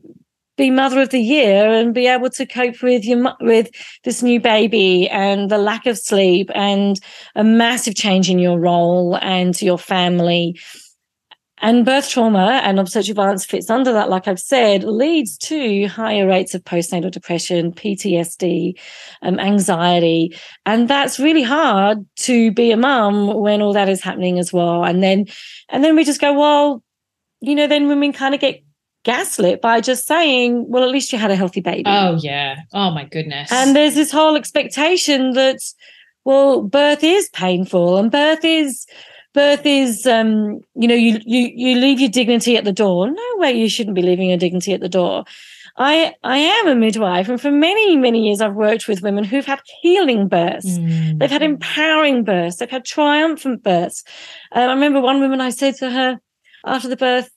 be 0.57 0.71
mother 0.71 1.01
of 1.01 1.09
the 1.09 1.19
year 1.19 1.69
and 1.69 1.93
be 1.93 2.07
able 2.07 2.29
to 2.29 2.45
cope 2.45 2.81
with 2.81 3.03
your 3.03 3.35
with 3.41 3.69
this 4.03 4.23
new 4.23 4.39
baby 4.39 5.09
and 5.09 5.51
the 5.51 5.57
lack 5.57 5.85
of 5.85 5.97
sleep 5.97 6.49
and 6.55 6.99
a 7.35 7.43
massive 7.43 7.95
change 7.95 8.29
in 8.29 8.39
your 8.39 8.57
role 8.57 9.17
and 9.21 9.53
to 9.53 9.65
your 9.65 9.77
family 9.77 10.57
and 11.59 11.85
birth 11.85 12.09
trauma 12.09 12.59
and 12.63 12.79
obstetric 12.79 13.15
violence 13.15 13.45
fits 13.45 13.69
under 13.69 13.93
that, 13.93 14.09
like 14.09 14.27
I've 14.27 14.39
said, 14.39 14.83
leads 14.83 15.37
to 15.39 15.85
higher 15.85 16.27
rates 16.27 16.53
of 16.53 16.63
postnatal 16.63 17.11
depression, 17.11 17.71
PTSD, 17.71 18.77
um, 19.21 19.39
anxiety. 19.39 20.35
And 20.65 20.89
that's 20.89 21.17
really 21.17 21.43
hard 21.43 22.05
to 22.17 22.51
be 22.51 22.71
a 22.71 22.77
mum 22.77 23.33
when 23.35 23.61
all 23.61 23.73
that 23.73 23.87
is 23.87 24.01
happening 24.01 24.37
as 24.37 24.51
well. 24.51 24.83
And 24.83 25.01
then, 25.01 25.27
and 25.69 25.83
then 25.83 25.95
we 25.95 26.03
just 26.03 26.19
go, 26.19 26.33
well, 26.33 26.83
you 27.39 27.55
know, 27.55 27.67
then 27.67 27.87
women 27.87 28.11
kind 28.11 28.35
of 28.35 28.41
get 28.41 28.61
gaslit 29.05 29.61
by 29.61 29.79
just 29.79 30.05
saying, 30.05 30.65
well, 30.67 30.83
at 30.83 30.89
least 30.89 31.13
you 31.13 31.19
had 31.19 31.31
a 31.31 31.35
healthy 31.37 31.61
baby. 31.61 31.83
Oh, 31.85 32.17
yeah. 32.21 32.57
Oh, 32.73 32.91
my 32.91 33.05
goodness. 33.05 33.49
And 33.51 33.75
there's 33.75 33.95
this 33.95 34.11
whole 34.11 34.35
expectation 34.35 35.31
that, 35.33 35.59
well, 36.25 36.63
birth 36.63 37.03
is 37.03 37.29
painful 37.29 37.97
and 37.97 38.11
birth 38.11 38.43
is, 38.43 38.85
birth 39.35 39.65
is 39.65 40.07
um, 40.07 40.61
you 40.73 40.87
know 40.87 40.95
you 40.95 41.19
you 41.25 41.51
you 41.53 41.79
leave 41.79 41.99
your 41.99 42.09
dignity 42.09 42.57
at 42.57 42.63
the 42.63 42.73
door. 42.73 43.11
No 43.11 43.29
way 43.35 43.51
you 43.51 43.69
shouldn't 43.69 43.95
be 43.95 44.01
leaving 44.01 44.29
your 44.29 44.39
dignity 44.39 44.73
at 44.73 44.81
the 44.81 44.89
door. 44.89 45.25
I 45.77 46.15
i 46.23 46.37
am 46.37 46.67
a 46.69 46.75
midwife 46.75 47.27
and 47.27 47.39
for 47.39 47.51
many 47.51 47.97
many 47.97 48.25
years 48.25 48.39
i've 48.39 48.55
worked 48.55 48.87
with 48.87 49.01
women 49.01 49.25
who've 49.25 49.45
had 49.45 49.61
healing 49.81 50.27
births. 50.29 50.77
Mm. 50.77 51.19
they've 51.19 51.29
had 51.29 51.43
empowering 51.43 52.23
births. 52.23 52.57
They've 52.57 52.69
had 52.69 52.85
triumphant 52.85 53.61
births. 53.61 54.03
Um, 54.53 54.69
i 54.69 54.73
remember 54.73 55.01
one 55.01 55.19
woman 55.19 55.41
i 55.41 55.49
said 55.49 55.75
to 55.75 55.91
her 55.91 56.19
after 56.65 56.87
the 56.87 56.95
birth 56.95 57.29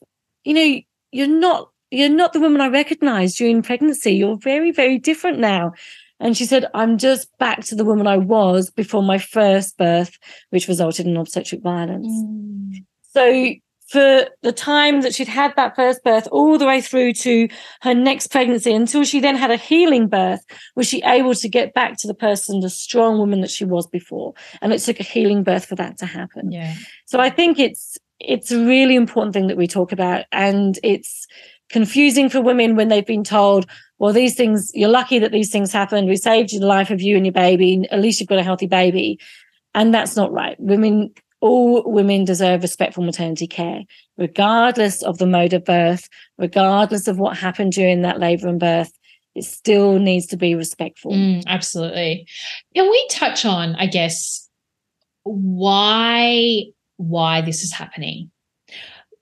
you 0.45 0.53
know 0.53 0.81
you're 1.11 1.27
not 1.27 1.69
you're 1.91 2.07
not 2.07 2.31
the 2.31 2.39
woman 2.39 2.61
i 2.61 2.69
recognized 2.69 3.37
during 3.37 3.61
pregnancy. 3.61 4.13
You're 4.13 4.37
very 4.37 4.71
very 4.71 4.97
different 4.97 5.39
now 5.39 5.73
and 6.19 6.35
she 6.35 6.45
said, 6.45 6.65
I'm 6.73 6.97
just 6.97 7.29
back 7.37 7.63
to 7.65 7.75
the 7.75 7.85
woman 7.85 8.07
I 8.07 8.17
was 8.17 8.69
before 8.69 9.03
my 9.03 9.17
first 9.17 9.77
birth, 9.77 10.17
which 10.49 10.67
resulted 10.67 11.07
in 11.07 11.17
obstetric 11.17 11.61
violence. 11.61 12.07
Mm. 12.07 12.85
So 13.13 13.53
for 13.89 14.27
the 14.43 14.51
time 14.51 15.01
that 15.01 15.15
she'd 15.15 15.27
had 15.27 15.55
that 15.55 15.75
first 15.75 16.03
birth 16.03 16.27
all 16.31 16.57
the 16.57 16.65
way 16.65 16.79
through 16.79 17.11
to 17.11 17.47
her 17.81 17.93
next 17.93 18.27
pregnancy 18.27 18.71
until 18.71 19.03
she 19.03 19.19
then 19.19 19.35
had 19.35 19.49
a 19.49 19.57
healing 19.57 20.07
birth 20.07 20.45
was 20.75 20.87
she 20.87 21.01
able 21.03 21.33
to 21.33 21.49
get 21.49 21.73
back 21.73 21.97
to 21.97 22.07
the 22.07 22.13
person 22.13 22.59
the 22.59 22.69
strong 22.69 23.17
woman 23.17 23.41
that 23.41 23.49
she 23.49 23.65
was 23.65 23.87
before 23.87 24.33
and 24.61 24.71
it 24.71 24.79
took 24.79 24.99
a 24.99 25.03
healing 25.03 25.43
birth 25.43 25.65
for 25.65 25.75
that 25.75 25.97
to 25.97 26.05
happen 26.05 26.51
yeah 26.51 26.75
so 27.05 27.19
i 27.19 27.31
think 27.31 27.57
it's 27.57 27.97
it's 28.19 28.51
a 28.51 28.63
really 28.63 28.95
important 28.95 29.33
thing 29.33 29.47
that 29.47 29.57
we 29.57 29.65
talk 29.65 29.91
about 29.91 30.23
and 30.31 30.77
it's 30.83 31.25
confusing 31.69 32.29
for 32.29 32.41
women 32.41 32.75
when 32.75 32.89
they've 32.89 33.07
been 33.07 33.23
told 33.23 33.65
well, 33.99 34.13
these 34.13 34.35
things, 34.35 34.71
you're 34.73 34.89
lucky 34.89 35.19
that 35.19 35.33
these 35.33 35.51
things 35.51 35.73
happened. 35.73 36.07
We 36.07 36.15
saved 36.15 36.57
the 36.57 36.65
life 36.65 36.89
of 36.89 37.01
you 37.01 37.17
and 37.17 37.25
your 37.25 37.33
baby. 37.33 37.85
At 37.91 37.99
least 37.99 38.19
you've 38.19 38.29
got 38.29 38.39
a 38.39 38.43
healthy 38.43 38.65
baby. 38.65 39.19
And 39.75 39.93
that's 39.93 40.15
not 40.15 40.31
right. 40.31 40.57
Women, 40.59 41.13
all 41.41 41.83
women 41.85 42.23
deserve 42.23 42.61
respectful 42.61 43.03
maternity 43.03 43.45
care, 43.45 43.83
regardless 44.17 45.03
of 45.03 45.17
the 45.17 45.27
mode 45.27 45.53
of 45.53 45.65
birth, 45.65 46.07
regardless 46.37 47.07
of 47.07 47.19
what 47.19 47.37
happened 47.37 47.73
during 47.73 48.01
that 48.01 48.19
labor 48.19 48.47
and 48.47 48.59
birth. 48.59 48.91
It 49.35 49.43
still 49.43 49.99
needs 49.99 50.25
to 50.27 50.37
be 50.37 50.55
respectful. 50.55 51.11
Mm, 51.11 51.43
absolutely. 51.45 52.25
Can 52.73 52.89
we 52.89 53.07
touch 53.11 53.45
on, 53.45 53.75
I 53.75 53.85
guess, 53.85 54.49
why 55.23 56.63
why 56.97 57.41
this 57.41 57.63
is 57.63 57.71
happening? 57.71 58.31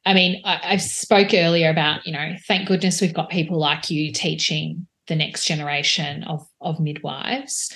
I 0.07 0.13
mean, 0.13 0.41
I, 0.45 0.59
I 0.63 0.77
spoke 0.77 1.33
earlier 1.33 1.69
about, 1.69 2.07
you 2.07 2.13
know, 2.13 2.35
thank 2.47 2.65
goodness 2.65 3.01
we've 3.01 3.13
got 3.13 3.29
people 3.29 3.59
like 3.59 3.89
you 3.91 4.13
teaching 4.13 4.87
the 5.07 5.17
next 5.17 5.43
generation 5.43 6.23
of, 6.23 6.47
of 6.61 6.79
midwives. 6.79 7.73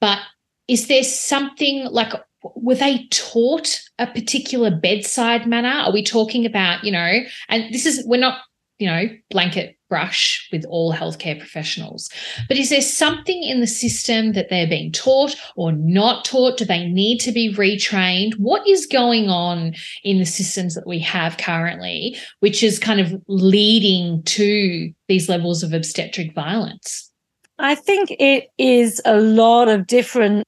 But 0.00 0.18
is 0.66 0.88
there 0.88 1.02
something 1.02 1.84
like 1.84 2.14
were 2.42 2.74
they 2.74 3.06
taught 3.08 3.82
a 3.98 4.06
particular 4.06 4.70
bedside 4.70 5.46
manner? 5.46 5.68
Are 5.68 5.92
we 5.92 6.02
talking 6.02 6.46
about, 6.46 6.84
you 6.84 6.92
know, 6.92 7.20
and 7.50 7.72
this 7.72 7.84
is, 7.84 8.02
we're 8.06 8.18
not, 8.18 8.40
you 8.78 8.86
know, 8.86 9.04
blanket 9.30 9.73
brush 9.88 10.48
with 10.52 10.64
all 10.66 10.92
healthcare 10.92 11.38
professionals, 11.38 12.08
but 12.48 12.56
is 12.56 12.70
there 12.70 12.80
something 12.80 13.42
in 13.42 13.60
the 13.60 13.66
system 13.66 14.32
that 14.32 14.48
they're 14.50 14.68
being 14.68 14.92
taught 14.92 15.36
or 15.56 15.72
not 15.72 16.24
taught? 16.24 16.56
Do 16.56 16.64
they 16.64 16.86
need 16.86 17.18
to 17.20 17.32
be 17.32 17.54
retrained? 17.54 18.34
What 18.38 18.66
is 18.66 18.86
going 18.86 19.28
on 19.28 19.74
in 20.02 20.18
the 20.18 20.26
systems 20.26 20.74
that 20.74 20.86
we 20.86 20.98
have 21.00 21.36
currently, 21.36 22.16
which 22.40 22.62
is 22.62 22.78
kind 22.78 23.00
of 23.00 23.14
leading 23.28 24.22
to 24.24 24.92
these 25.08 25.28
levels 25.28 25.62
of 25.62 25.72
obstetric 25.72 26.34
violence? 26.34 27.10
I 27.58 27.74
think 27.74 28.10
it 28.18 28.48
is 28.58 29.00
a 29.04 29.20
lot 29.20 29.68
of 29.68 29.86
different 29.86 30.44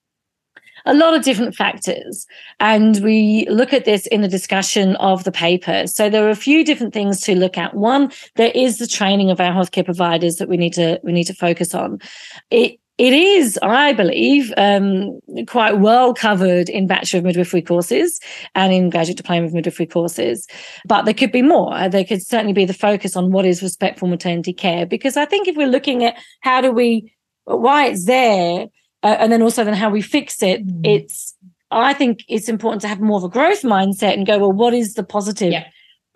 a 0.86 0.94
lot 0.94 1.14
of 1.14 1.22
different 1.22 1.54
factors. 1.54 2.26
And 2.60 2.98
we 3.02 3.46
look 3.50 3.72
at 3.72 3.84
this 3.84 4.06
in 4.06 4.22
the 4.22 4.28
discussion 4.28 4.96
of 4.96 5.24
the 5.24 5.32
paper. 5.32 5.86
So 5.86 6.08
there 6.08 6.26
are 6.26 6.30
a 6.30 6.36
few 6.36 6.64
different 6.64 6.94
things 6.94 7.20
to 7.22 7.34
look 7.34 7.58
at. 7.58 7.74
One, 7.74 8.10
there 8.36 8.52
is 8.54 8.78
the 8.78 8.86
training 8.86 9.30
of 9.30 9.40
our 9.40 9.52
healthcare 9.52 9.84
providers 9.84 10.36
that 10.36 10.48
we 10.48 10.56
need 10.56 10.72
to 10.74 11.00
we 11.02 11.12
need 11.12 11.24
to 11.24 11.34
focus 11.34 11.74
on. 11.74 11.98
It 12.50 12.78
it 12.98 13.12
is, 13.12 13.58
I 13.60 13.92
believe, 13.92 14.54
um, 14.56 15.20
quite 15.46 15.80
well 15.80 16.14
covered 16.14 16.70
in 16.70 16.86
Bachelor 16.86 17.18
of 17.18 17.24
Midwifery 17.24 17.60
courses 17.60 18.18
and 18.54 18.72
in 18.72 18.88
Graduate 18.88 19.18
Diploma 19.18 19.46
of 19.46 19.52
Midwifery 19.52 19.84
courses. 19.84 20.46
But 20.86 21.04
there 21.04 21.12
could 21.12 21.30
be 21.30 21.42
more. 21.42 21.90
There 21.90 22.06
could 22.06 22.22
certainly 22.22 22.54
be 22.54 22.64
the 22.64 22.72
focus 22.72 23.14
on 23.14 23.32
what 23.32 23.44
is 23.44 23.62
respectful 23.62 24.08
maternity 24.08 24.54
care. 24.54 24.86
Because 24.86 25.18
I 25.18 25.26
think 25.26 25.46
if 25.46 25.56
we're 25.56 25.68
looking 25.68 26.04
at 26.04 26.16
how 26.40 26.62
do 26.62 26.72
we, 26.72 27.12
why 27.44 27.88
it's 27.88 28.06
there, 28.06 28.68
uh, 29.06 29.16
and 29.20 29.30
then 29.30 29.40
also 29.40 29.62
then 29.62 29.74
how 29.74 29.88
we 29.88 30.02
fix 30.02 30.42
it 30.42 30.66
mm. 30.66 30.80
it's 30.84 31.36
i 31.70 31.94
think 31.94 32.24
it's 32.28 32.48
important 32.48 32.82
to 32.82 32.88
have 32.88 33.00
more 33.00 33.18
of 33.18 33.24
a 33.24 33.28
growth 33.28 33.62
mindset 33.62 34.14
and 34.14 34.26
go 34.26 34.38
well 34.38 34.52
what 34.52 34.74
is 34.74 34.94
the 34.94 35.04
positive 35.04 35.52
yeah. 35.52 35.64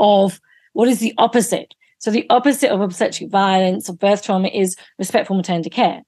of 0.00 0.40
what 0.72 0.88
is 0.88 0.98
the 0.98 1.14
opposite 1.16 1.74
so 1.98 2.10
the 2.10 2.26
opposite 2.30 2.70
of 2.70 2.80
obstetric 2.80 3.30
violence 3.30 3.88
or 3.88 3.94
birth 3.94 4.24
trauma 4.24 4.48
is 4.48 4.76
respectful 4.98 5.36
maternity 5.36 5.70
care 5.70 6.02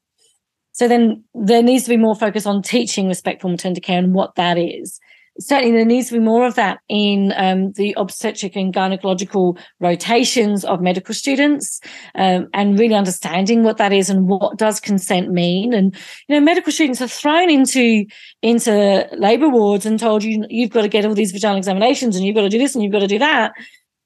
so 0.73 0.89
then 0.89 1.23
there 1.35 1.63
needs 1.63 1.85
to 1.85 1.91
be 1.91 1.97
more 1.97 2.17
focus 2.17 2.47
on 2.47 2.63
teaching 2.63 3.07
respectful 3.07 3.51
maternity 3.51 3.81
care 3.81 3.99
and 3.99 4.13
what 4.13 4.35
that 4.35 4.59
is 4.59 4.99
certainly 5.39 5.73
there 5.77 5.85
needs 5.85 6.09
to 6.09 6.15
be 6.15 6.19
more 6.19 6.47
of 6.47 6.55
that 6.57 6.81
in 6.89 7.33
um, 7.37 7.73
the 7.73 7.95
obstetric 7.97 8.55
and 8.57 8.75
gynecological 8.75 9.59
rotations 9.81 10.65
of 10.65 10.81
medical 10.81 11.15
students 11.15 11.81
um, 12.15 12.49
and 12.53 12.79
really 12.79 12.95
understanding 12.95 13.63
what 13.63 13.79
that 13.79 13.93
is 13.93 14.11
and 14.11 14.29
what 14.29 14.57
does 14.59 14.81
consent 14.81 15.31
mean 15.31 15.73
and 15.73 15.95
you 16.29 16.35
know 16.35 16.41
medical 16.41 16.73
students 16.73 17.01
are 17.01 17.09
thrown 17.09 17.51
into 17.51 18.05
into 18.43 19.09
labor 19.13 19.49
wards 19.49 19.87
and 19.87 19.99
told 19.99 20.23
you 20.23 20.45
you've 20.51 20.71
got 20.71 20.83
to 20.83 20.89
get 20.89 21.05
all 21.05 21.15
these 21.15 21.33
vaginal 21.33 21.57
examinations 21.57 22.17
and 22.17 22.27
you've 22.27 22.37
got 22.37 22.43
to 22.43 22.49
do 22.49 22.59
this 22.59 22.75
and 22.75 22.83
you've 22.83 22.93
got 22.93 23.01
to 23.01 23.07
do 23.07 23.19
that 23.19 23.53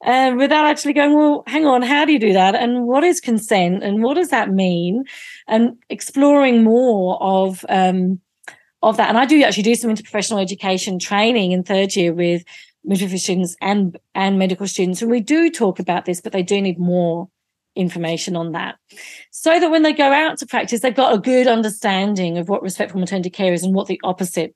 uh, 0.04 0.34
without 0.36 0.66
actually 0.66 0.92
going, 0.92 1.14
well, 1.14 1.42
hang 1.46 1.66
on, 1.66 1.82
how 1.82 2.04
do 2.04 2.12
you 2.12 2.18
do 2.18 2.32
that? 2.32 2.54
And 2.54 2.86
what 2.86 3.02
is 3.02 3.20
consent? 3.20 3.82
And 3.82 4.02
what 4.02 4.14
does 4.14 4.28
that 4.28 4.50
mean? 4.50 5.04
And 5.48 5.76
exploring 5.88 6.62
more 6.62 7.20
of 7.20 7.64
um, 7.68 8.20
of 8.86 8.96
that. 8.96 9.08
And 9.08 9.18
I 9.18 9.26
do 9.26 9.42
actually 9.42 9.64
do 9.64 9.74
some 9.74 9.90
interprofessional 9.90 10.40
education 10.40 10.98
training 10.98 11.50
in 11.50 11.64
third 11.64 11.96
year 11.96 12.12
with 12.12 12.44
midwifery 12.84 13.18
students 13.18 13.56
and, 13.60 13.98
and 14.14 14.38
medical 14.38 14.66
students. 14.68 15.02
And 15.02 15.10
we 15.10 15.20
do 15.20 15.50
talk 15.50 15.80
about 15.80 16.04
this, 16.04 16.20
but 16.20 16.32
they 16.32 16.44
do 16.44 16.62
need 16.62 16.78
more 16.78 17.28
information 17.74 18.36
on 18.36 18.52
that 18.52 18.76
so 19.30 19.58
that 19.58 19.70
when 19.70 19.82
they 19.82 19.92
go 19.92 20.12
out 20.12 20.38
to 20.38 20.46
practice, 20.46 20.80
they've 20.80 20.94
got 20.94 21.12
a 21.12 21.18
good 21.18 21.48
understanding 21.48 22.38
of 22.38 22.48
what 22.48 22.62
respectful 22.62 23.00
maternity 23.00 23.28
care 23.28 23.52
is 23.52 23.64
and 23.64 23.74
what 23.74 23.88
the 23.88 24.00
opposite 24.04 24.54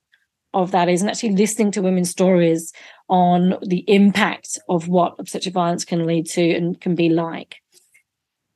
of 0.54 0.70
that 0.70 0.88
is, 0.88 1.00
and 1.00 1.10
actually 1.10 1.32
listening 1.32 1.70
to 1.70 1.82
women's 1.82 2.10
stories 2.10 2.72
on 3.08 3.56
the 3.66 3.84
impact 3.88 4.58
of 4.68 4.88
what 4.88 5.14
obstetric 5.18 5.54
violence 5.54 5.84
can 5.84 6.06
lead 6.06 6.26
to 6.26 6.54
and 6.54 6.80
can 6.80 6.94
be 6.94 7.08
like. 7.08 7.56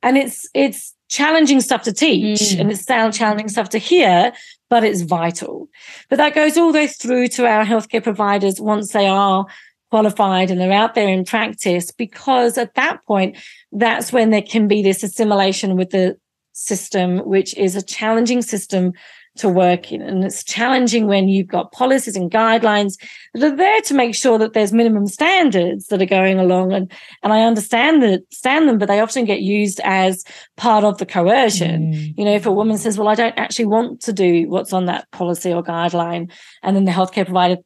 And 0.01 0.17
it's 0.17 0.47
it's 0.53 0.93
challenging 1.09 1.61
stuff 1.61 1.83
to 1.83 1.93
teach 1.93 2.39
mm. 2.39 2.59
and 2.59 2.71
it's 2.71 2.85
challenging 2.85 3.47
stuff 3.47 3.69
to 3.69 3.77
hear, 3.77 4.33
but 4.75 4.83
it's 4.83 5.03
vital. 5.03 5.69
But 6.09 6.17
that 6.17 6.35
goes 6.35 6.57
all 6.57 6.73
the 6.73 6.79
way 6.79 6.87
through 6.87 7.29
to 7.29 7.47
our 7.47 7.63
healthcare 7.63 8.03
providers 8.03 8.59
once 8.59 8.91
they 8.91 9.07
are 9.07 9.45
qualified 9.89 10.51
and 10.51 10.59
they're 10.59 10.73
out 10.73 10.95
there 10.95 11.07
in 11.07 11.23
practice, 11.23 11.91
because 11.91 12.57
at 12.57 12.73
that 12.73 13.01
point, 13.05 13.37
that's 13.71 14.11
when 14.11 14.31
there 14.31 14.41
can 14.41 14.67
be 14.67 14.83
this 14.83 15.01
assimilation 15.01 15.77
with 15.77 15.91
the 15.91 16.17
system, 16.51 17.19
which 17.19 17.55
is 17.55 17.77
a 17.77 17.81
challenging 17.81 18.41
system 18.41 18.91
to 19.37 19.49
work 19.49 19.91
in. 19.91 20.01
And 20.01 20.23
it's 20.23 20.43
challenging 20.43 21.07
when 21.07 21.27
you've 21.27 21.47
got 21.47 21.71
policies 21.71 22.15
and 22.15 22.31
guidelines 22.31 22.97
that 23.33 23.53
are 23.53 23.55
there 23.55 23.81
to 23.81 23.93
make 23.93 24.15
sure 24.15 24.37
that 24.37 24.53
there's 24.53 24.71
minimum 24.71 25.07
standards 25.07 25.87
that 25.87 26.01
are 26.01 26.05
going 26.05 26.39
along. 26.39 26.71
And, 26.71 26.91
and 27.21 27.33
I 27.33 27.43
understand 27.43 28.01
that 28.03 28.21
stand 28.33 28.69
them, 28.69 28.77
but 28.77 28.87
they 28.87 28.99
often 28.99 29.25
get 29.25 29.41
used 29.41 29.81
as 29.83 30.23
part 30.55 30.83
of 30.83 30.97
the 30.97 31.05
coercion. 31.05 31.93
Mm. 31.93 32.17
You 32.17 32.25
know, 32.25 32.35
if 32.35 32.45
a 32.45 32.51
woman 32.51 32.77
says, 32.77 32.97
well, 32.97 33.09
I 33.09 33.15
don't 33.15 33.37
actually 33.37 33.65
want 33.65 34.01
to 34.01 34.13
do 34.13 34.47
what's 34.49 34.73
on 34.73 34.85
that 34.85 35.09
policy 35.11 35.51
or 35.51 35.63
guideline, 35.63 36.31
and 36.63 36.75
then 36.75 36.85
the 36.85 36.91
healthcare 36.91 37.25
provider 37.25 37.57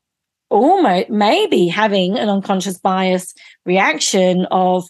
almost 0.50 1.10
maybe 1.10 1.68
having 1.68 2.18
an 2.18 2.28
unconscious 2.30 2.80
bias 2.80 3.34
reaction 3.66 4.48
of, 4.50 4.86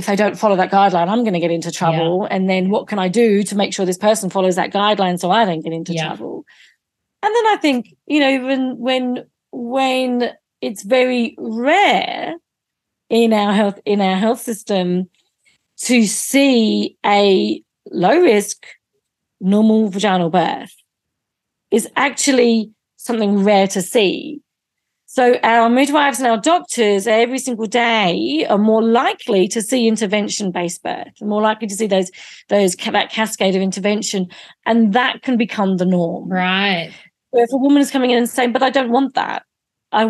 if 0.00 0.06
they 0.06 0.16
don't 0.16 0.38
follow 0.38 0.56
that 0.56 0.70
guideline, 0.70 1.08
I'm 1.08 1.24
going 1.24 1.34
to 1.34 1.40
get 1.40 1.50
into 1.50 1.70
trouble. 1.70 2.22
Yeah. 2.22 2.34
And 2.34 2.48
then 2.48 2.70
what 2.70 2.88
can 2.88 2.98
I 2.98 3.08
do 3.08 3.42
to 3.42 3.54
make 3.54 3.74
sure 3.74 3.84
this 3.84 3.98
person 3.98 4.30
follows 4.30 4.56
that 4.56 4.72
guideline 4.72 5.20
so 5.20 5.30
I 5.30 5.44
don't 5.44 5.60
get 5.60 5.74
into 5.74 5.92
yeah. 5.92 6.06
trouble? 6.06 6.46
And 7.22 7.34
then 7.34 7.46
I 7.48 7.58
think, 7.60 7.94
you 8.06 8.18
know, 8.18 8.46
when 8.46 8.78
when 8.78 9.26
when 9.52 10.32
it's 10.62 10.84
very 10.84 11.36
rare 11.38 12.34
in 13.10 13.34
our 13.34 13.52
health 13.52 13.78
in 13.84 14.00
our 14.00 14.16
health 14.16 14.40
system 14.40 15.10
to 15.82 16.06
see 16.06 16.96
a 17.04 17.62
low 17.90 18.22
risk 18.22 18.64
normal 19.38 19.90
vaginal 19.90 20.30
birth 20.30 20.74
is 21.70 21.86
actually 21.94 22.70
something 22.96 23.44
rare 23.44 23.66
to 23.66 23.82
see 23.82 24.40
so 25.12 25.40
our 25.42 25.68
midwives 25.68 26.20
and 26.20 26.28
our 26.28 26.38
doctors 26.38 27.08
every 27.08 27.40
single 27.40 27.66
day 27.66 28.46
are 28.48 28.58
more 28.58 28.80
likely 28.80 29.48
to 29.48 29.60
see 29.60 29.88
intervention-based 29.88 30.84
birth, 30.84 31.08
more 31.20 31.42
likely 31.42 31.66
to 31.66 31.74
see 31.74 31.88
those 31.88 32.12
those 32.48 32.76
that 32.76 33.10
cascade 33.10 33.56
of 33.56 33.60
intervention, 33.60 34.28
and 34.66 34.92
that 34.92 35.22
can 35.22 35.36
become 35.36 35.78
the 35.78 35.84
norm. 35.84 36.28
Right. 36.28 36.92
So 37.34 37.42
if 37.42 37.50
a 37.52 37.56
woman 37.56 37.82
is 37.82 37.90
coming 37.90 38.12
in 38.12 38.18
and 38.18 38.30
saying, 38.30 38.52
"But 38.52 38.62
I 38.62 38.70
don't 38.70 38.92
want 38.92 39.14
that," 39.14 39.42
I, 39.90 40.04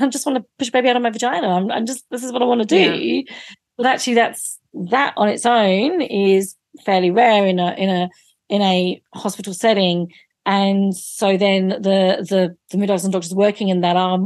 I 0.00 0.08
just 0.08 0.24
want 0.24 0.38
to 0.38 0.44
push 0.58 0.70
baby 0.70 0.88
out 0.88 0.96
of 0.96 1.02
my 1.02 1.10
vagina. 1.10 1.46
I'm, 1.46 1.70
I'm 1.70 1.84
just 1.84 2.06
this 2.10 2.24
is 2.24 2.32
what 2.32 2.40
I 2.40 2.46
want 2.46 2.62
to 2.62 2.66
do. 2.66 2.94
Yeah. 2.94 3.34
But 3.76 3.88
actually, 3.88 4.14
that's 4.14 4.58
that 4.90 5.12
on 5.18 5.28
its 5.28 5.44
own 5.44 6.00
is 6.00 6.56
fairly 6.86 7.10
rare 7.10 7.44
in 7.44 7.58
a 7.58 7.74
in 7.74 7.90
a 7.90 8.08
in 8.48 8.62
a 8.62 9.02
hospital 9.12 9.52
setting 9.52 10.10
and 10.50 10.96
so 10.96 11.36
then 11.36 11.68
the 11.68 12.26
the 12.28 12.56
the 12.70 12.76
midwives 12.76 13.04
and 13.04 13.12
doctors 13.12 13.32
working 13.32 13.68
in 13.68 13.82
that 13.82 13.94
are 13.94 14.18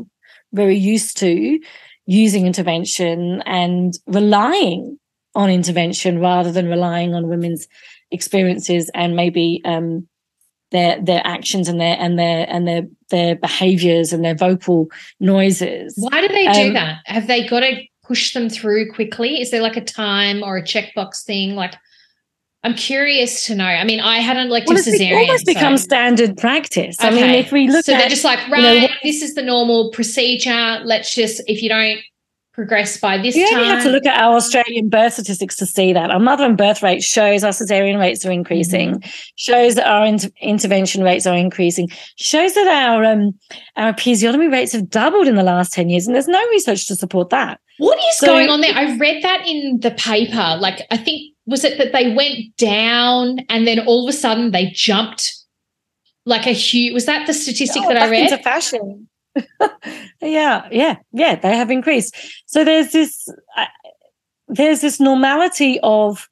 very 0.54 0.74
used 0.76 1.18
to 1.18 1.60
using 2.06 2.46
intervention 2.46 3.42
and 3.42 3.98
relying 4.06 4.98
on 5.34 5.50
intervention 5.50 6.20
rather 6.20 6.50
than 6.50 6.66
relying 6.66 7.14
on 7.14 7.28
women's 7.28 7.68
experiences 8.10 8.90
and 8.94 9.14
maybe 9.14 9.60
um, 9.66 10.08
their 10.70 10.98
their 11.02 11.20
actions 11.26 11.68
and 11.68 11.78
their 11.78 11.96
and 12.00 12.18
their 12.18 12.46
and 12.48 12.66
their 12.66 12.82
their 13.10 13.36
behaviors 13.36 14.14
and 14.14 14.24
their 14.24 14.34
vocal 14.34 14.88
noises. 15.20 15.94
Why 15.98 16.22
do 16.22 16.28
they 16.28 16.46
do 16.52 16.68
um, 16.68 16.72
that? 16.72 17.00
Have 17.04 17.26
they 17.26 17.46
got 17.46 17.60
to 17.60 17.82
push 18.02 18.32
them 18.32 18.48
through 18.48 18.90
quickly? 18.92 19.42
Is 19.42 19.50
there 19.50 19.60
like 19.60 19.76
a 19.76 19.84
time 19.84 20.42
or 20.42 20.56
a 20.56 20.62
checkbox 20.62 21.22
thing? 21.22 21.54
Like 21.54 21.74
I'm 22.64 22.74
curious 22.74 23.44
to 23.46 23.54
know. 23.54 23.66
I 23.66 23.84
mean, 23.84 24.00
I 24.00 24.18
had 24.18 24.38
an 24.38 24.48
elective 24.48 24.74
well, 24.74 24.82
cesarean. 24.82 25.10
It 25.10 25.28
almost 25.28 25.46
become 25.46 25.76
so. 25.76 25.84
standard 25.84 26.38
practice. 26.38 26.98
Okay. 26.98 27.08
I 27.08 27.10
mean, 27.10 27.30
if 27.30 27.52
we 27.52 27.68
look 27.68 27.84
so 27.84 27.92
at, 27.92 27.98
they're 27.98 28.08
just 28.08 28.24
like, 28.24 28.38
right, 28.48 28.74
you 28.74 28.80
know, 28.80 28.94
this 29.02 29.22
is 29.22 29.34
the 29.34 29.42
normal 29.42 29.90
procedure. 29.90 30.80
Let's 30.82 31.14
just, 31.14 31.42
if 31.46 31.62
you 31.62 31.68
don't 31.68 31.98
progress 32.54 32.96
by 32.96 33.18
this 33.18 33.34
you 33.34 33.46
time. 33.48 33.58
only 33.58 33.68
have 33.68 33.82
to 33.82 33.90
look 33.90 34.06
at 34.06 34.18
our 34.18 34.36
Australian 34.36 34.88
birth 34.88 35.14
statistics 35.14 35.56
to 35.56 35.66
see 35.66 35.92
that. 35.92 36.10
Our 36.10 36.20
mother 36.20 36.44
and 36.44 36.56
birth 36.56 36.82
rate 36.82 37.02
shows 37.02 37.44
our 37.44 37.50
cesarean 37.50 37.98
rates 37.98 38.24
are 38.24 38.30
increasing, 38.30 38.92
mm-hmm. 38.92 39.10
shows 39.36 39.74
that 39.74 39.86
our 39.86 40.06
inter- 40.06 40.30
intervention 40.40 41.02
rates 41.02 41.26
are 41.26 41.36
increasing, 41.36 41.90
shows 42.16 42.54
that 42.54 42.66
our 42.66 43.04
um, 43.04 43.38
our 43.76 43.92
episiotomy 43.92 44.50
rates 44.50 44.72
have 44.72 44.88
doubled 44.88 45.26
in 45.26 45.34
the 45.34 45.42
last 45.42 45.72
10 45.72 45.90
years, 45.90 46.06
and 46.06 46.14
there's 46.14 46.28
no 46.28 46.42
research 46.48 46.86
to 46.86 46.94
support 46.94 47.30
that. 47.30 47.60
What 47.78 47.98
is 47.98 48.18
so, 48.18 48.26
going 48.26 48.48
on 48.48 48.60
there? 48.60 48.74
I 48.74 48.96
read 48.96 49.22
that 49.24 49.46
in 49.46 49.80
the 49.80 49.90
paper. 49.90 50.56
Like, 50.60 50.86
I 50.92 50.96
think 50.96 51.33
was 51.46 51.64
it 51.64 51.78
that 51.78 51.92
they 51.92 52.14
went 52.14 52.56
down 52.56 53.40
and 53.48 53.66
then 53.66 53.80
all 53.80 54.08
of 54.08 54.14
a 54.14 54.16
sudden 54.16 54.50
they 54.50 54.70
jumped 54.70 55.34
like 56.26 56.46
a 56.46 56.52
huge 56.52 56.94
was 56.94 57.06
that 57.06 57.26
the 57.26 57.34
statistic 57.34 57.82
oh, 57.84 57.88
that 57.88 58.02
I 58.02 58.10
read? 58.10 58.30
Into 58.30 58.42
fashion. 58.42 59.08
yeah, 60.22 60.68
yeah, 60.70 60.96
yeah, 61.12 61.34
they 61.34 61.56
have 61.56 61.70
increased. 61.70 62.16
So 62.46 62.64
there's 62.64 62.92
this 62.92 63.28
uh, 63.56 63.66
there's 64.48 64.80
this 64.80 65.00
normality 65.00 65.78
of 65.82 66.28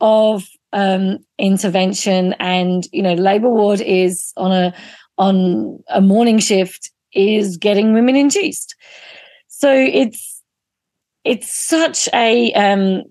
of 0.00 0.48
um, 0.72 1.18
intervention, 1.38 2.34
and 2.38 2.86
you 2.92 3.02
know, 3.02 3.14
labour 3.14 3.50
ward 3.50 3.80
is 3.80 4.32
on 4.36 4.52
a 4.52 4.74
on 5.18 5.82
a 5.88 6.00
morning 6.00 6.38
shift 6.38 6.90
is 7.12 7.56
getting 7.56 7.92
women 7.92 8.16
induced. 8.16 8.74
So 9.48 9.72
it's 9.72 10.42
it's 11.24 11.52
such 11.52 12.08
a 12.14 12.52
um, 12.54 13.02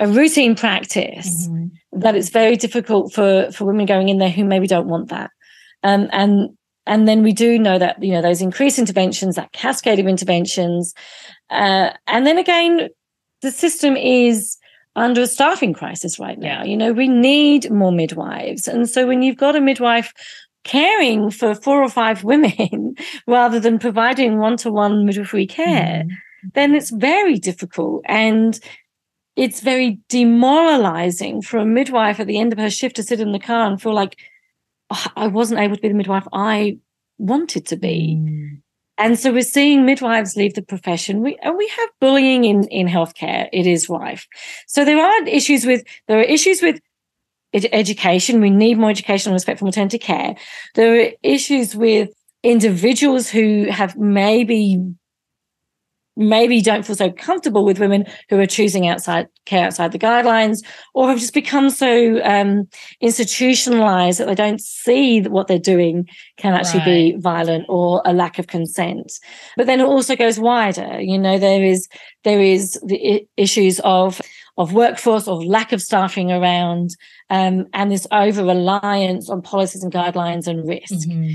a 0.00 0.08
routine 0.08 0.56
practice 0.56 1.46
mm-hmm. 1.46 2.00
that 2.00 2.16
it's 2.16 2.30
very 2.30 2.56
difficult 2.56 3.12
for 3.12 3.52
for 3.52 3.66
women 3.66 3.86
going 3.86 4.08
in 4.08 4.18
there 4.18 4.30
who 4.30 4.44
maybe 4.44 4.66
don't 4.66 4.88
want 4.88 5.10
that. 5.10 5.30
Um, 5.82 6.08
and 6.12 6.50
and 6.86 7.06
then 7.06 7.22
we 7.22 7.32
do 7.32 7.58
know 7.58 7.78
that 7.78 8.02
you 8.02 8.12
know 8.12 8.22
those 8.22 8.40
increased 8.40 8.78
interventions, 8.78 9.36
that 9.36 9.52
cascade 9.52 9.98
of 9.98 10.06
interventions, 10.06 10.94
uh, 11.50 11.90
and 12.06 12.26
then 12.26 12.38
again, 12.38 12.88
the 13.42 13.50
system 13.50 13.96
is 13.96 14.56
under 14.96 15.20
a 15.20 15.26
staffing 15.26 15.74
crisis 15.74 16.18
right 16.18 16.38
now. 16.38 16.64
You 16.64 16.76
know, 16.76 16.92
we 16.92 17.06
need 17.06 17.70
more 17.70 17.92
midwives, 17.92 18.66
and 18.66 18.88
so 18.88 19.06
when 19.06 19.22
you've 19.22 19.36
got 19.36 19.54
a 19.54 19.60
midwife 19.60 20.12
caring 20.64 21.30
for 21.30 21.54
four 21.54 21.82
or 21.82 21.88
five 21.88 22.24
women 22.24 22.94
rather 23.26 23.60
than 23.60 23.78
providing 23.78 24.38
one-to-one 24.38 25.06
midwifery 25.06 25.46
care, 25.46 26.04
mm. 26.06 26.52
then 26.52 26.74
it's 26.74 26.90
very 26.90 27.38
difficult 27.38 28.02
and 28.06 28.60
it's 29.36 29.60
very 29.60 30.00
demoralizing 30.08 31.42
for 31.42 31.58
a 31.58 31.64
midwife 31.64 32.20
at 32.20 32.26
the 32.26 32.38
end 32.38 32.52
of 32.52 32.58
her 32.58 32.70
shift 32.70 32.96
to 32.96 33.02
sit 33.02 33.20
in 33.20 33.32
the 33.32 33.38
car 33.38 33.66
and 33.66 33.80
feel 33.80 33.94
like 33.94 34.16
oh, 34.90 35.06
I 35.16 35.26
wasn't 35.28 35.60
able 35.60 35.76
to 35.76 35.82
be 35.82 35.88
the 35.88 35.94
midwife 35.94 36.26
I 36.32 36.78
wanted 37.18 37.66
to 37.66 37.76
be. 37.76 38.16
Mm. 38.18 38.62
And 38.98 39.18
so 39.18 39.32
we're 39.32 39.42
seeing 39.42 39.86
midwives 39.86 40.36
leave 40.36 40.54
the 40.54 40.62
profession. 40.62 41.22
We 41.22 41.38
and 41.42 41.56
we 41.56 41.66
have 41.68 41.88
bullying 42.00 42.44
in 42.44 42.64
in 42.64 42.86
healthcare. 42.86 43.48
It 43.50 43.66
is 43.66 43.88
rife. 43.88 44.26
So 44.66 44.84
there 44.84 44.98
are 44.98 45.26
issues 45.26 45.64
with 45.64 45.84
there 46.06 46.18
are 46.18 46.22
issues 46.22 46.60
with 46.60 46.80
ed- 47.54 47.70
education. 47.72 48.42
We 48.42 48.50
need 48.50 48.76
more 48.76 48.90
education 48.90 49.30
on 49.30 49.34
respect 49.34 49.58
for 49.58 49.64
maternity 49.64 49.98
care. 49.98 50.36
There 50.74 51.00
are 51.00 51.10
issues 51.22 51.74
with 51.74 52.10
individuals 52.42 53.30
who 53.30 53.68
have 53.70 53.96
maybe 53.96 54.78
maybe 56.20 56.60
don't 56.60 56.84
feel 56.84 56.94
so 56.94 57.10
comfortable 57.10 57.64
with 57.64 57.80
women 57.80 58.04
who 58.28 58.38
are 58.38 58.46
choosing 58.46 58.86
outside 58.86 59.26
care 59.46 59.66
outside 59.66 59.90
the 59.90 59.98
guidelines 59.98 60.64
or 60.94 61.08
have 61.08 61.18
just 61.18 61.32
become 61.32 61.70
so 61.70 62.22
um, 62.24 62.68
institutionalized 63.00 64.20
that 64.20 64.26
they 64.26 64.34
don't 64.34 64.60
see 64.60 65.18
that 65.20 65.32
what 65.32 65.48
they're 65.48 65.58
doing 65.58 66.06
can 66.36 66.52
actually 66.52 66.80
right. 66.80 67.14
be 67.14 67.16
violent 67.16 67.64
or 67.68 68.02
a 68.04 68.12
lack 68.12 68.38
of 68.38 68.46
consent 68.46 69.10
but 69.56 69.66
then 69.66 69.80
it 69.80 69.86
also 69.86 70.14
goes 70.14 70.38
wider 70.38 71.00
you 71.00 71.18
know 71.18 71.38
there 71.38 71.64
is 71.64 71.88
there 72.24 72.40
is 72.40 72.78
the 72.84 73.26
issues 73.36 73.80
of 73.80 74.20
of 74.58 74.74
workforce 74.74 75.26
of 75.26 75.42
lack 75.42 75.72
of 75.72 75.80
staffing 75.80 76.30
around 76.30 76.90
um, 77.30 77.66
and 77.72 77.90
this 77.90 78.06
over 78.12 78.44
reliance 78.44 79.30
on 79.30 79.40
policies 79.40 79.82
and 79.82 79.92
guidelines 79.92 80.46
and 80.46 80.68
risk 80.68 81.08
mm-hmm. 81.08 81.30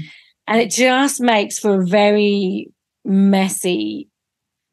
and 0.47 0.61
it 0.61 0.69
just 0.69 1.19
makes 1.19 1.57
for 1.57 1.81
a 1.81 1.85
very 1.85 2.69
messy 3.03 4.09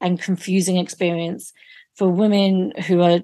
and 0.02 0.20
confusing 0.20 0.76
experience 0.76 1.52
for 1.94 2.08
women 2.08 2.72
who 2.86 3.00
are 3.00 3.20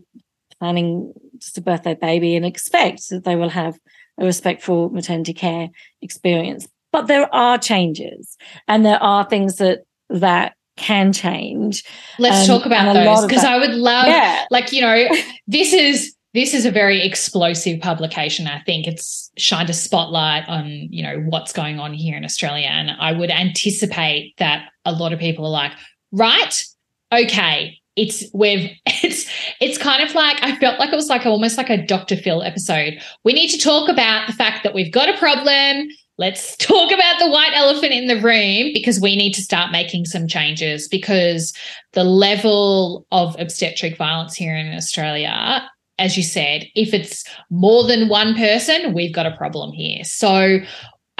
planning 0.58 1.12
to 1.54 1.60
birth 1.60 1.82
their 1.82 1.96
baby 1.96 2.36
and 2.36 2.46
expect 2.46 3.08
that 3.10 3.24
they 3.24 3.36
will 3.36 3.48
have 3.50 3.78
a 4.18 4.24
respectful 4.24 4.90
maternity 4.90 5.34
care 5.34 5.68
experience. 6.02 6.66
But 6.90 7.06
there 7.06 7.32
are 7.34 7.58
changes 7.58 8.36
and 8.66 8.84
there 8.84 9.02
are 9.02 9.24
things 9.24 9.56
that 9.56 9.80
that 10.08 10.54
can 10.76 11.12
change. 11.12 11.84
Let's 12.18 12.48
um, 12.48 12.56
talk 12.56 12.66
about 12.66 12.94
those 12.94 13.26
because 13.26 13.44
I 13.44 13.58
would 13.58 13.74
love 13.74 14.06
yeah. 14.06 14.44
like 14.50 14.72
you 14.72 14.80
know 14.80 15.08
this 15.46 15.72
is 15.72 16.14
this 16.34 16.54
is 16.54 16.66
a 16.66 16.70
very 16.70 17.04
explosive 17.04 17.80
publication. 17.80 18.46
I 18.46 18.60
think 18.60 18.86
it's 18.86 19.30
shined 19.38 19.70
a 19.70 19.72
spotlight 19.72 20.46
on, 20.48 20.68
you 20.68 21.02
know, 21.02 21.20
what's 21.20 21.52
going 21.52 21.80
on 21.80 21.94
here 21.94 22.16
in 22.16 22.24
Australia. 22.24 22.68
And 22.68 22.90
I 22.90 23.12
would 23.12 23.30
anticipate 23.30 24.34
that 24.36 24.68
a 24.84 24.92
lot 24.92 25.12
of 25.12 25.18
people 25.18 25.46
are 25.46 25.50
like, 25.50 25.72
right 26.12 26.64
okay 27.12 27.78
it's 27.98 28.24
we've 28.32 28.70
it's 28.86 29.28
it's 29.60 29.76
kind 29.76 30.02
of 30.02 30.14
like 30.14 30.42
I 30.42 30.56
felt 30.56 30.78
like 30.78 30.92
it 30.92 30.96
was 30.96 31.08
like 31.08 31.26
almost 31.26 31.58
like 31.58 31.68
a 31.68 31.84
Dr. 31.84 32.16
Phil 32.16 32.42
episode. 32.42 32.94
We 33.24 33.32
need 33.32 33.48
to 33.48 33.58
talk 33.58 33.88
about 33.88 34.26
the 34.26 34.32
fact 34.32 34.62
that 34.62 34.74
we've 34.74 34.92
got 34.92 35.08
a 35.08 35.18
problem. 35.18 35.88
Let's 36.16 36.56
talk 36.58 36.90
about 36.90 37.18
the 37.18 37.28
white 37.28 37.52
elephant 37.54 37.92
in 37.92 38.06
the 38.06 38.20
room 38.20 38.70
because 38.72 39.00
we 39.00 39.16
need 39.16 39.32
to 39.34 39.42
start 39.42 39.72
making 39.72 40.06
some 40.06 40.26
changes 40.26 40.88
because 40.88 41.52
the 41.92 42.04
level 42.04 43.06
of 43.10 43.36
obstetric 43.38 43.96
violence 43.98 44.34
here 44.34 44.56
in 44.56 44.74
Australia, 44.74 45.68
as 45.98 46.16
you 46.16 46.22
said, 46.22 46.66
if 46.74 46.94
it's 46.94 47.24
more 47.50 47.86
than 47.86 48.08
one 48.08 48.34
person, 48.34 48.94
we've 48.94 49.14
got 49.14 49.26
a 49.26 49.36
problem 49.36 49.72
here. 49.72 50.04
So 50.04 50.58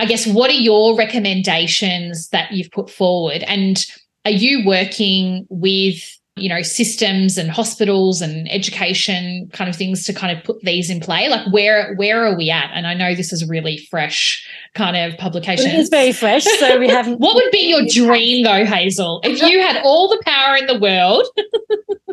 I 0.01 0.07
guess 0.07 0.26
what 0.26 0.51
are 0.51 0.55
your 0.55 0.97
recommendations 0.97 2.28
that 2.28 2.53
you've 2.53 2.70
put 2.70 2.89
forward 2.89 3.43
and 3.45 3.84
are 4.28 4.32
you 4.32 4.64
working 4.66 5.46
with 5.48 6.14
you 6.36 6.48
know 6.48 6.62
systems 6.62 7.36
and 7.36 7.50
hospitals 7.50 8.20
and 8.20 8.48
education 8.52 9.48
kind 9.52 9.68
of 9.68 9.74
things 9.74 10.04
to 10.04 10.12
kind 10.12 10.36
of 10.36 10.44
put 10.44 10.60
these 10.60 10.90
in 10.90 11.00
play? 11.00 11.28
Like 11.28 11.50
where 11.50 11.94
where 11.96 12.26
are 12.26 12.36
we 12.36 12.50
at? 12.50 12.70
And 12.74 12.86
i 12.86 12.92
know 12.94 13.14
this 13.14 13.32
is 13.32 13.42
a 13.42 13.46
really 13.46 13.78
fresh 13.90 14.46
kind 14.74 14.96
of 14.96 15.18
publication. 15.18 15.70
it's 15.70 15.88
very 15.88 16.12
fresh 16.12 16.44
so 16.44 16.78
we 16.78 16.88
haven't 16.98 17.18
what 17.18 17.34
would 17.34 17.50
be 17.50 17.70
your 17.70 17.86
dream 17.86 18.44
though 18.44 18.66
hazel? 18.66 19.20
If 19.24 19.40
you 19.40 19.60
had 19.60 19.80
all 19.82 20.08
the 20.08 20.22
power 20.24 20.56
in 20.56 20.66
the 20.66 20.78
world. 20.78 21.26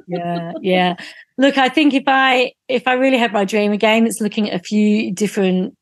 Yeah 0.08 0.52
yeah. 0.62 0.96
Look 1.40 1.58
i 1.58 1.68
think 1.68 1.96
if 1.96 2.04
i 2.06 2.54
if 2.68 2.88
i 2.88 2.94
really 2.94 3.18
had 3.18 3.34
my 3.34 3.44
dream 3.44 3.72
again 3.72 4.06
it's 4.06 4.22
looking 4.22 4.48
at 4.52 4.62
a 4.62 4.64
few 4.64 5.12
different 5.12 5.76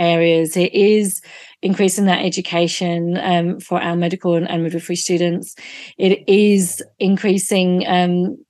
areas. 0.00 0.56
It 0.56 0.74
is 0.74 1.20
increasing 1.62 2.06
that 2.06 2.24
education 2.24 3.18
um, 3.18 3.60
for 3.60 3.80
our 3.80 3.96
medical 3.96 4.34
and, 4.34 4.48
and, 4.48 4.62
midwifery 4.62 4.96
students. 4.96 5.54
It 5.98 6.26
is 6.28 6.82
increasing, 6.98 7.86
um, 7.86 8.42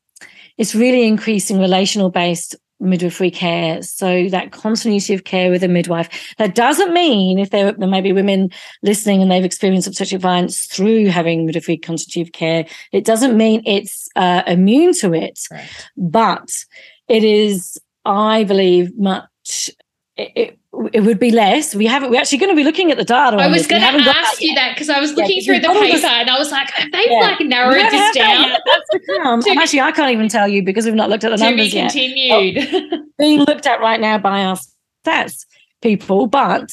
it's 0.59 0.75
really 0.75 1.07
increasing 1.07 1.59
relational 1.59 2.11
based 2.11 2.57
midwifery 2.81 3.31
care. 3.31 3.83
So 3.83 4.29
that 4.29 4.53
continuity 4.53 5.15
of 5.15 5.25
care 5.25 5.51
with 5.51 5.63
a 5.63 5.69
midwife. 5.69 6.35
That 6.39 6.55
doesn't 6.55 6.93
mean 6.93 7.39
if 7.39 7.51
there, 7.51 7.73
there 7.73 7.89
may 7.89 8.01
be 8.01 8.13
women 8.13 8.51
listening 8.83 9.23
and 9.23 9.31
they've 9.31 9.45
experienced 9.45 9.87
obstetric 9.87 10.21
violence 10.21 10.67
through 10.67 11.07
having 11.07 11.47
midwifery 11.47 11.77
continuity 11.77 12.23
of 12.23 12.33
care. 12.33 12.67
It 12.93 13.05
doesn't 13.05 13.37
mean 13.37 13.63
it's 13.67 14.09
uh, 14.17 14.43
immune 14.47 14.95
to 14.95 15.13
it, 15.13 15.41
right. 15.51 15.69
but 15.97 16.65
it 17.09 17.23
is, 17.23 17.79
I 18.05 18.45
believe, 18.45 18.99
much. 18.99 19.71
It, 20.17 20.33
it, 20.35 20.60
it 20.93 21.01
would 21.01 21.19
be 21.19 21.31
less. 21.31 21.75
We 21.75 21.87
haven't. 21.87 22.11
We're 22.11 22.21
actually 22.21 22.39
going 22.39 22.51
to 22.51 22.57
be 22.57 22.63
looking 22.63 22.91
at 22.93 22.97
the 22.97 23.05
data. 23.05 23.37
I 23.37 23.49
was 23.49 23.67
going 23.67 23.83
to 23.83 23.89
ask 23.89 24.41
you 24.41 24.55
that 24.55 24.75
because 24.75 24.89
I 24.89 25.01
was 25.01 25.13
looking 25.15 25.39
yeah, 25.39 25.45
through 25.45 25.61
the 25.61 25.69
paper 25.69 26.07
and 26.07 26.31
I 26.31 26.39
was 26.39 26.53
like, 26.53 26.71
they've 26.93 27.11
yeah. 27.11 27.19
like 27.19 27.41
narrowed 27.41 27.91
this 27.91 28.15
down. 28.15 28.51
That's 28.67 29.45
to, 29.45 29.51
actually, 29.59 29.81
I 29.81 29.91
can't 29.91 30.13
even 30.13 30.29
tell 30.29 30.47
you 30.47 30.63
because 30.63 30.85
we've 30.85 30.95
not 30.95 31.11
looked 31.11 31.25
at 31.25 31.31
the 31.31 31.45
numbers 31.45 31.75
yet. 31.75 31.91
continued. 31.91 32.69
Oh, 32.93 33.03
being 33.19 33.41
looked 33.41 33.67
at 33.67 33.81
right 33.81 34.01
now 34.01 34.19
by 34.19 34.45
our 34.45 34.59
stats 35.05 35.45
people, 35.83 36.29
but 36.29 36.71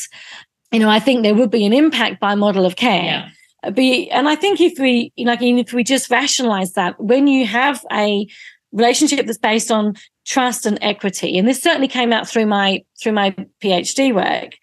you 0.71 0.79
know, 0.79 0.89
I 0.89 0.99
think 0.99 1.23
there 1.23 1.33
would 1.33 1.51
be 1.51 1.65
an 1.65 1.73
impact 1.73 2.19
by 2.19 2.35
model 2.35 2.65
of 2.65 2.75
care. 2.75 3.03
Yeah. 3.03 3.29
Be, 3.71 4.09
and 4.11 4.29
I 4.29 4.35
think 4.35 4.61
if 4.61 4.77
we, 4.77 5.11
know, 5.17 5.35
if 5.39 5.73
we 5.73 5.83
just 5.83 6.09
rationalize 6.11 6.73
that, 6.73 7.01
when 7.01 7.25
you 7.25 7.47
have 7.47 7.83
a 7.91 8.27
relationship 8.72 9.26
that's 9.26 9.38
based 9.38 9.72
on 9.72 9.95
trust 10.26 10.65
and 10.65 10.78
equity. 10.82 11.38
And 11.38 11.47
this 11.47 11.61
certainly 11.61 11.88
came 11.88 12.11
out 12.11 12.28
through 12.28 12.45
my 12.45 12.84
through 13.01 13.13
my 13.13 13.32
phd 13.61 14.13
work 14.13 14.53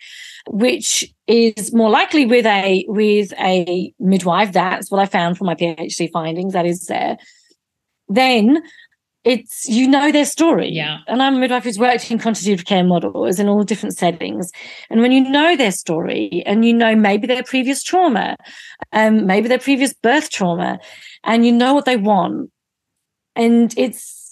which 0.49 1.05
is 1.27 1.73
more 1.73 1.91
likely 1.91 2.27
with 2.27 2.47
a 2.47 2.85
with 2.89 3.33
a 3.39 3.93
midwife. 3.99 4.53
That's 4.53 4.91
what 4.91 5.01
i 5.01 5.07
found 5.07 5.39
from 5.39 5.47
my 5.47 5.55
phd 5.55 6.11
findings 6.13 6.53
that 6.53 6.67
is 6.67 6.87
there. 6.87 7.17
Then 8.09 8.63
it's 9.25 9.67
you 9.67 9.89
know 9.89 10.13
their 10.13 10.27
story. 10.27 10.69
Yeah. 10.71 10.99
And 11.07 11.23
i'm 11.23 11.37
a 11.37 11.39
midwife 11.39 11.65
who's 11.65 11.79
worked 11.79 12.11
in 12.11 12.19
continuity 12.19 12.61
of 12.61 12.67
care 12.67 12.85
models 12.85 13.39
in 13.39 13.49
all 13.49 13.63
different 13.63 13.97
settings. 13.97 14.51
And 14.91 15.01
when 15.01 15.13
you 15.13 15.23
know 15.23 15.57
their 15.57 15.73
story 15.73 16.43
and 16.45 16.65
you 16.65 16.75
know 16.75 16.95
maybe 16.95 17.27
their 17.27 17.43
previous 17.43 17.83
trauma 17.83 18.37
um 18.93 19.27
maybe 19.27 19.49
their 19.49 19.59
previous 19.59 19.95
birth 19.95 20.31
trauma 20.31 20.79
and 21.25 21.47
you 21.47 21.53
know 21.53 21.73
what 21.73 21.87
they 21.87 21.97
want 21.97 22.51
and 23.37 23.75
it's 23.77 24.25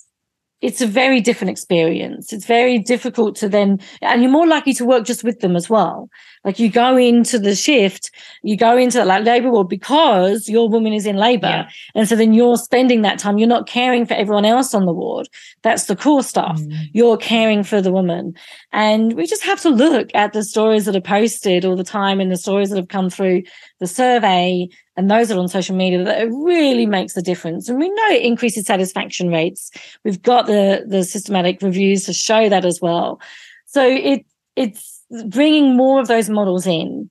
it's 0.62 0.80
a 0.80 0.86
very 0.86 1.20
different 1.20 1.50
experience. 1.50 2.32
It's 2.32 2.46
very 2.46 2.78
difficult 2.78 3.34
to 3.36 3.48
then, 3.48 3.80
and 4.00 4.22
you're 4.22 4.30
more 4.30 4.46
likely 4.46 4.72
to 4.74 4.84
work 4.84 5.04
just 5.04 5.24
with 5.24 5.40
them 5.40 5.56
as 5.56 5.68
well. 5.68 6.08
Like 6.44 6.60
you 6.60 6.70
go 6.70 6.96
into 6.96 7.38
the 7.38 7.56
shift, 7.56 8.12
you 8.42 8.56
go 8.56 8.76
into 8.76 8.98
the 8.98 9.04
like 9.04 9.24
labor 9.24 9.50
ward 9.50 9.68
because 9.68 10.48
your 10.48 10.68
woman 10.68 10.92
is 10.92 11.04
in 11.04 11.16
labor. 11.16 11.46
Yeah. 11.46 11.68
And 11.96 12.08
so 12.08 12.14
then 12.14 12.32
you're 12.32 12.56
spending 12.56 13.02
that 13.02 13.18
time, 13.18 13.38
you're 13.38 13.48
not 13.48 13.66
caring 13.66 14.06
for 14.06 14.14
everyone 14.14 14.44
else 14.44 14.72
on 14.72 14.86
the 14.86 14.92
ward. 14.92 15.28
That's 15.62 15.86
the 15.86 15.96
core 15.96 16.22
stuff. 16.22 16.60
Mm. 16.60 16.90
You're 16.92 17.16
caring 17.16 17.64
for 17.64 17.80
the 17.80 17.92
woman. 17.92 18.34
And 18.72 19.14
we 19.14 19.26
just 19.26 19.44
have 19.44 19.60
to 19.62 19.68
look 19.68 20.10
at 20.14 20.32
the 20.32 20.44
stories 20.44 20.84
that 20.84 20.96
are 20.96 21.00
posted 21.00 21.64
all 21.64 21.76
the 21.76 21.84
time 21.84 22.20
and 22.20 22.30
the 22.30 22.36
stories 22.36 22.70
that 22.70 22.76
have 22.76 22.88
come 22.88 23.10
through 23.10 23.42
the 23.80 23.88
survey 23.88 24.68
and 24.96 25.10
those 25.10 25.30
are 25.30 25.38
on 25.38 25.48
social 25.48 25.74
media 25.74 26.04
that 26.04 26.22
it 26.22 26.30
really 26.30 26.86
mm. 26.86 26.90
makes 26.90 27.16
a 27.16 27.22
difference. 27.22 27.68
And 27.68 27.78
we 27.78 27.88
know 27.88 28.08
it 28.08 28.22
increases 28.22 28.66
satisfaction 28.66 29.28
rates. 29.28 29.70
We've 30.04 30.20
got 30.20 30.46
the 30.46 30.84
the 30.86 31.04
systematic 31.04 31.62
reviews 31.62 32.04
to 32.04 32.12
show 32.12 32.48
that 32.48 32.64
as 32.64 32.80
well. 32.80 33.20
So 33.66 33.86
it 33.86 34.26
it's 34.56 35.02
bringing 35.26 35.76
more 35.76 36.00
of 36.00 36.08
those 36.08 36.28
models 36.28 36.66
in, 36.66 37.10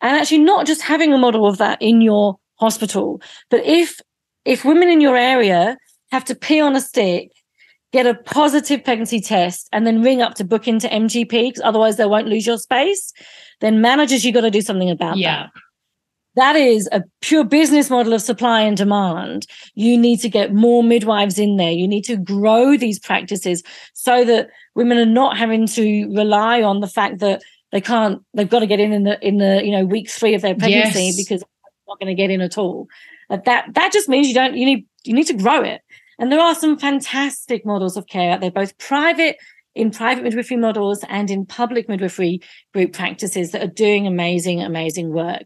and 0.00 0.16
actually 0.16 0.38
not 0.38 0.66
just 0.66 0.82
having 0.82 1.12
a 1.12 1.18
model 1.18 1.46
of 1.46 1.58
that 1.58 1.80
in 1.82 2.00
your 2.00 2.38
hospital, 2.56 3.20
but 3.50 3.64
if 3.64 4.00
if 4.44 4.64
women 4.64 4.88
in 4.88 5.00
your 5.00 5.16
area 5.16 5.76
have 6.10 6.24
to 6.24 6.34
pee 6.34 6.60
on 6.60 6.74
a 6.74 6.80
stick 6.80 7.30
get 7.92 8.06
a 8.06 8.14
positive 8.14 8.84
pregnancy 8.84 9.20
test 9.20 9.68
and 9.72 9.86
then 9.86 10.02
ring 10.02 10.20
up 10.20 10.34
to 10.34 10.44
book 10.44 10.68
into 10.68 10.86
MGP 10.88 11.30
because 11.30 11.62
otherwise 11.64 11.96
they 11.96 12.06
won't 12.06 12.26
lose 12.26 12.46
your 12.46 12.58
space, 12.58 13.12
then 13.60 13.80
managers, 13.80 14.24
you 14.24 14.32
got 14.32 14.42
to 14.42 14.50
do 14.50 14.60
something 14.60 14.90
about 14.90 15.16
yeah. 15.16 15.44
that. 15.44 15.62
That 16.38 16.54
is 16.54 16.88
a 16.92 17.02
pure 17.20 17.42
business 17.42 17.90
model 17.90 18.12
of 18.12 18.22
supply 18.22 18.60
and 18.60 18.76
demand. 18.76 19.48
You 19.74 19.98
need 19.98 20.20
to 20.20 20.28
get 20.28 20.54
more 20.54 20.84
midwives 20.84 21.36
in 21.36 21.56
there. 21.56 21.72
You 21.72 21.88
need 21.88 22.04
to 22.04 22.16
grow 22.16 22.76
these 22.76 23.00
practices 23.00 23.64
so 23.92 24.24
that 24.24 24.48
women 24.76 24.98
are 24.98 25.04
not 25.04 25.36
having 25.36 25.66
to 25.66 26.06
rely 26.14 26.62
on 26.62 26.78
the 26.78 26.86
fact 26.86 27.18
that 27.18 27.42
they 27.72 27.80
can't, 27.80 28.22
they've 28.34 28.48
got 28.48 28.60
to 28.60 28.68
get 28.68 28.78
in 28.78 28.92
in 28.92 29.02
the, 29.02 29.18
in 29.26 29.38
the, 29.38 29.62
you 29.64 29.72
know, 29.72 29.84
week 29.84 30.08
three 30.08 30.34
of 30.34 30.42
their 30.42 30.54
pregnancy 30.54 31.06
yes. 31.06 31.16
because 31.16 31.40
they're 31.40 31.88
not 31.88 31.98
going 31.98 32.14
to 32.16 32.22
get 32.22 32.30
in 32.30 32.40
at 32.40 32.56
all. 32.56 32.86
Uh, 33.28 33.38
that, 33.44 33.74
that 33.74 33.92
just 33.92 34.08
means 34.08 34.28
you 34.28 34.34
don't, 34.34 34.56
you 34.56 34.64
need, 34.64 34.86
you 35.02 35.14
need 35.14 35.26
to 35.26 35.34
grow 35.34 35.60
it. 35.62 35.80
And 36.20 36.30
there 36.30 36.40
are 36.40 36.54
some 36.54 36.78
fantastic 36.78 37.66
models 37.66 37.96
of 37.96 38.06
care 38.06 38.30
out 38.30 38.40
there, 38.40 38.52
both 38.52 38.78
private 38.78 39.38
in 39.74 39.90
private 39.90 40.22
midwifery 40.22 40.56
models 40.56 41.04
and 41.08 41.32
in 41.32 41.46
public 41.46 41.88
midwifery 41.88 42.40
group 42.72 42.92
practices 42.92 43.50
that 43.50 43.62
are 43.64 43.72
doing 43.72 44.06
amazing, 44.06 44.62
amazing 44.62 45.10
work. 45.12 45.44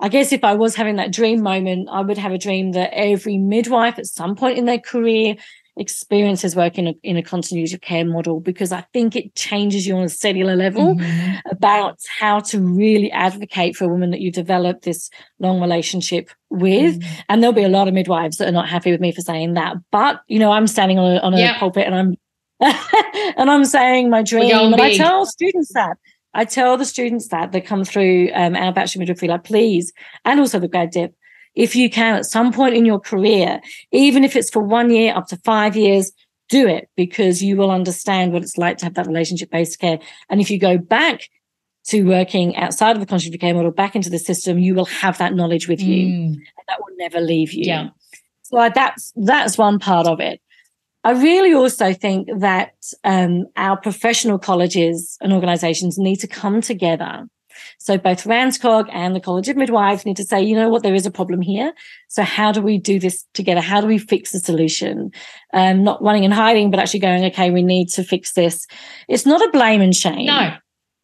I 0.00 0.08
guess 0.08 0.32
if 0.32 0.44
I 0.44 0.54
was 0.54 0.74
having 0.74 0.96
that 0.96 1.12
dream 1.12 1.42
moment, 1.42 1.88
I 1.90 2.00
would 2.02 2.18
have 2.18 2.32
a 2.32 2.38
dream 2.38 2.72
that 2.72 2.90
every 2.92 3.38
midwife 3.38 3.98
at 3.98 4.06
some 4.06 4.36
point 4.36 4.58
in 4.58 4.66
their 4.66 4.78
career 4.78 5.36
experiences 5.78 6.56
work 6.56 6.78
in 6.78 6.88
a, 6.88 6.94
in 7.02 7.16
a 7.16 7.22
continuity 7.22 7.74
of 7.74 7.80
care 7.82 8.04
model 8.04 8.40
because 8.40 8.72
I 8.72 8.80
think 8.92 9.14
it 9.14 9.34
changes 9.34 9.86
you 9.86 9.94
on 9.96 10.04
a 10.04 10.08
cellular 10.08 10.56
level 10.56 10.94
mm-hmm. 10.94 11.48
about 11.50 11.98
how 12.18 12.40
to 12.40 12.60
really 12.60 13.12
advocate 13.12 13.76
for 13.76 13.84
a 13.84 13.88
woman 13.88 14.10
that 14.10 14.20
you 14.20 14.32
develop 14.32 14.82
this 14.82 15.10
long 15.38 15.60
relationship 15.60 16.30
with. 16.48 16.98
Mm-hmm. 16.98 17.20
And 17.28 17.42
there'll 17.42 17.52
be 17.52 17.62
a 17.62 17.68
lot 17.68 17.88
of 17.88 17.94
midwives 17.94 18.38
that 18.38 18.48
are 18.48 18.52
not 18.52 18.68
happy 18.68 18.90
with 18.90 19.00
me 19.00 19.12
for 19.12 19.20
saying 19.20 19.54
that. 19.54 19.76
But, 19.92 20.22
you 20.28 20.38
know, 20.38 20.50
I'm 20.50 20.66
standing 20.66 20.98
on 20.98 21.16
a, 21.16 21.20
on 21.20 21.34
a 21.34 21.38
yeah. 21.38 21.58
pulpit 21.58 21.86
and 21.86 21.94
I'm 21.94 22.16
and 23.36 23.50
I'm 23.50 23.66
saying 23.66 24.08
my 24.08 24.22
dream. 24.22 24.50
And 24.54 24.80
I 24.80 24.96
tell 24.96 25.26
students 25.26 25.74
that. 25.74 25.98
I 26.36 26.44
tell 26.44 26.76
the 26.76 26.84
students 26.84 27.28
that 27.28 27.52
that 27.52 27.64
come 27.64 27.82
through 27.82 28.30
um, 28.34 28.54
our 28.54 28.72
bachelor 28.72 29.00
midwifery 29.00 29.28
lab, 29.28 29.42
please, 29.42 29.92
and 30.24 30.38
also 30.38 30.58
the 30.58 30.68
grad 30.68 30.90
dip, 30.90 31.14
if 31.54 31.74
you 31.74 31.88
can 31.88 32.14
at 32.14 32.26
some 32.26 32.52
point 32.52 32.74
in 32.74 32.84
your 32.84 33.00
career, 33.00 33.60
even 33.90 34.22
if 34.22 34.36
it's 34.36 34.50
for 34.50 34.62
one 34.62 34.90
year 34.90 35.14
up 35.16 35.26
to 35.28 35.38
five 35.38 35.74
years, 35.76 36.12
do 36.50 36.68
it 36.68 36.90
because 36.94 37.42
you 37.42 37.56
will 37.56 37.70
understand 37.70 38.32
what 38.32 38.42
it's 38.42 38.58
like 38.58 38.76
to 38.78 38.84
have 38.84 38.94
that 38.94 39.06
relationship 39.06 39.50
based 39.50 39.80
care. 39.80 39.98
And 40.28 40.40
if 40.40 40.50
you 40.50 40.58
go 40.58 40.76
back 40.76 41.28
to 41.86 42.02
working 42.02 42.54
outside 42.56 42.96
of 42.96 43.00
the 43.00 43.06
continuity 43.06 43.38
care 43.38 43.54
model 43.54 43.70
back 43.70 43.96
into 43.96 44.10
the 44.10 44.18
system, 44.18 44.58
you 44.58 44.74
will 44.74 44.84
have 44.84 45.16
that 45.18 45.34
knowledge 45.34 45.68
with 45.68 45.80
you. 45.80 46.06
Mm. 46.06 46.36
that 46.68 46.78
will 46.80 46.96
never 46.98 47.20
leave 47.20 47.52
you. 47.54 47.64
Yeah. 47.64 47.88
So 48.42 48.70
that's 48.74 49.12
that's 49.16 49.56
one 49.56 49.78
part 49.78 50.06
of 50.06 50.20
it. 50.20 50.40
I 51.06 51.12
really 51.12 51.54
also 51.54 51.92
think 51.92 52.28
that 52.38 52.74
um, 53.04 53.46
our 53.56 53.76
professional 53.76 54.38
colleges 54.38 55.16
and 55.20 55.32
organizations 55.32 55.98
need 55.98 56.16
to 56.16 56.26
come 56.26 56.60
together 56.60 57.26
so 57.78 57.98
both 57.98 58.24
RANZCOG 58.24 58.88
and 58.92 59.14
the 59.14 59.20
College 59.20 59.48
of 59.48 59.56
Midwives 59.56 60.04
need 60.04 60.16
to 60.16 60.24
say, 60.24 60.42
you 60.42 60.54
know 60.54 60.68
what, 60.68 60.82
there 60.82 60.94
is 60.94 61.06
a 61.06 61.10
problem 61.10 61.40
here. 61.40 61.72
So 62.08 62.22
how 62.22 62.52
do 62.52 62.60
we 62.60 62.78
do 62.78 62.98
this 62.98 63.24
together? 63.34 63.60
How 63.60 63.80
do 63.80 63.86
we 63.86 63.98
fix 63.98 64.32
the 64.32 64.40
solution? 64.40 65.10
Um, 65.52 65.84
not 65.84 66.02
running 66.02 66.24
and 66.24 66.34
hiding, 66.34 66.70
but 66.70 66.80
actually 66.80 67.00
going, 67.00 67.24
okay, 67.26 67.50
we 67.50 67.62
need 67.62 67.88
to 67.90 68.04
fix 68.04 68.32
this. 68.32 68.66
It's 69.08 69.26
not 69.26 69.42
a 69.42 69.50
blame 69.50 69.80
and 69.80 69.94
shame. 69.94 70.26
No. 70.26 70.54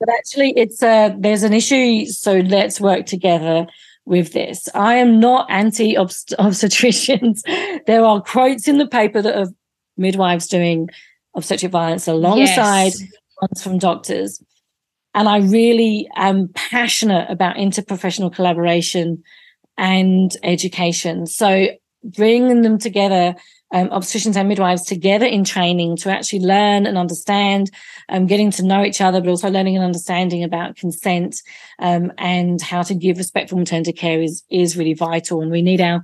But 0.01 0.09
actually 0.15 0.53
it's 0.57 0.83
a, 0.83 1.15
there's 1.19 1.43
an 1.43 1.53
issue. 1.53 2.07
So 2.07 2.39
let's 2.39 2.81
work 2.81 3.07
together 3.07 3.67
with 4.05 4.33
this. 4.33 4.69
I 4.75 4.95
am 4.95 5.21
not 5.21 5.49
anti 5.49 5.95
obstetricians. 5.95 7.43
there 7.87 8.05
are 8.05 8.21
quotes 8.21 8.67
in 8.67 8.79
the 8.79 8.89
paper 8.89 9.23
that 9.23 9.39
are 9.39 9.51
midwives 9.97 10.47
doing 10.47 10.89
obstetric 11.35 11.73
violence 11.73 12.07
alongside 12.09 12.93
yes. 12.93 13.03
ones 13.41 13.63
from 13.63 13.79
doctors. 13.79 14.43
And 15.15 15.29
I 15.29 15.39
really 15.39 16.09
am 16.17 16.49
passionate 16.55 17.31
about 17.31 17.57
interprofessional 17.57 18.35
collaboration 18.35 19.23
and 19.77 20.35
education. 20.43 21.27
So 21.27 21.69
bringing 22.03 22.63
them 22.63 22.79
together, 22.79 23.35
um, 23.75 23.89
obstetricians 23.89 24.37
and 24.37 24.49
midwives 24.49 24.85
together 24.85 25.27
in 25.27 25.45
training 25.45 25.97
to 25.99 26.11
actually 26.11 26.41
learn 26.41 26.87
and 26.87 26.99
understand, 26.99 27.71
um, 28.09 28.27
getting 28.27 28.51
to 28.53 28.63
know 28.63 28.85
each 28.85 29.01
other, 29.01 29.21
but 29.21 29.31
also 29.31 29.51
learning 29.51 29.77
and 29.77 29.85
understanding 29.85 30.45
about 30.45 30.77
consent 30.77 31.37
um, 31.79 32.13
and 32.19 32.61
how 32.61 32.83
to 32.83 32.95
give 32.95 33.19
respectful 33.19 33.59
maternity 33.59 33.93
care 33.93 34.21
is 34.21 34.43
is 34.51 34.77
really 34.77 34.95
vital. 34.95 35.41
And 35.41 35.51
we 35.51 35.63
need 35.63 35.81
our 35.81 36.03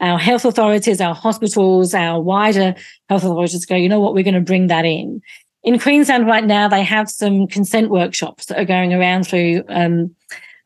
our 0.00 0.18
health 0.18 0.44
authorities, 0.44 1.00
our 1.00 1.14
hospitals, 1.14 1.94
our 1.94 2.20
wider 2.20 2.74
health 3.08 3.24
authorities 3.24 3.66
go, 3.66 3.74
you 3.74 3.88
know 3.88 4.00
what, 4.00 4.14
we're 4.14 4.24
going 4.24 4.34
to 4.34 4.40
bring 4.40 4.68
that 4.68 4.84
in 4.84 5.20
in 5.62 5.78
Queensland 5.78 6.26
right 6.26 6.44
now, 6.44 6.68
they 6.68 6.82
have 6.82 7.10
some 7.10 7.46
consent 7.46 7.90
workshops 7.90 8.46
that 8.46 8.58
are 8.58 8.64
going 8.64 8.94
around 8.94 9.26
through 9.26 9.62
um, 9.68 10.14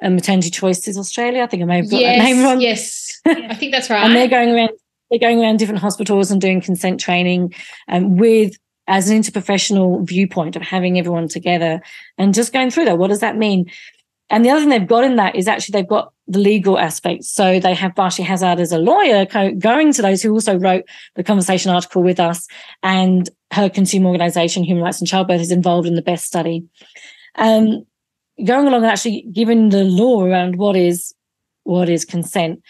uh, 0.03 0.11
Maternity 0.11 0.51
Choices 0.51 0.99
Australia. 0.99 1.43
I 1.43 1.47
think 1.47 1.63
I 1.63 1.67
may 1.67 1.77
have 1.79 1.91
got 1.91 2.01
yes, 2.01 2.19
that 2.19 2.25
name 2.25 2.45
wrong. 2.45 2.61
Yes, 2.61 3.21
I 3.27 3.55
think 3.55 3.73
that's 3.73 3.89
right. 3.89 4.03
and 4.05 4.15
they're 4.15 4.29
going 4.29 4.51
around. 4.51 4.71
They're 5.11 5.19
going 5.19 5.41
around 5.41 5.59
different 5.59 5.81
hospitals 5.81 6.31
and 6.31 6.41
doing 6.41 6.61
consent 6.61 6.99
training 6.99 7.53
um, 7.89 8.17
with 8.17 8.57
as 8.87 9.11
an 9.11 9.21
interprofessional 9.21 10.07
viewpoint 10.07 10.57
of 10.57 10.63
having 10.63 10.99
everyone 10.99 11.29
together 11.29 11.83
and 12.17 12.33
just 12.33 12.53
going 12.53 12.71
through 12.71 12.87
that. 12.87 12.99
What 12.99 13.09
does 13.09 13.21
that 13.21 13.37
mean? 13.37 13.71
And 14.33 14.47
the 14.47 14.51
other 14.51 14.61
thing 14.61 14.71
they've 14.71 14.87
got 14.87 15.05
in 15.05 15.17
that 15.17 15.37
is 15.37 15.47
actually 15.47 15.75
they've 15.75 15.89
got 15.89 16.13
the 16.27 16.39
legal 16.39 16.79
aspects. 16.79 17.31
So 17.31 17.61
they 17.61 17.75
have 17.75 17.95
Bashi 17.95 18.23
Hazard 18.23 18.59
as 18.61 18.73
a 18.73 18.79
lawyer 18.79 19.27
going 19.27 19.93
to 19.93 20.01
those 20.01 20.23
who 20.23 20.33
also 20.33 20.59
wrote 20.59 20.85
the 21.17 21.23
conversation 21.23 21.71
article 21.71 22.03
with 22.03 22.19
us 22.19 22.49
and 22.83 23.29
her 23.53 23.69
consumer 23.69 24.09
organization, 24.09 24.65
Human 24.65 24.83
Rights 24.83 25.03
in 25.03 25.07
Childbirth, 25.07 25.43
is 25.43 25.53
involved 25.53 25.87
in 25.87 25.97
the 25.97 26.03
best 26.03 26.25
study. 26.25 26.65
Um, 27.35 27.85
going 28.43 28.67
along 28.67 28.83
and 28.83 28.91
actually 28.91 29.27
giving 29.31 29.69
the 29.69 29.85
law 29.85 30.25
around 30.25 30.57
what 30.57 30.77
is 30.77 31.15
what 31.65 31.91
is 31.91 32.07
consent. 32.07 32.63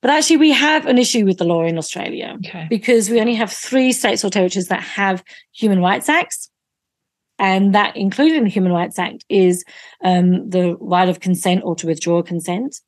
But 0.00 0.10
actually, 0.10 0.38
we 0.38 0.52
have 0.52 0.86
an 0.86 0.96
issue 0.96 1.26
with 1.26 1.36
the 1.36 1.44
law 1.44 1.64
in 1.64 1.76
Australia 1.76 2.36
okay. 2.38 2.66
because 2.70 3.10
we 3.10 3.20
only 3.20 3.34
have 3.34 3.52
three 3.52 3.92
states 3.92 4.24
or 4.24 4.30
territories 4.30 4.68
that 4.68 4.82
have 4.82 5.22
human 5.52 5.80
rights 5.80 6.08
acts 6.08 6.50
and 7.38 7.74
that 7.74 7.96
included 7.96 8.36
in 8.36 8.44
the 8.44 8.50
Human 8.50 8.72
Rights 8.72 8.98
Act 8.98 9.24
is 9.28 9.64
um, 10.04 10.48
the 10.48 10.76
right 10.80 11.08
of 11.08 11.20
consent 11.20 11.62
or 11.64 11.74
to 11.76 11.86
withdraw 11.86 12.22
consent. 12.22 12.80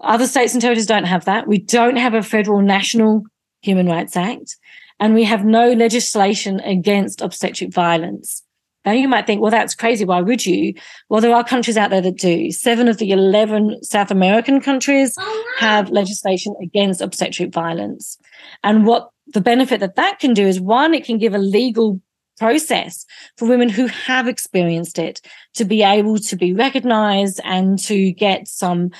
Other 0.00 0.26
states 0.26 0.54
and 0.54 0.62
territories 0.62 0.86
don't 0.86 1.04
have 1.04 1.26
that. 1.26 1.46
We 1.46 1.58
don't 1.58 1.96
have 1.96 2.14
a 2.14 2.22
federal 2.22 2.62
national 2.62 3.24
Human 3.62 3.86
Rights 3.86 4.16
Act, 4.16 4.56
and 4.98 5.14
we 5.14 5.24
have 5.24 5.44
no 5.44 5.72
legislation 5.72 6.60
against 6.60 7.20
obstetric 7.20 7.72
violence. 7.72 8.42
Now 8.86 8.92
you 8.92 9.08
might 9.08 9.26
think, 9.26 9.42
well, 9.42 9.50
that's 9.50 9.74
crazy. 9.74 10.06
Why 10.06 10.22
would 10.22 10.46
you? 10.46 10.72
Well, 11.10 11.20
there 11.20 11.34
are 11.34 11.44
countries 11.44 11.76
out 11.76 11.90
there 11.90 12.00
that 12.00 12.16
do. 12.16 12.50
Seven 12.50 12.88
of 12.88 12.96
the 12.96 13.10
11 13.10 13.82
South 13.82 14.10
American 14.10 14.60
countries 14.60 15.14
oh, 15.18 15.44
wow. 15.60 15.66
have 15.66 15.90
legislation 15.90 16.54
against 16.62 17.02
obstetric 17.02 17.52
violence. 17.52 18.16
And 18.64 18.86
what 18.86 19.10
the 19.34 19.42
benefit 19.42 19.80
that 19.80 19.96
that 19.96 20.18
can 20.18 20.32
do 20.32 20.46
is 20.46 20.60
one, 20.60 20.94
it 20.94 21.04
can 21.04 21.18
give 21.18 21.34
a 21.34 21.38
legal 21.38 22.00
process 22.38 23.04
for 23.36 23.48
women 23.48 23.68
who 23.68 23.86
have 23.86 24.26
experienced 24.26 24.98
it 24.98 25.20
to 25.54 25.64
be 25.64 25.82
able 25.82 26.18
to 26.18 26.36
be 26.36 26.54
recognized 26.54 27.40
and 27.44 27.78
to 27.78 28.12
get 28.12 28.48
some 28.48 28.90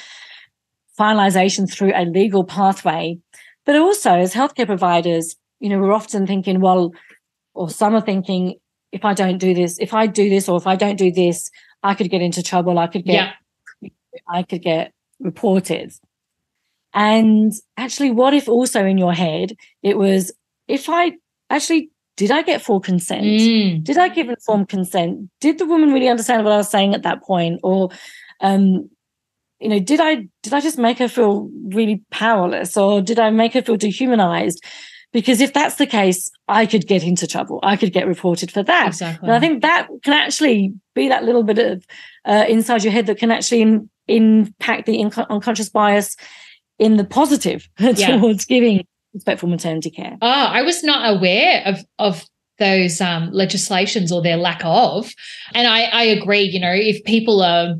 finalization 0.98 1.70
through 1.70 1.92
a 1.94 2.04
legal 2.04 2.44
pathway. 2.44 3.18
But 3.64 3.76
also, 3.76 4.12
as 4.12 4.34
healthcare 4.34 4.66
providers, 4.66 5.36
you 5.58 5.68
know, 5.68 5.78
we're 5.78 5.92
often 5.92 6.26
thinking, 6.26 6.60
well, 6.60 6.92
or 7.54 7.70
some 7.70 7.94
are 7.94 8.00
thinking, 8.00 8.56
if 8.92 9.04
I 9.04 9.14
don't 9.14 9.38
do 9.38 9.54
this, 9.54 9.78
if 9.78 9.94
I 9.94 10.06
do 10.06 10.28
this, 10.28 10.48
or 10.48 10.56
if 10.56 10.66
I 10.66 10.76
don't 10.76 10.96
do 10.96 11.10
this, 11.10 11.50
I 11.82 11.94
could 11.94 12.10
get 12.10 12.22
into 12.22 12.42
trouble. 12.42 12.78
I 12.78 12.86
could 12.86 13.04
get, 13.04 13.34
yeah. 13.82 13.90
I 14.28 14.42
could 14.42 14.62
get 14.62 14.92
reported. 15.18 15.92
And 16.92 17.52
actually, 17.76 18.10
what 18.10 18.34
if 18.34 18.48
also 18.48 18.84
in 18.84 18.98
your 18.98 19.12
head 19.12 19.54
it 19.82 19.96
was, 19.96 20.32
if 20.66 20.88
I 20.88 21.12
actually 21.48 21.90
did 22.16 22.30
I 22.30 22.42
get 22.42 22.62
full 22.62 22.80
consent? 22.80 23.24
Mm. 23.24 23.84
Did 23.84 23.98
I 23.98 24.08
give 24.08 24.28
informed 24.28 24.68
consent? 24.68 25.30
Did 25.40 25.58
the 25.58 25.66
woman 25.66 25.92
really 25.92 26.08
understand 26.08 26.44
what 26.44 26.52
I 26.52 26.58
was 26.58 26.70
saying 26.70 26.94
at 26.94 27.02
that 27.02 27.22
point? 27.22 27.60
Or, 27.62 27.90
um, 28.40 28.90
you 29.58 29.68
know, 29.68 29.78
did 29.78 30.00
I 30.00 30.28
did 30.42 30.52
I 30.52 30.60
just 30.60 30.78
make 30.78 30.98
her 30.98 31.08
feel 31.08 31.50
really 31.68 32.02
powerless, 32.10 32.76
or 32.76 33.00
did 33.00 33.18
I 33.18 33.30
make 33.30 33.54
her 33.54 33.62
feel 33.62 33.76
dehumanized? 33.76 34.62
Because 35.12 35.40
if 35.40 35.52
that's 35.52 35.74
the 35.74 35.86
case, 35.86 36.30
I 36.46 36.66
could 36.66 36.86
get 36.86 37.02
into 37.02 37.26
trouble. 37.26 37.58
I 37.62 37.76
could 37.76 37.92
get 37.92 38.06
reported 38.06 38.52
for 38.52 38.62
that. 38.62 38.88
Exactly. 38.88 39.26
And 39.26 39.34
I 39.34 39.40
think 39.40 39.62
that 39.62 39.88
can 40.04 40.12
actually 40.12 40.72
be 40.94 41.08
that 41.08 41.24
little 41.24 41.42
bit 41.42 41.58
of 41.58 41.84
uh, 42.24 42.44
inside 42.48 42.84
your 42.84 42.92
head 42.92 43.06
that 43.06 43.18
can 43.18 43.32
actually 43.32 43.62
in- 43.62 43.90
impact 44.06 44.86
the 44.86 45.02
unconscious 45.28 45.68
bias 45.68 46.16
in 46.78 46.96
the 46.96 47.04
positive 47.04 47.68
yeah. 47.78 48.16
towards 48.16 48.44
giving 48.44 48.86
respectful 49.14 49.48
maternity 49.48 49.90
care. 49.90 50.16
Oh, 50.20 50.28
I 50.28 50.62
was 50.62 50.82
not 50.82 51.16
aware 51.16 51.62
of 51.66 51.84
of 51.98 52.24
those 52.58 53.00
um, 53.00 53.30
legislations 53.32 54.12
or 54.12 54.20
their 54.20 54.36
lack 54.36 54.60
of, 54.64 55.10
and 55.54 55.66
I, 55.66 55.84
I 55.84 56.02
agree. 56.02 56.42
You 56.42 56.60
know, 56.60 56.72
if 56.74 57.02
people 57.04 57.42
are 57.42 57.76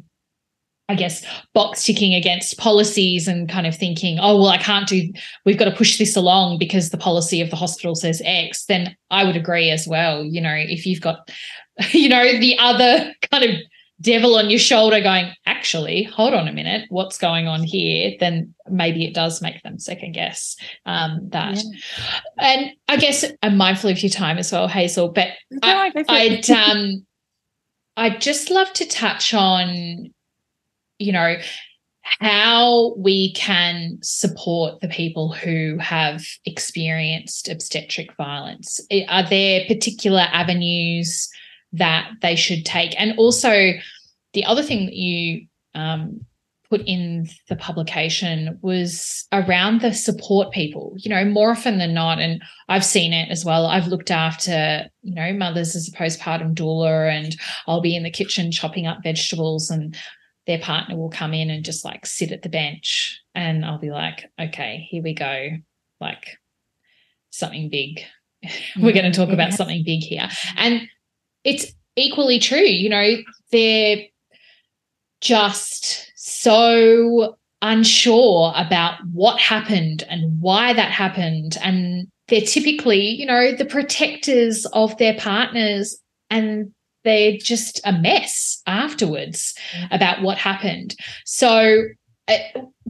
I 0.91 0.97
guess, 0.97 1.25
box 1.55 1.85
ticking 1.85 2.15
against 2.15 2.59
policies 2.59 3.29
and 3.29 3.49
kind 3.49 3.65
of 3.65 3.77
thinking, 3.77 4.19
oh, 4.21 4.35
well, 4.39 4.49
I 4.49 4.59
can't 4.59 4.89
do, 4.89 5.13
we've 5.47 5.57
got 5.57 5.67
to 5.67 5.71
push 5.77 5.99
this 5.99 6.17
along 6.17 6.59
because 6.59 6.91
the 6.91 6.99
policy 6.99 7.41
of 7.41 7.49
the 7.49 7.55
hospital 7.55 7.95
says 7.95 8.21
X, 8.25 8.65
then 8.65 8.97
I 9.09 9.23
would 9.23 9.37
agree 9.37 9.71
as 9.71 9.87
well. 9.87 10.25
You 10.25 10.41
know, 10.41 10.53
if 10.53 10.87
you've 10.87 11.01
got, 11.01 11.31
you 11.93 12.09
know, 12.09 12.41
the 12.41 12.59
other 12.59 13.15
kind 13.31 13.45
of 13.45 13.51
devil 14.01 14.37
on 14.37 14.51
your 14.51 14.59
shoulder 14.59 15.01
going, 15.01 15.33
actually, 15.47 16.05
hold 16.05 16.35
on 16.35 16.49
a 16.49 16.53
minute, 16.53 16.87
what's 16.89 17.19
going 17.19 17.47
on 17.47 17.63
here? 17.63 18.15
Then 18.19 18.55
maybe 18.69 19.05
it 19.05 19.15
does 19.15 19.43
make 19.43 19.63
them 19.63 19.79
second 19.79 20.13
guess 20.13 20.57
um, 20.87 21.29
that. 21.31 21.57
Yeah. 21.57 22.15
And 22.39 22.71
I 22.89 22.97
guess 22.97 23.25
I'm 23.43 23.57
mindful 23.57 23.91
of 23.91 24.03
your 24.03 24.11
time 24.11 24.39
as 24.39 24.53
well, 24.53 24.69
Hazel, 24.69 25.09
but 25.09 25.29
no, 25.51 25.61
I, 25.63 25.93
I'd, 26.09 26.51
um, 26.51 27.07
I'd 27.97 28.21
just 28.21 28.51
love 28.51 28.73
to 28.75 28.87
touch 28.87 29.35
on 29.35 30.13
you 31.01 31.13
know, 31.13 31.37
how 32.03 32.95
we 32.97 33.33
can 33.33 33.99
support 34.03 34.81
the 34.81 34.89
people 34.89 35.33
who 35.33 35.79
have 35.79 36.23
experienced 36.45 37.49
obstetric 37.49 38.15
violence. 38.17 38.81
Are 39.09 39.29
there 39.29 39.65
particular 39.67 40.27
avenues 40.31 41.29
that 41.73 42.11
they 42.23 42.37
should 42.37 42.65
take? 42.65 42.99
And 42.99 43.17
also, 43.19 43.73
the 44.33 44.45
other 44.45 44.63
thing 44.63 44.87
that 44.87 44.95
you 44.95 45.47
um, 45.75 46.21
put 46.71 46.83
in 46.87 47.29
the 47.49 47.57
publication 47.57 48.59
was 48.63 49.27
around 49.33 49.81
the 49.81 49.93
support 49.93 50.53
people, 50.53 50.95
you 50.99 51.11
know, 51.11 51.25
more 51.25 51.51
often 51.51 51.79
than 51.79 51.93
not. 51.93 52.21
And 52.21 52.41
I've 52.69 52.85
seen 52.85 53.13
it 53.13 53.29
as 53.31 53.45
well. 53.45 53.67
I've 53.67 53.89
looked 53.89 54.11
after, 54.11 54.89
you 55.03 55.15
know, 55.15 55.33
mothers 55.33 55.75
as 55.75 55.89
a 55.89 55.93
postpartum 55.93 56.55
doula, 56.55 57.11
and 57.11 57.37
I'll 57.67 57.81
be 57.81 57.97
in 57.97 58.05
the 58.05 58.11
kitchen 58.11 58.53
chopping 58.53 58.87
up 58.87 58.99
vegetables 59.03 59.69
and 59.69 59.97
their 60.47 60.61
partner 60.61 60.97
will 60.97 61.11
come 61.11 61.35
in 61.35 61.51
and 61.51 61.65
just 61.65 61.85
like 61.85 62.07
sit 62.07 62.33
at 62.33 62.43
the 62.43 62.49
bench 62.49 63.21
and 63.35 63.65
I'll 63.65 63.79
be 63.79 63.91
like, 63.91 64.31
okay, 64.41 64.87
here 64.91 65.03
we 65.03 65.15
go. 65.15 65.51
Like 66.01 66.39
something 67.31 67.69
big. 67.69 68.01
We're 68.81 68.93
going 68.93 69.11
to 69.11 69.17
talk 69.17 69.31
about 69.31 69.53
something 69.53 69.83
big 69.85 70.03
here. 70.03 70.29
And 70.57 70.89
it's 71.45 71.73
equally 71.97 72.39
true, 72.39 72.59
you 72.59 72.89
know, 72.89 73.17
they're 73.53 74.05
just 75.21 76.11
so 76.17 77.37
unsure 77.63 78.53
about 78.57 78.95
what 79.13 79.39
happened 79.39 80.05
and 80.09 80.41
why 80.41 80.73
that 80.73 80.91
happened. 80.91 81.59
And 81.63 82.09
they're 82.29 82.41
typically, 82.41 83.01
you 83.01 83.27
know, 83.27 83.53
the 83.53 83.65
protectors 83.65 84.67
of 84.73 84.97
their 84.99 85.15
partners 85.19 85.99
and 86.31 86.73
they're 87.05 87.37
just 87.37 87.81
a 87.85 87.93
mess 87.93 88.63
afterwards 88.67 89.55
mm-hmm. 89.75 89.95
about 89.95 90.23
what 90.23 90.39
happened. 90.39 90.95
So, 91.25 91.85
uh, 92.29 92.37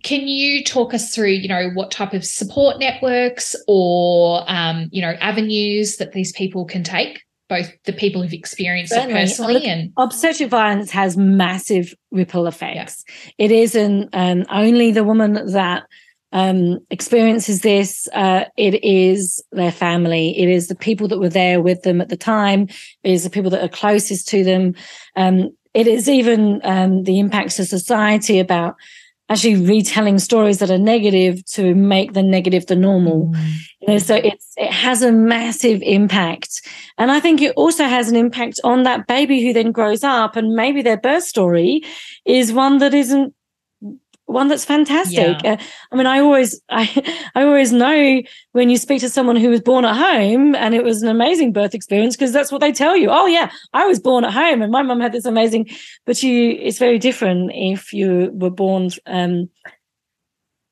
can 0.02 0.26
you 0.26 0.64
talk 0.64 0.94
us 0.94 1.14
through, 1.14 1.30
you 1.30 1.48
know, 1.48 1.70
what 1.74 1.90
type 1.90 2.12
of 2.12 2.24
support 2.24 2.78
networks 2.78 3.54
or, 3.68 4.44
um, 4.46 4.88
you 4.92 5.02
know, 5.02 5.12
avenues 5.20 5.96
that 5.96 6.12
these 6.12 6.32
people 6.32 6.64
can 6.64 6.82
take? 6.82 7.22
Both 7.50 7.70
the 7.84 7.92
people 7.92 8.22
who've 8.22 8.32
experienced 8.32 8.94
Certainly. 8.94 9.12
it 9.12 9.24
personally 9.24 9.54
Look, 9.54 9.64
and 9.64 9.92
obstetric 9.98 10.48
violence 10.48 10.90
has 10.92 11.16
massive 11.18 11.92
ripple 12.10 12.46
effects. 12.46 13.04
Yeah. 13.06 13.46
It 13.46 13.50
isn't 13.50 14.08
um, 14.14 14.44
only 14.50 14.92
the 14.92 15.04
woman 15.04 15.34
that 15.34 15.82
um, 16.32 16.78
experiences 16.90 17.62
this, 17.62 18.08
uh, 18.14 18.44
it 18.56 18.82
is 18.84 19.42
their 19.50 19.72
family. 19.72 20.38
It 20.38 20.48
is 20.48 20.68
the 20.68 20.76
people 20.76 21.08
that 21.08 21.18
were 21.18 21.28
there 21.28 21.60
with 21.60 21.82
them 21.82 22.00
at 22.00 22.08
the 22.08 22.16
time. 22.16 22.68
It 23.02 23.10
is 23.10 23.24
the 23.24 23.30
people 23.30 23.50
that 23.50 23.64
are 23.64 23.68
closest 23.68 24.28
to 24.28 24.44
them. 24.44 24.74
Um, 25.16 25.50
it 25.74 25.86
is 25.86 26.08
even 26.08 26.60
um, 26.64 27.02
the 27.02 27.18
impacts 27.18 27.58
of 27.58 27.66
society 27.66 28.38
about 28.38 28.76
actually 29.30 29.56
retelling 29.56 30.18
stories 30.18 30.58
that 30.58 30.70
are 30.70 30.78
negative 30.78 31.44
to 31.46 31.74
make 31.74 32.12
the 32.12 32.22
negative 32.22 32.66
the 32.66 32.76
normal. 32.76 33.28
Mm. 33.28 33.52
You 33.80 33.88
know, 33.88 33.98
so 33.98 34.16
it's 34.16 34.52
it 34.56 34.70
has 34.70 35.02
a 35.02 35.12
massive 35.12 35.80
impact, 35.82 36.68
and 36.98 37.10
I 37.10 37.20
think 37.20 37.40
it 37.40 37.54
also 37.56 37.84
has 37.84 38.10
an 38.10 38.16
impact 38.16 38.60
on 38.62 38.82
that 38.82 39.06
baby 39.06 39.42
who 39.42 39.52
then 39.54 39.72
grows 39.72 40.04
up, 40.04 40.36
and 40.36 40.52
maybe 40.54 40.82
their 40.82 40.98
birth 40.98 41.24
story 41.24 41.82
is 42.26 42.52
one 42.52 42.78
that 42.78 42.92
isn't 42.92 43.32
one 44.30 44.48
that's 44.48 44.64
fantastic. 44.64 45.42
Yeah. 45.42 45.52
Uh, 45.52 45.56
I 45.92 45.96
mean, 45.96 46.06
I 46.06 46.20
always, 46.20 46.60
I, 46.70 47.30
I 47.34 47.42
always 47.42 47.72
know 47.72 48.22
when 48.52 48.70
you 48.70 48.76
speak 48.76 49.00
to 49.00 49.08
someone 49.08 49.36
who 49.36 49.50
was 49.50 49.60
born 49.60 49.84
at 49.84 49.96
home 49.96 50.54
and 50.54 50.74
it 50.74 50.84
was 50.84 51.02
an 51.02 51.08
amazing 51.08 51.52
birth 51.52 51.74
experience 51.74 52.16
because 52.16 52.32
that's 52.32 52.52
what 52.52 52.60
they 52.60 52.72
tell 52.72 52.96
you. 52.96 53.08
Oh 53.10 53.26
yeah, 53.26 53.50
I 53.72 53.86
was 53.86 53.98
born 53.98 54.24
at 54.24 54.32
home 54.32 54.62
and 54.62 54.72
my 54.72 54.82
mum 54.82 55.00
had 55.00 55.12
this 55.12 55.24
amazing, 55.24 55.68
but 56.06 56.22
you, 56.22 56.50
it's 56.50 56.78
very 56.78 56.98
different 56.98 57.52
if 57.54 57.92
you 57.92 58.30
were 58.32 58.50
born, 58.50 58.90
um, 59.06 59.48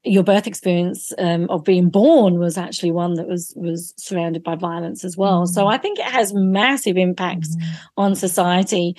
your 0.05 0.23
birth 0.23 0.47
experience 0.47 1.13
um, 1.19 1.51
of 1.51 1.65
being 1.65 1.91
born 1.91 2.39
was 2.39 2.57
actually 2.57 2.93
one 2.93 3.15
that 3.15 3.27
was 3.27 3.53
was 3.57 3.93
surrounded 3.97 4.43
by 4.43 4.55
violence 4.55 5.05
as 5.05 5.17
well. 5.17 5.43
Mm-hmm. 5.43 5.53
So 5.53 5.67
I 5.67 5.77
think 5.77 5.99
it 5.99 6.07
has 6.07 6.33
massive 6.33 6.97
impacts 6.97 7.55
mm-hmm. 7.55 7.75
on 7.97 8.15
society, 8.15 8.97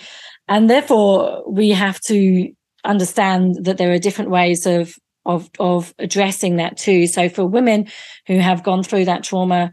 and 0.47 0.69
therefore 0.69 1.43
we 1.49 1.69
have 1.69 1.99
to 2.01 2.53
understand 2.83 3.65
that 3.65 3.77
there 3.77 3.91
are 3.91 3.99
different 3.99 4.29
ways 4.29 4.65
of 4.65 4.95
of 5.25 5.49
of 5.59 5.93
addressing 5.99 6.57
that 6.57 6.77
too. 6.77 7.07
So 7.07 7.29
for 7.29 7.45
women 7.45 7.87
who 8.27 8.39
have 8.39 8.63
gone 8.63 8.83
through 8.83 9.05
that 9.05 9.23
trauma, 9.23 9.71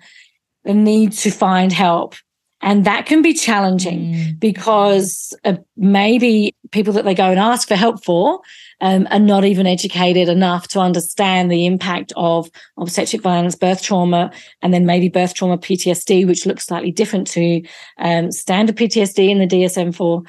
the 0.64 0.74
need 0.74 1.12
to 1.12 1.30
find 1.30 1.72
help. 1.72 2.14
And 2.62 2.84
that 2.86 3.06
can 3.06 3.20
be 3.20 3.34
challenging 3.34 4.14
mm. 4.14 4.40
because 4.40 5.36
uh, 5.44 5.56
maybe 5.76 6.56
people 6.72 6.92
that 6.94 7.04
they 7.04 7.14
go 7.14 7.30
and 7.30 7.38
ask 7.38 7.68
for 7.68 7.76
help 7.76 8.02
for 8.02 8.40
um, 8.80 9.06
are 9.10 9.20
not 9.20 9.44
even 9.44 9.66
educated 9.66 10.28
enough 10.28 10.66
to 10.68 10.80
understand 10.80 11.50
the 11.50 11.66
impact 11.66 12.12
of 12.16 12.50
obstetric 12.78 13.22
violence, 13.22 13.54
birth 13.54 13.82
trauma, 13.82 14.32
and 14.62 14.72
then 14.72 14.86
maybe 14.86 15.08
birth 15.08 15.34
trauma 15.34 15.58
PTSD, 15.58 16.26
which 16.26 16.46
looks 16.46 16.66
slightly 16.66 16.90
different 16.90 17.26
to 17.28 17.62
um, 17.98 18.32
standard 18.32 18.76
PTSD 18.76 19.28
in 19.28 19.38
the 19.38 19.46
DSM 19.46 19.94
4. 19.94 20.22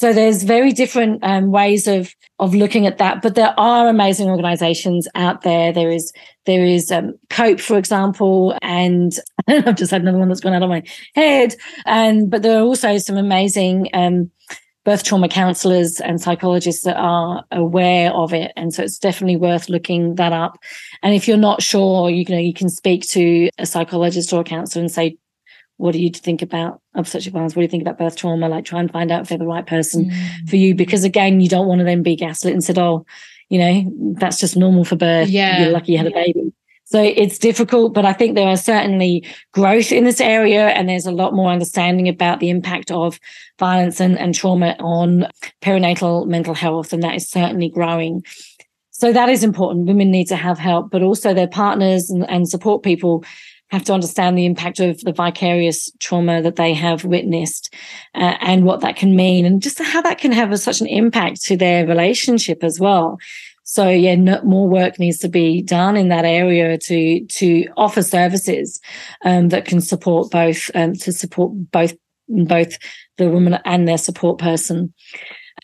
So 0.00 0.14
there's 0.14 0.44
very 0.44 0.72
different 0.72 1.22
um, 1.22 1.50
ways 1.50 1.86
of 1.86 2.14
of 2.38 2.54
looking 2.54 2.86
at 2.86 2.96
that, 2.96 3.20
but 3.20 3.34
there 3.34 3.52
are 3.60 3.86
amazing 3.86 4.30
organisations 4.30 5.06
out 5.14 5.42
there. 5.42 5.74
There 5.74 5.90
is 5.90 6.10
there 6.46 6.64
is 6.64 6.90
um, 6.90 7.18
Cope, 7.28 7.60
for 7.60 7.76
example, 7.76 8.58
and 8.62 9.12
I've 9.46 9.76
just 9.76 9.90
had 9.90 10.00
another 10.00 10.16
one 10.16 10.28
that's 10.28 10.40
gone 10.40 10.54
out 10.54 10.62
of 10.62 10.70
my 10.70 10.82
head. 11.14 11.54
And 11.84 12.30
but 12.30 12.40
there 12.40 12.58
are 12.58 12.62
also 12.62 12.96
some 12.96 13.18
amazing 13.18 13.90
um, 13.92 14.30
birth 14.86 15.04
trauma 15.04 15.28
counsellors 15.28 16.00
and 16.00 16.18
psychologists 16.18 16.84
that 16.84 16.96
are 16.96 17.44
aware 17.52 18.10
of 18.14 18.32
it, 18.32 18.52
and 18.56 18.72
so 18.72 18.82
it's 18.82 18.98
definitely 18.98 19.36
worth 19.36 19.68
looking 19.68 20.14
that 20.14 20.32
up. 20.32 20.56
And 21.02 21.14
if 21.14 21.28
you're 21.28 21.36
not 21.36 21.60
sure, 21.60 22.08
you 22.08 22.24
know 22.26 22.38
you 22.38 22.54
can 22.54 22.70
speak 22.70 23.06
to 23.10 23.50
a 23.58 23.66
psychologist 23.66 24.32
or 24.32 24.40
a 24.40 24.44
counsellor 24.44 24.80
and 24.80 24.90
say, 24.90 25.18
what 25.80 25.92
do 25.92 26.00
you 26.00 26.10
think 26.10 26.42
about 26.42 26.80
obstetric 26.94 27.32
violence? 27.32 27.56
What 27.56 27.60
do 27.60 27.64
you 27.64 27.68
think 27.68 27.82
about 27.82 27.98
birth 27.98 28.16
trauma? 28.16 28.48
Like 28.48 28.64
try 28.64 28.80
and 28.80 28.92
find 28.92 29.10
out 29.10 29.22
if 29.22 29.28
they're 29.28 29.38
the 29.38 29.46
right 29.46 29.66
person 29.66 30.10
mm. 30.10 30.48
for 30.48 30.56
you. 30.56 30.74
Because 30.74 31.04
again, 31.04 31.40
you 31.40 31.48
don't 31.48 31.66
want 31.66 31.78
to 31.78 31.84
then 31.84 32.02
be 32.02 32.16
gaslit 32.16 32.52
and 32.52 32.62
said, 32.62 32.78
oh, 32.78 33.06
you 33.48 33.58
know, 33.58 34.14
that's 34.18 34.38
just 34.38 34.56
normal 34.56 34.84
for 34.84 34.96
birth. 34.96 35.28
Yeah. 35.28 35.62
You're 35.62 35.72
lucky 35.72 35.92
you 35.92 35.98
had 35.98 36.06
a 36.06 36.12
baby. 36.12 36.52
So 36.84 37.00
it's 37.00 37.38
difficult, 37.38 37.94
but 37.94 38.04
I 38.04 38.12
think 38.12 38.34
there 38.34 38.48
are 38.48 38.56
certainly 38.56 39.24
growth 39.52 39.92
in 39.92 40.04
this 40.04 40.20
area 40.20 40.68
and 40.68 40.88
there's 40.88 41.06
a 41.06 41.12
lot 41.12 41.34
more 41.34 41.50
understanding 41.50 42.08
about 42.08 42.40
the 42.40 42.50
impact 42.50 42.90
of 42.90 43.20
violence 43.60 44.00
and, 44.00 44.18
and 44.18 44.34
trauma 44.34 44.76
on 44.80 45.28
perinatal 45.62 46.26
mental 46.26 46.52
health. 46.52 46.92
And 46.92 47.02
that 47.04 47.14
is 47.14 47.28
certainly 47.28 47.68
growing. 47.68 48.24
So 48.90 49.12
that 49.12 49.28
is 49.28 49.44
important. 49.44 49.86
Women 49.86 50.10
need 50.10 50.26
to 50.26 50.36
have 50.36 50.58
help, 50.58 50.90
but 50.90 51.00
also 51.00 51.32
their 51.32 51.46
partners 51.46 52.10
and, 52.10 52.28
and 52.28 52.48
support 52.48 52.82
people 52.82 53.24
have 53.70 53.84
to 53.84 53.92
understand 53.92 54.36
the 54.36 54.46
impact 54.46 54.80
of 54.80 55.00
the 55.00 55.12
vicarious 55.12 55.90
trauma 55.98 56.42
that 56.42 56.56
they 56.56 56.74
have 56.74 57.04
witnessed 57.04 57.72
uh, 58.14 58.36
and 58.40 58.64
what 58.64 58.80
that 58.80 58.96
can 58.96 59.14
mean 59.14 59.44
and 59.44 59.62
just 59.62 59.80
how 59.80 60.02
that 60.02 60.18
can 60.18 60.32
have 60.32 60.50
a, 60.50 60.58
such 60.58 60.80
an 60.80 60.86
impact 60.86 61.42
to 61.42 61.56
their 61.56 61.86
relationship 61.86 62.64
as 62.64 62.80
well. 62.80 63.18
So 63.62 63.88
yeah, 63.88 64.16
no, 64.16 64.42
more 64.42 64.68
work 64.68 64.98
needs 64.98 65.18
to 65.18 65.28
be 65.28 65.62
done 65.62 65.96
in 65.96 66.08
that 66.08 66.24
area 66.24 66.76
to 66.76 67.24
to 67.24 67.66
offer 67.76 68.02
services 68.02 68.80
um, 69.24 69.50
that 69.50 69.64
can 69.64 69.80
support 69.80 70.30
both 70.32 70.70
um, 70.74 70.94
to 70.94 71.12
support 71.12 71.52
both 71.70 71.94
both 72.28 72.78
the 73.16 73.28
woman 73.28 73.58
and 73.64 73.86
their 73.86 73.98
support 73.98 74.38
person. 74.38 74.92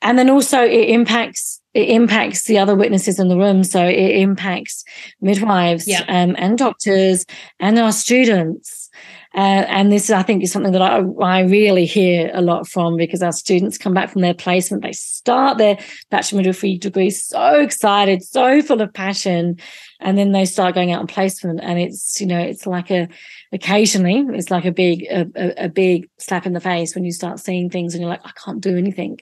And 0.03 0.19
then 0.19 0.31
also 0.31 0.63
it 0.63 0.89
impacts 0.89 1.61
it 1.75 1.91
impacts 1.91 2.45
the 2.45 2.59
other 2.59 2.75
witnesses 2.75 3.19
in 3.19 3.29
the 3.29 3.37
room. 3.37 3.63
So 3.63 3.85
it 3.85 4.17
impacts 4.17 4.83
midwives 5.21 5.87
yeah. 5.87 6.05
um, 6.09 6.35
and 6.39 6.57
doctors 6.57 7.27
and 7.61 7.79
our 7.79 7.93
students. 7.93 8.89
Uh, 9.35 9.69
and 9.69 9.93
this, 9.93 10.09
I 10.09 10.23
think, 10.23 10.43
is 10.43 10.51
something 10.51 10.73
that 10.73 10.81
I, 10.81 11.03
I 11.23 11.41
really 11.41 11.85
hear 11.85 12.31
a 12.33 12.41
lot 12.41 12.67
from 12.67 12.97
because 12.97 13.23
our 13.23 13.33
students 13.33 13.77
come 13.77 13.93
back 13.93 14.09
from 14.09 14.23
their 14.23 14.33
placement, 14.33 14.83
they 14.83 14.93
start 14.93 15.59
their 15.59 15.77
bachelor 16.11 16.39
midwifery 16.39 16.79
degree 16.79 17.11
so 17.11 17.61
excited, 17.61 18.23
so 18.23 18.63
full 18.63 18.81
of 18.81 18.95
passion, 18.95 19.59
and 20.01 20.17
then 20.17 20.33
they 20.33 20.47
start 20.47 20.75
going 20.75 20.91
out 20.91 21.01
on 21.01 21.07
placement, 21.07 21.61
and 21.63 21.79
it's 21.79 22.19
you 22.19 22.27
know 22.27 22.41
it's 22.41 22.67
like 22.67 22.91
a 22.91 23.09
occasionally 23.53 24.25
it's 24.31 24.51
like 24.51 24.65
a 24.65 24.73
big 24.73 25.05
a, 25.11 25.27
a, 25.37 25.65
a 25.67 25.69
big 25.69 26.09
slap 26.19 26.47
in 26.47 26.55
the 26.55 26.61
face 26.61 26.95
when 26.95 27.05
you 27.05 27.13
start 27.13 27.39
seeing 27.39 27.69
things 27.69 27.95
and 27.95 28.01
you're 28.01 28.11
like 28.11 28.25
I 28.25 28.33
can't 28.43 28.63
do 28.63 28.79
anything. 28.79 29.19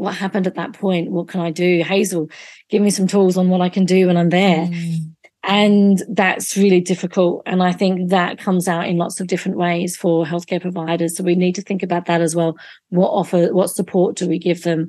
What 0.00 0.14
happened 0.14 0.46
at 0.46 0.54
that 0.54 0.72
point? 0.72 1.10
What 1.10 1.28
can 1.28 1.40
I 1.40 1.50
do? 1.50 1.82
Hazel, 1.82 2.28
give 2.70 2.82
me 2.82 2.90
some 2.90 3.06
tools 3.06 3.36
on 3.36 3.48
what 3.50 3.60
I 3.60 3.68
can 3.68 3.84
do 3.84 4.06
when 4.06 4.16
I'm 4.16 4.30
there. 4.30 4.66
Mm 4.66 5.10
and 5.42 6.02
that's 6.08 6.56
really 6.56 6.80
difficult. 6.80 7.42
And 7.46 7.62
I 7.62 7.72
think 7.72 8.10
that 8.10 8.38
comes 8.38 8.68
out 8.68 8.86
in 8.86 8.98
lots 8.98 9.20
of 9.20 9.26
different 9.26 9.56
ways 9.56 9.96
for 9.96 10.24
healthcare 10.24 10.60
providers. 10.60 11.16
So 11.16 11.24
we 11.24 11.34
need 11.34 11.54
to 11.54 11.62
think 11.62 11.82
about 11.82 12.06
that 12.06 12.20
as 12.20 12.36
well. 12.36 12.56
What 12.90 13.08
offer, 13.08 13.52
what 13.52 13.70
support 13.70 14.16
do 14.16 14.28
we 14.28 14.38
give 14.38 14.62
them? 14.62 14.88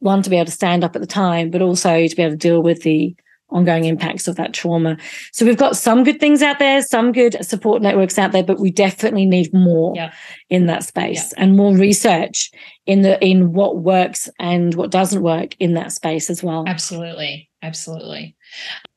One, 0.00 0.22
to 0.22 0.30
be 0.30 0.36
able 0.36 0.46
to 0.46 0.52
stand 0.52 0.82
up 0.82 0.96
at 0.96 1.00
the 1.00 1.06
time, 1.06 1.50
but 1.50 1.62
also 1.62 2.06
to 2.06 2.16
be 2.16 2.22
able 2.22 2.32
to 2.32 2.36
deal 2.36 2.62
with 2.62 2.82
the 2.82 3.14
ongoing 3.52 3.84
impacts 3.84 4.28
of 4.28 4.36
that 4.36 4.52
trauma. 4.52 4.96
So 5.32 5.44
we've 5.46 5.56
got 5.56 5.76
some 5.76 6.04
good 6.04 6.20
things 6.20 6.42
out 6.42 6.58
there, 6.58 6.82
some 6.82 7.12
good 7.12 7.36
support 7.44 7.82
networks 7.82 8.18
out 8.18 8.32
there, 8.32 8.42
but 8.42 8.58
we 8.58 8.70
definitely 8.70 9.26
need 9.26 9.52
more 9.52 9.94
yeah. 9.94 10.12
in 10.50 10.66
that 10.66 10.84
space 10.84 11.32
yeah. 11.32 11.44
and 11.44 11.56
more 11.56 11.76
research 11.76 12.50
in 12.86 13.02
the 13.02 13.22
in 13.24 13.52
what 13.52 13.78
works 13.78 14.28
and 14.38 14.74
what 14.74 14.90
doesn't 14.90 15.22
work 15.22 15.54
in 15.58 15.74
that 15.74 15.92
space 15.92 16.30
as 16.30 16.42
well. 16.42 16.64
Absolutely. 16.66 17.48
Absolutely. 17.62 18.36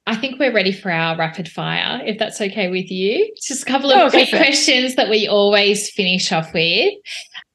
I 0.08 0.16
think 0.16 0.40
we're 0.40 0.54
ready 0.54 0.72
for 0.72 0.92
our 0.92 1.18
rapid 1.18 1.48
fire, 1.48 2.02
if 2.06 2.18
that's 2.18 2.40
okay 2.40 2.70
with 2.70 2.92
you. 2.92 3.34
Just 3.42 3.64
a 3.64 3.66
couple 3.66 3.92
of 3.92 4.00
oh, 4.00 4.10
quick 4.10 4.30
questions 4.30 4.96
that 4.96 5.10
we 5.10 5.28
always 5.28 5.90
finish 5.92 6.32
off 6.32 6.54
with. 6.54 6.94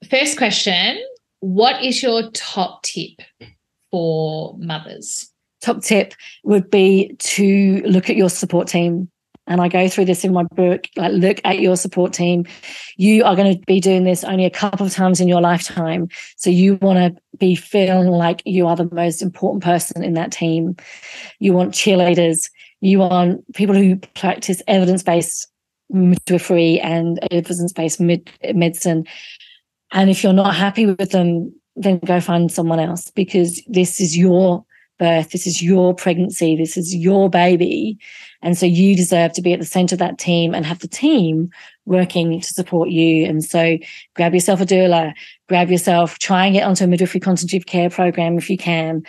First 0.09 0.37
question 0.37 0.99
What 1.41 1.85
is 1.85 2.03
your 2.03 2.31
top 2.31 2.83
tip 2.83 3.21
for 3.91 4.57
mothers? 4.59 5.30
Top 5.61 5.83
tip 5.83 6.15
would 6.45 6.71
be 6.71 7.15
to 7.19 7.83
look 7.85 8.09
at 8.09 8.17
your 8.17 8.31
support 8.31 8.69
team 8.69 9.11
and 9.51 9.61
I 9.61 9.69
go 9.69 9.89
through 9.89 10.05
this 10.05 10.25
in 10.25 10.33
my 10.33 10.45
book, 10.45 10.87
like 10.95 11.13
look 11.13 11.41
at 11.43 11.59
your 11.59 11.77
support 11.77 12.13
team. 12.13 12.47
You 12.97 13.25
are 13.25 13.35
going 13.35 13.53
to 13.53 13.61
be 13.67 13.81
doing 13.81 14.05
this 14.05 14.23
only 14.23 14.45
a 14.45 14.51
couple 14.51 14.87
of 14.87 14.93
times 14.93 15.21
in 15.21 15.27
your 15.27 15.41
lifetime. 15.41 16.09
So 16.37 16.51
you 16.51 16.77
want 16.77 17.17
to 17.17 17.21
be 17.37 17.57
feeling 17.57 18.11
like 18.11 18.43
you 18.45 18.69
are 18.69 18.77
the 18.77 18.89
most 18.93 19.23
important 19.23 19.65
person 19.65 20.05
in 20.05 20.15
that 20.15 20.31
team. 20.31 20.77
You 21.41 21.53
want 21.53 21.75
cheerleaders. 21.75 22.49
You 22.81 23.01
want 23.01 23.53
people 23.55 23.75
who 23.75 23.97
practice 24.15 24.63
evidence-based 24.69 25.49
midwifery 25.91 26.79
and 26.79 27.19
evidence-based 27.33 28.01
mid- 28.01 28.31
medicine. 28.55 29.05
And 29.91 30.11
if 30.11 30.23
you're 30.23 30.33
not 30.33 30.55
happy 30.55 30.87
with 30.87 31.11
them, 31.11 31.53
then 31.75 31.99
go 31.99 32.21
find 32.21 32.53
someone 32.53 32.79
else 32.79 33.11
because 33.11 33.61
this 33.67 34.01
is 34.01 34.17
your 34.17 34.65
birth. 35.01 35.31
This 35.31 35.49
is 35.49 35.61
your 35.61 35.95
pregnancy. 35.95 36.55
This 36.55 36.77
is 36.77 36.95
your 36.95 37.29
baby. 37.29 37.99
And 38.43 38.57
so 38.57 38.67
you 38.67 38.95
deserve 38.95 39.33
to 39.33 39.43
be 39.43 39.53
at 39.53 39.59
the 39.59 39.67
center 39.67 39.97
of 39.97 39.99
that 39.99 40.19
team 40.19 40.55
and 40.55 40.65
have 40.65 40.79
the 40.79 40.89
team 40.89 41.51
working 41.87 42.41
to 42.41 42.47
support 42.47 42.91
you. 42.91 43.27
And 43.27 43.43
so 43.43 43.79
grab 44.15 44.35
yourself 44.35 44.61
a 44.61 44.67
doula, 44.67 45.13
grab 45.49 45.71
yourself, 45.71 46.19
try 46.19 46.47
and 46.47 46.55
get 46.55 46.67
onto 46.67 46.85
a 46.85 46.87
midwifery 46.87 47.21
consultative 47.21 47.67
care 47.67 47.91
program 47.91 48.39
if 48.39 48.49
you 48.49 48.57
can 48.57 49.03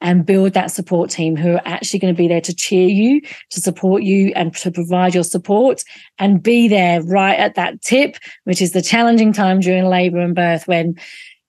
and 0.00 0.24
build 0.24 0.52
that 0.52 0.70
support 0.70 1.10
team 1.10 1.34
who 1.34 1.54
are 1.54 1.62
actually 1.64 1.98
going 1.98 2.14
to 2.14 2.18
be 2.18 2.28
there 2.28 2.40
to 2.40 2.54
cheer 2.54 2.88
you, 2.88 3.20
to 3.50 3.60
support 3.60 4.04
you, 4.04 4.32
and 4.36 4.54
to 4.54 4.70
provide 4.70 5.14
your 5.14 5.24
support 5.24 5.82
and 6.18 6.40
be 6.42 6.68
there 6.68 7.02
right 7.02 7.38
at 7.38 7.56
that 7.56 7.82
tip, 7.82 8.16
which 8.44 8.62
is 8.62 8.72
the 8.72 8.82
challenging 8.82 9.32
time 9.32 9.58
during 9.58 9.86
labor 9.86 10.20
and 10.20 10.36
birth 10.36 10.68
when 10.68 10.94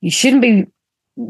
you 0.02 0.10
shouldn't 0.10 0.42
be 0.42 0.66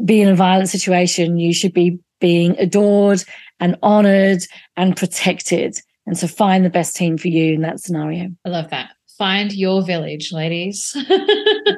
be 0.04 0.20
in 0.20 0.28
a 0.28 0.36
violent 0.36 0.68
situation. 0.68 1.36
You 1.36 1.52
should 1.52 1.74
be 1.74 1.98
being 2.20 2.56
adored 2.58 3.24
and 3.58 3.76
honored 3.82 4.42
and 4.76 4.96
protected. 4.96 5.76
And 6.06 6.16
so 6.18 6.26
find 6.26 6.64
the 6.64 6.70
best 6.70 6.96
team 6.96 7.18
for 7.18 7.28
you 7.28 7.54
in 7.54 7.62
that 7.62 7.80
scenario. 7.80 8.30
I 8.44 8.48
love 8.48 8.70
that. 8.70 8.90
Find 9.18 9.52
your 9.52 9.82
village, 9.82 10.32
ladies. 10.32 10.96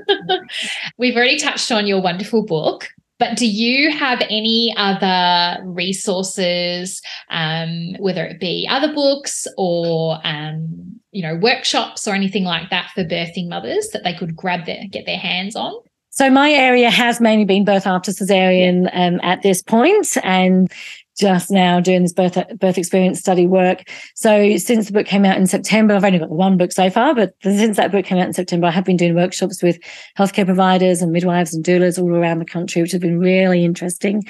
We've 0.99 1.17
already 1.17 1.39
touched 1.39 1.73
on 1.73 1.89
your 1.89 2.01
wonderful 2.01 2.45
book, 2.45 2.89
but 3.19 3.37
do 3.37 3.49
you 3.49 3.91
have 3.91 4.23
any 4.31 4.75
other 4.77 5.61
resources, 5.65 7.01
um, 7.31 7.95
whether 7.99 8.25
it 8.25 8.39
be 8.39 8.67
other 8.71 8.93
books 8.93 9.47
or 9.59 10.19
um, 10.25 11.01
you 11.11 11.23
know 11.23 11.37
workshops 11.37 12.07
or 12.07 12.15
anything 12.15 12.45
like 12.45 12.71
that 12.71 12.91
for 12.95 13.05
birthing 13.05 13.49
mothers 13.49 13.89
that 13.93 14.03
they 14.05 14.15
could 14.15 14.35
grab 14.37 14.67
their 14.67 14.85
get 14.91 15.07
their 15.07 15.19
hands 15.19 15.57
on? 15.57 15.75
So 16.15 16.29
my 16.29 16.51
area 16.51 16.91
has 16.91 17.23
mainly 17.23 17.47
been 17.47 17.65
birth 17.65 17.87
after 17.87 18.13
cesarean 18.13 18.91
um, 18.93 19.19
at 19.23 19.41
this 19.41 19.63
point, 19.63 20.15
and 20.23 20.71
just 21.19 21.51
now 21.51 21.81
doing 21.81 22.03
this 22.03 22.13
birth 22.13 22.37
birth 22.59 22.77
experience 22.77 23.19
study 23.19 23.47
work. 23.47 23.89
So 24.15 24.59
since 24.59 24.87
the 24.87 24.93
book 24.93 25.07
came 25.07 25.25
out 25.25 25.39
in 25.39 25.47
September, 25.47 25.95
I've 25.95 26.05
only 26.05 26.19
got 26.19 26.29
one 26.29 26.59
book 26.59 26.71
so 26.71 26.91
far, 26.91 27.15
but 27.15 27.35
since 27.43 27.79
that 27.79 27.93
book 27.93 28.05
came 28.05 28.19
out 28.19 28.27
in 28.27 28.35
September, 28.35 28.67
I 28.67 28.73
have 28.73 28.85
been 28.85 28.99
doing 28.99 29.15
workshops 29.15 29.63
with 29.63 29.79
healthcare 30.19 30.45
providers 30.45 31.01
and 31.01 31.13
midwives 31.13 31.55
and 31.55 31.65
doulas 31.65 31.99
all 31.99 32.15
around 32.15 32.41
the 32.41 32.45
country, 32.45 32.83
which 32.83 32.93
have 32.93 33.01
been 33.01 33.19
really 33.19 33.65
interesting. 33.65 34.23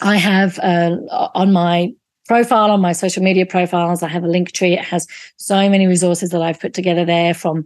I 0.00 0.16
have 0.16 0.58
uh, 0.58 0.98
on 1.34 1.52
my 1.52 1.90
profile 2.26 2.70
on 2.70 2.82
my 2.82 2.92
social 2.92 3.22
media 3.22 3.46
profiles. 3.46 4.02
I 4.02 4.08
have 4.08 4.22
a 4.22 4.28
link 4.28 4.52
tree. 4.52 4.74
It 4.74 4.84
has 4.84 5.06
so 5.38 5.68
many 5.70 5.86
resources 5.86 6.30
that 6.30 6.42
I've 6.42 6.60
put 6.60 6.74
together 6.74 7.06
there 7.06 7.32
from 7.32 7.64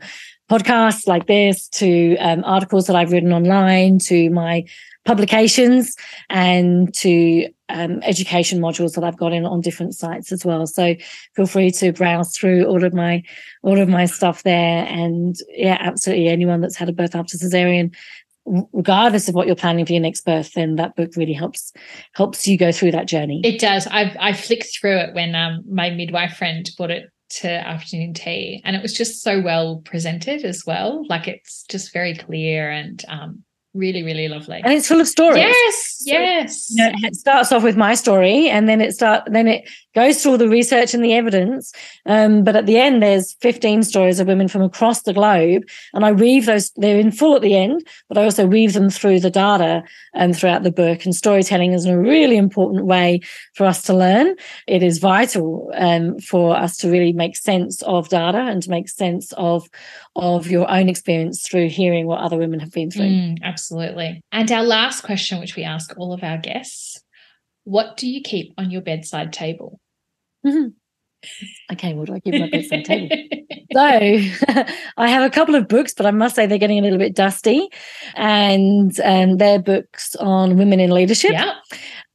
podcasts 0.53 1.07
like 1.07 1.27
this 1.29 1.67
to 1.69 2.15
um, 2.19 2.45
articles 2.45 2.87
that 2.87 2.95
I've 2.95 3.11
written 3.11 3.33
online 3.33 3.99
to 4.01 4.29
my 4.29 4.65
publications 5.07 5.97
and 6.29 6.93
to 6.97 7.49
um, 7.71 8.01
education 8.03 8.61
modules 8.61 8.95
that 8.95 9.03
I've 9.03 9.17
got 9.17 9.33
in 9.33 9.47
on 9.47 9.63
different 9.63 9.95
sites 9.95 10.31
as 10.31 10.45
well. 10.45 10.67
So 10.67 10.95
feel 11.35 11.47
free 11.47 11.71
to 11.73 11.93
browse 11.93 12.37
through 12.37 12.67
all 12.67 12.85
of 12.85 12.93
my 12.93 13.23
all 13.63 13.81
of 13.81 13.89
my 13.89 14.05
stuff 14.05 14.43
there. 14.43 14.85
And 14.87 15.37
yeah, 15.49 15.79
absolutely, 15.81 16.29
anyone 16.29 16.61
that's 16.61 16.77
had 16.77 16.91
a 16.91 16.93
birth 16.93 17.15
after 17.15 17.39
cesarean, 17.39 17.95
regardless 18.45 19.29
of 19.29 19.35
what 19.35 19.47
you're 19.47 19.57
planning 19.57 19.87
for 19.87 19.93
your 19.93 20.03
next 20.03 20.27
birth, 20.27 20.53
then 20.53 20.77
that 20.77 20.97
book 20.97 21.13
really 21.17 21.33
helps 21.33 21.73
helps 22.13 22.47
you 22.47 22.59
go 22.59 22.73
through 22.73 22.91
that 22.91 23.09
journey. 23.09 23.41
It 23.43 23.59
does. 23.59 23.87
I've 23.87 24.15
I 24.21 24.35
flicked 24.35 24.79
through 24.79 24.99
it 24.99 25.15
when 25.15 25.35
um, 25.35 25.65
my 25.67 25.89
midwife 25.89 26.37
friend 26.37 26.69
bought 26.77 26.91
it 26.91 27.12
to 27.41 27.49
afternoon 27.49 28.15
tea. 28.15 28.61
And 28.65 28.77
it 28.77 28.83
was 28.83 28.93
just 28.93 29.23
so 29.23 29.41
well 29.41 29.83
presented 29.85 30.45
as 30.45 30.65
well. 30.67 31.05
Like 31.09 31.29
it's 31.29 31.65
just 31.65 31.93
very 31.93 32.17
clear 32.17 32.71
and 32.71 33.03
um, 33.09 33.43
really 33.75 34.03
really 34.03 34.29
lovely. 34.29 34.61
And 34.63 34.73
it's 34.73 34.89
full 34.89 35.01
of 35.01 35.09
stories. 35.09 35.39
Yes 35.39 35.93
so, 36.05 36.13
yes. 36.13 36.71
you 36.71 36.85
know, 36.85 36.93
it 37.03 37.15
starts 37.15 37.53
off 37.53 37.63
with 37.63 37.77
my 37.77 37.95
story 37.95 38.49
and 38.49 38.69
then 38.69 38.81
it 38.81 38.93
start 38.93 39.25
then 39.31 39.47
it 39.47 39.69
goes 39.95 40.23
through 40.23 40.33
all 40.33 40.39
the 40.39 40.49
research 40.49 40.95
and 40.95 41.05
the 41.05 41.15
evidence 41.15 41.73
um, 42.07 42.45
but 42.45 42.57
at 42.57 42.67
the 42.67 42.79
end 42.79 43.03
there's 43.03 43.35
15 43.41 43.83
stories 43.83 44.21
of 44.21 44.27
women 44.27 44.49
from 44.49 44.63
across 44.63 45.03
the 45.03 45.13
globe 45.13 45.65
and 45.93 46.05
i 46.05 46.13
weave 46.13 46.47
those 46.47 46.71
they're 46.77 46.99
in 46.99 47.13
full 47.13 47.37
at 47.37 47.43
the 47.43 47.57
end 47.57 47.87
but 48.09 48.19
i 48.19 48.25
also 48.25 48.47
weave 48.47 48.73
them 48.73 48.91
through 48.91 49.21
the 49.21 49.31
data 49.31 49.83
and 50.15 50.37
throughout 50.37 50.63
the 50.63 50.73
book 50.73 51.05
and 51.05 51.15
storytelling 51.15 51.73
is 51.73 51.87
a 51.87 51.99
really 51.99 52.37
important 52.37 52.87
way 52.87 53.21
for 53.55 53.67
us 53.67 53.83
to 53.83 53.95
learn 53.95 54.35
it 54.67 54.83
is 54.83 54.99
vital 54.99 55.71
um, 55.75 56.19
for 56.19 56.57
us 56.57 56.77
to 56.77 56.91
really 56.91 57.13
make 57.13 57.37
sense 57.37 57.83
of 57.83 58.09
data 58.09 58.39
and 58.39 58.63
to 58.63 58.71
make 58.71 58.89
sense 58.89 59.33
of 59.37 59.69
of 60.17 60.47
your 60.51 60.71
own 60.71 60.89
experience 60.89 61.47
through 61.47 61.69
hearing 61.69 62.07
what 62.07 62.21
other 62.21 62.37
women 62.37 62.61
have 62.61 62.73
been 62.73 62.91
through 62.91 63.03
mm, 63.03 63.39
Absolutely. 63.43 64.23
And 64.33 64.51
our 64.51 64.63
last 64.63 65.03
question, 65.03 65.41
which 65.41 65.57
we 65.57 65.65
ask 65.65 65.93
all 65.97 66.13
of 66.13 66.23
our 66.23 66.39
guests 66.39 67.01
what 67.65 67.97
do 67.97 68.09
you 68.09 68.23
keep 68.23 68.55
on 68.59 68.73
your 68.73 68.81
bedside 68.81 69.33
table? 69.33 69.79
Mm-hmm. 70.47 70.69
Okay, 71.73 71.95
what 71.95 72.09
do 72.09 72.15
I 72.15 72.21
keep 72.21 72.35
on 72.35 72.41
my 72.41 72.51
bedside 72.51 72.85
table? 72.85 73.17
so 73.73 73.81
I 74.97 75.09
have 75.09 75.23
a 75.23 75.31
couple 75.31 75.55
of 75.55 75.69
books, 75.69 75.95
but 75.95 76.05
I 76.05 76.11
must 76.11 76.35
say 76.35 76.47
they're 76.47 76.59
getting 76.59 76.79
a 76.79 76.83
little 76.83 76.99
bit 76.99 77.15
dusty. 77.15 77.69
And 78.15 78.99
um, 79.01 79.37
they're 79.39 79.61
books 79.61 80.17
on 80.17 80.57
women 80.57 80.81
in 80.81 80.91
leadership. 80.91 81.33
Yeah. 81.33 81.55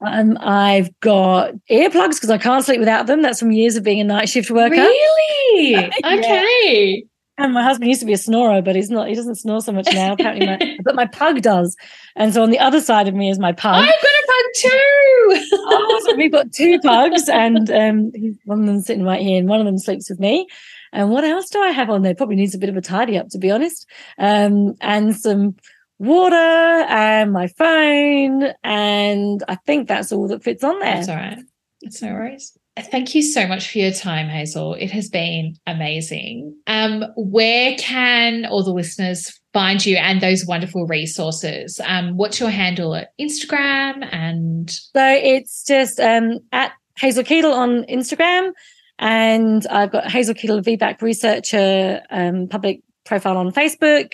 Um, 0.06 0.38
I've 0.42 0.90
got 1.00 1.54
earplugs 1.72 2.16
because 2.16 2.30
I 2.30 2.38
can't 2.38 2.66
sleep 2.66 2.80
without 2.80 3.08
them. 3.08 3.22
That's 3.22 3.40
from 3.40 3.52
years 3.52 3.76
of 3.76 3.84
being 3.84 4.02
a 4.02 4.04
night 4.04 4.30
shift 4.30 4.52
worker. 4.52 4.76
Really? 4.76 5.72
yeah. 5.72 5.90
Okay. 6.06 7.06
And 7.40 7.54
my 7.54 7.64
husband 7.64 7.88
used 7.88 8.00
to 8.00 8.08
be 8.08 8.14
a 8.14 8.18
snorer, 8.18 8.64
but 8.64 8.76
he's 8.76 8.90
not. 8.90 9.08
He 9.08 9.16
doesn't 9.16 9.36
snore 9.36 9.62
so 9.62 9.72
much 9.72 9.88
now. 9.94 10.14
Apparently, 10.14 10.48
my, 10.48 10.78
but 10.84 10.96
my 10.96 11.06
pug 11.06 11.42
does. 11.42 11.76
And 12.16 12.34
so 12.34 12.42
on 12.42 12.50
the 12.50 12.60
other 12.60 12.82
side 12.82 13.08
of 13.08 13.14
me 13.14 13.30
is 13.30 13.38
my 13.38 13.52
pug. 13.52 13.76
I've 13.76 13.86
got 13.86 13.94
a 13.94 14.28
pug 14.28 14.46
too. 14.56 15.48
oh, 15.54 16.04
so 16.08 16.16
we've 16.16 16.32
got 16.32 16.52
two 16.52 16.80
pugs, 16.80 17.30
and 17.30 17.70
um, 17.70 18.12
one 18.46 18.62
of 18.62 18.66
them's 18.66 18.88
sitting 18.88 19.04
right 19.04 19.22
here, 19.22 19.38
and 19.38 19.48
one 19.48 19.60
of 19.60 19.66
them 19.68 19.78
sleeps 19.78 20.10
with 20.10 20.20
me. 20.20 20.48
And 20.92 21.12
what 21.12 21.24
else 21.24 21.50
do 21.50 21.62
I 21.62 21.70
have 21.70 21.92
on 21.92 22.02
there? 22.02 22.16
Probably 22.16 22.38
needs 22.38 22.56
a 22.56 22.60
bit 22.60 22.70
of 22.70 22.78
a 22.78 22.82
tidy 22.82 23.18
up, 23.18 23.30
to 23.30 23.38
be 23.38 23.52
honest. 23.52 23.88
Um, 24.18 24.76
and 24.82 25.16
some 25.16 25.58
water 26.00 26.36
and 26.36 27.32
my 27.32 27.48
phone, 27.48 28.52
and 28.64 29.44
I 29.48 29.56
think 29.56 29.88
that's 29.88 30.12
all 30.12 30.28
that 30.30 30.44
fits 30.44 30.64
on 30.64 30.80
there. 30.80 30.96
That's 30.96 31.10
all 31.10 31.16
right. 31.16 31.40
That's 31.84 32.02
no 32.02 32.14
worries. 32.14 32.58
Thank 32.82 33.16
you 33.16 33.22
so 33.22 33.48
much 33.48 33.72
for 33.72 33.80
your 33.80 33.92
time, 33.92 34.28
Hazel. 34.28 34.76
It 34.76 34.92
has 34.92 35.10
been 35.10 35.56
amazing. 35.66 36.56
Um, 36.68 37.06
where 37.16 37.76
can 37.78 38.46
all 38.46 38.64
the 38.64 38.74
listeners 38.74 39.40
find 39.54 39.84
you 39.84 39.98
and 39.98 40.22
those 40.22 40.46
wonderful 40.46 40.86
resources? 40.86 41.82
Um, 41.84 42.18
what's 42.18 42.40
your 42.40 42.50
handle 42.50 42.96
at 42.96 43.10
Instagram? 43.20 44.08
And 44.12 44.70
so 44.70 45.04
it's 45.06 45.64
just 45.64 46.00
um, 46.00 46.40
at 46.52 46.74
Hazel 46.98 47.24
Keedle 47.24 47.54
on 47.54 47.84
Instagram, 47.86 48.52
and 49.00 49.66
I've 49.68 49.92
got 49.92 50.12
Hazel 50.12 50.36
Keedle 50.36 50.64
VBAC 50.64 51.02
researcher 51.02 52.02
um, 52.10 52.48
public 52.48 52.82
profile 53.06 53.38
on 53.38 53.52
Facebook. 53.52 54.14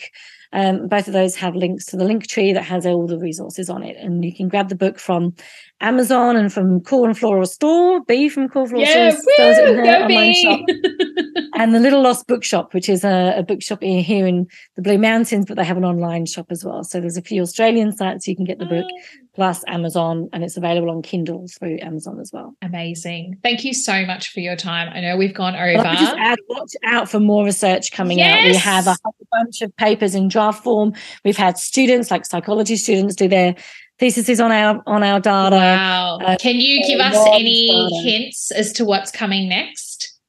Um, 0.54 0.88
both 0.88 1.08
of 1.08 1.14
those 1.14 1.36
have 1.36 1.56
links 1.56 1.86
to 1.88 1.98
the 1.98 2.06
link 2.06 2.28
tree 2.28 2.54
that 2.54 2.64
has 2.64 2.86
all 2.86 3.08
the 3.08 3.18
resources 3.18 3.70
on 3.70 3.84
it. 3.84 3.98
And 3.98 4.24
you 4.24 4.34
can 4.34 4.48
grab 4.48 4.70
the 4.70 4.76
book 4.76 5.00
from 5.00 5.34
Amazon 5.82 6.38
and 6.38 6.54
from 6.54 6.80
Cool 6.82 7.06
and 7.06 7.18
Floral 7.18 7.46
Store. 7.46 8.02
B 8.06 8.30
from 8.30 8.48
Cool 8.48 8.68
Floral 8.68 8.86
yeah, 8.86 9.10
Store 9.10 9.68
in 9.68 9.84
their 9.84 10.04
online 10.04 10.34
shop. 10.36 10.60
and 11.56 11.74
the 11.74 11.80
Little 11.80 12.04
Lost 12.04 12.28
Bookshop, 12.28 12.74
which 12.74 12.88
is 12.88 13.04
a, 13.04 13.34
a 13.38 13.44
bookshop 13.44 13.82
here 13.82 14.28
in 14.28 14.48
the 14.76 14.84
Blue 14.84 15.00
Mountains, 15.00 15.46
but 15.48 15.58
they 15.58 15.66
have 15.66 15.78
an 15.78 15.86
online 15.86 16.26
shop 16.28 16.48
as 16.52 16.64
well. 16.64 16.84
So 16.84 17.02
there's 17.02 17.18
a 17.18 17.22
few 17.22 17.42
Australian 17.42 17.92
sites 17.92 18.28
you 18.28 18.36
can 18.36 18.46
get 18.46 18.60
the 18.60 18.66
book. 18.66 18.86
Plus 19.36 19.64
Amazon, 19.66 20.30
and 20.32 20.44
it's 20.44 20.58
available 20.58 20.92
on 20.92 21.02
Kindle 21.02 21.48
through 21.48 21.80
Amazon 21.82 22.20
as 22.20 22.32
well. 22.32 22.56
Amazing. 22.62 23.40
Thank 23.42 23.66
you 23.66 23.74
so 23.74 24.06
much 24.06 24.32
for 24.32 24.42
your 24.42 24.56
time. 24.56 24.90
I 24.94 25.02
know 25.02 25.18
we've 25.18 25.34
gone 25.34 25.56
over. 25.56 25.82
Just 25.82 26.16
add, 26.18 26.38
watch 26.50 26.74
out 26.86 27.10
for 27.10 27.20
more 27.20 27.44
research 27.44 27.92
coming 27.92 28.20
yes. 28.20 28.32
out. 28.32 28.44
We 28.46 28.56
have 28.56 28.88
a 28.88 28.96
bunch 29.32 29.64
of 29.64 29.76
papers 29.76 30.14
in 30.14 30.28
draft 30.28 30.64
form. 30.64 30.94
We've 31.26 31.36
had 31.36 31.58
students, 31.58 32.12
like 32.12 32.28
psychology 32.28 32.76
students, 32.76 33.16
do 33.16 33.28
their 33.28 33.56
theses 33.98 34.40
on 34.40 34.52
our 34.52 34.84
on 34.86 35.02
our 35.02 35.20
data. 35.20 35.56
Wow. 35.56 36.20
Uh, 36.20 36.38
Can 36.40 36.58
you 36.58 36.84
give 36.86 37.00
us 37.00 37.16
any 37.32 37.70
data. 37.70 38.04
hints 38.04 38.52
as 38.52 38.72
to 38.74 38.86
what's 38.86 39.12
coming 39.12 39.50
next? 39.50 40.20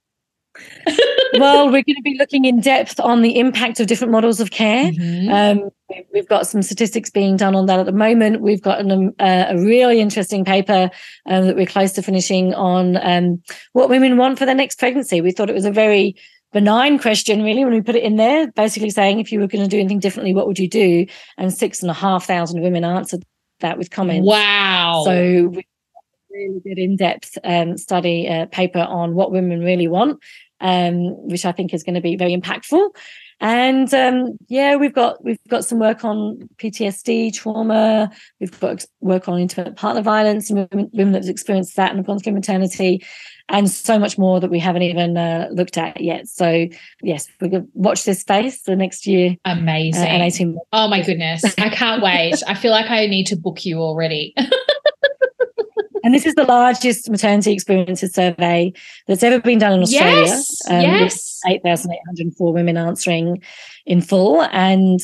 well, 1.40 1.66
we're 1.66 1.82
going 1.82 1.96
to 1.96 2.02
be 2.02 2.16
looking 2.18 2.44
in 2.44 2.60
depth 2.60 2.98
on 3.00 3.22
the 3.22 3.38
impact 3.38 3.80
of 3.80 3.86
different 3.86 4.12
models 4.12 4.40
of 4.40 4.50
care. 4.50 4.90
Mm-hmm. 4.90 5.30
Um, 5.30 5.70
we've 6.12 6.28
got 6.28 6.46
some 6.46 6.62
statistics 6.62 7.10
being 7.10 7.36
done 7.36 7.54
on 7.54 7.66
that 7.66 7.78
at 7.78 7.86
the 7.86 7.92
moment. 7.92 8.40
We've 8.40 8.62
got 8.62 8.80
an, 8.80 8.90
um, 8.90 9.14
uh, 9.18 9.46
a 9.48 9.56
really 9.58 10.00
interesting 10.00 10.44
paper 10.44 10.90
um, 11.26 11.46
that 11.46 11.56
we're 11.56 11.66
close 11.66 11.92
to 11.92 12.02
finishing 12.02 12.54
on 12.54 12.96
um, 12.96 13.42
what 13.72 13.88
women 13.88 14.16
want 14.16 14.38
for 14.38 14.46
their 14.46 14.54
next 14.54 14.78
pregnancy. 14.78 15.20
We 15.20 15.32
thought 15.32 15.50
it 15.50 15.54
was 15.54 15.64
a 15.64 15.72
very 15.72 16.16
benign 16.52 16.98
question, 16.98 17.42
really, 17.42 17.64
when 17.64 17.74
we 17.74 17.82
put 17.82 17.96
it 17.96 18.04
in 18.04 18.16
there, 18.16 18.50
basically 18.52 18.90
saying 18.90 19.18
if 19.18 19.32
you 19.32 19.40
were 19.40 19.48
going 19.48 19.64
to 19.64 19.68
do 19.68 19.78
anything 19.78 19.98
differently, 19.98 20.34
what 20.34 20.46
would 20.46 20.58
you 20.58 20.68
do? 20.68 21.06
And 21.36 21.52
six 21.52 21.82
and 21.82 21.90
a 21.90 21.94
half 21.94 22.26
thousand 22.26 22.62
women 22.62 22.84
answered 22.84 23.24
that 23.60 23.76
with 23.76 23.90
comments. 23.90 24.26
Wow. 24.26 25.02
So 25.04 25.48
we 25.48 25.66
really 26.30 26.60
good 26.60 26.78
in-depth 26.78 27.38
um, 27.44 27.76
study 27.76 28.28
uh, 28.28 28.46
paper 28.46 28.80
on 28.80 29.14
what 29.14 29.30
women 29.30 29.60
really 29.60 29.86
want 29.86 30.20
um, 30.60 31.28
which 31.28 31.44
I 31.44 31.52
think 31.52 31.74
is 31.74 31.82
going 31.82 31.94
to 31.94 32.00
be 32.00 32.16
very 32.16 32.36
impactful. 32.36 32.90
And 33.40 33.92
um, 33.92 34.38
yeah, 34.48 34.76
we've 34.76 34.94
got 34.94 35.22
we've 35.24 35.42
got 35.48 35.64
some 35.64 35.78
work 35.78 36.04
on 36.04 36.48
PTSD, 36.56 37.34
trauma. 37.34 38.10
We've 38.40 38.58
got 38.60 38.84
work 39.00 39.28
on 39.28 39.40
intimate 39.40 39.76
partner 39.76 40.02
violence 40.02 40.50
and 40.50 40.68
women, 40.70 40.90
women 40.92 41.12
that 41.12 41.24
have 41.24 41.30
experienced 41.30 41.76
that 41.76 41.90
and 41.90 41.98
have 41.98 42.06
gone 42.06 42.20
through 42.20 42.32
maternity, 42.34 43.04
and 43.48 43.70
so 43.70 43.98
much 43.98 44.16
more 44.16 44.40
that 44.40 44.50
we 44.50 44.58
haven't 44.58 44.82
even 44.82 45.16
uh, 45.16 45.48
looked 45.50 45.76
at 45.76 46.00
yet. 46.00 46.28
So 46.28 46.66
yes, 47.02 47.28
going 47.40 47.50
to 47.52 47.66
watch 47.74 48.04
this 48.04 48.20
space 48.20 48.62
the 48.62 48.76
next 48.76 49.06
year. 49.06 49.36
Amazing. 49.44 50.02
Uh, 50.02 50.06
and 50.06 50.22
18 50.22 50.58
Oh 50.72 50.88
my 50.88 51.02
goodness. 51.02 51.44
I 51.58 51.68
can't 51.68 52.02
wait. 52.02 52.42
I 52.46 52.54
feel 52.54 52.70
like 52.70 52.90
I 52.90 53.06
need 53.06 53.26
to 53.26 53.36
book 53.36 53.64
you 53.64 53.78
already. 53.78 54.34
And 56.04 56.14
this 56.14 56.26
is 56.26 56.34
the 56.34 56.44
largest 56.44 57.08
maternity 57.10 57.52
experiences 57.52 58.12
survey 58.12 58.74
that's 59.06 59.22
ever 59.22 59.40
been 59.40 59.58
done 59.58 59.72
in 59.72 59.82
Australia. 59.82 60.26
Yes. 60.26 60.60
Um, 60.68 60.82
yes. 60.82 61.40
8,804 61.46 62.52
women 62.52 62.76
answering 62.76 63.42
in 63.86 64.02
full. 64.02 64.42
And 64.42 65.00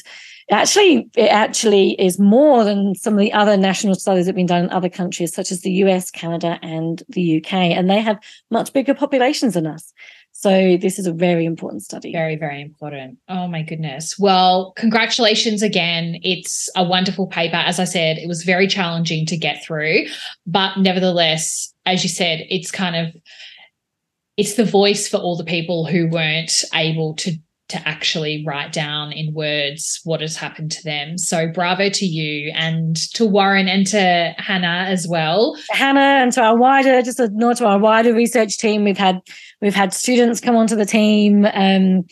actually, 0.51 1.09
it 1.17 1.29
actually 1.29 1.93
is 1.93 2.19
more 2.19 2.65
than 2.65 2.95
some 2.95 3.15
of 3.15 3.21
the 3.21 3.33
other 3.33 3.57
national 3.57 3.95
studies 3.95 4.27
that 4.27 4.31
have 4.31 4.37
been 4.37 4.45
done 4.45 4.65
in 4.65 4.71
other 4.71 4.91
countries, 4.91 5.35
such 5.35 5.51
as 5.51 5.63
the 5.63 5.73
US, 5.85 6.11
Canada, 6.11 6.59
and 6.63 7.03
the 7.09 7.39
UK. 7.39 7.55
And 7.55 7.89
they 7.89 8.01
have 8.01 8.19
much 8.51 8.73
bigger 8.75 8.93
populations 8.93 9.55
than 9.55 9.67
us. 9.67 9.95
So 10.41 10.79
this 10.79 10.99
is 10.99 11.07
a 11.07 11.13
very 11.13 11.45
important 11.45 11.83
study. 11.83 12.13
Very, 12.13 12.35
very 12.35 12.63
important. 12.63 13.19
Oh 13.29 13.47
my 13.47 13.61
goodness. 13.61 14.19
Well, 14.19 14.73
congratulations 14.75 15.63
again. 15.63 16.19
It's 16.23 16.71
a 16.75 16.83
wonderful 16.83 17.27
paper. 17.27 17.57
As 17.57 17.79
I 17.79 17.85
said, 17.85 18.17
it 18.17 18.27
was 18.27 18.43
very 18.43 18.67
challenging 18.67 19.27
to 19.27 19.37
get 19.37 19.63
through, 19.63 20.07
but 20.47 20.79
nevertheless, 20.79 21.75
as 21.85 22.03
you 22.03 22.09
said, 22.09 22.47
it's 22.49 22.71
kind 22.71 22.97
of 22.97 23.15
it's 24.39 24.55
the 24.55 24.65
voice 24.65 25.07
for 25.07 25.19
all 25.19 25.37
the 25.37 25.45
people 25.45 25.85
who 25.85 26.09
weren't 26.09 26.65
able 26.73 27.17
to 27.17 27.33
to 27.69 27.89
actually 27.89 28.43
write 28.45 28.73
down 28.73 29.13
in 29.13 29.33
words 29.33 30.01
what 30.05 30.21
has 30.21 30.37
happened 30.37 30.73
to 30.73 30.83
them. 30.83 31.17
So 31.19 31.49
bravo 31.49 31.89
to 31.89 32.07
you 32.07 32.51
and 32.55 32.97
to 33.15 33.25
Warren 33.25 33.69
and 33.69 33.87
to 33.89 34.35
Hannah 34.39 34.87
as 34.89 35.07
well. 35.07 35.57
Hannah 35.71 36.01
and 36.01 36.33
to 36.33 36.43
our 36.43 36.57
wider, 36.57 37.01
just 37.03 37.21
a 37.21 37.29
nod 37.29 37.59
to 37.59 37.67
our 37.67 37.79
wider 37.79 38.13
research 38.13 38.59
team. 38.59 38.85
We've 38.85 38.99
had 38.99 39.21
we've 39.61 39.75
had 39.75 39.93
students 39.93 40.41
come 40.41 40.57
onto 40.57 40.77
the 40.77 40.87
team. 40.87 41.47
Um, 41.53 42.05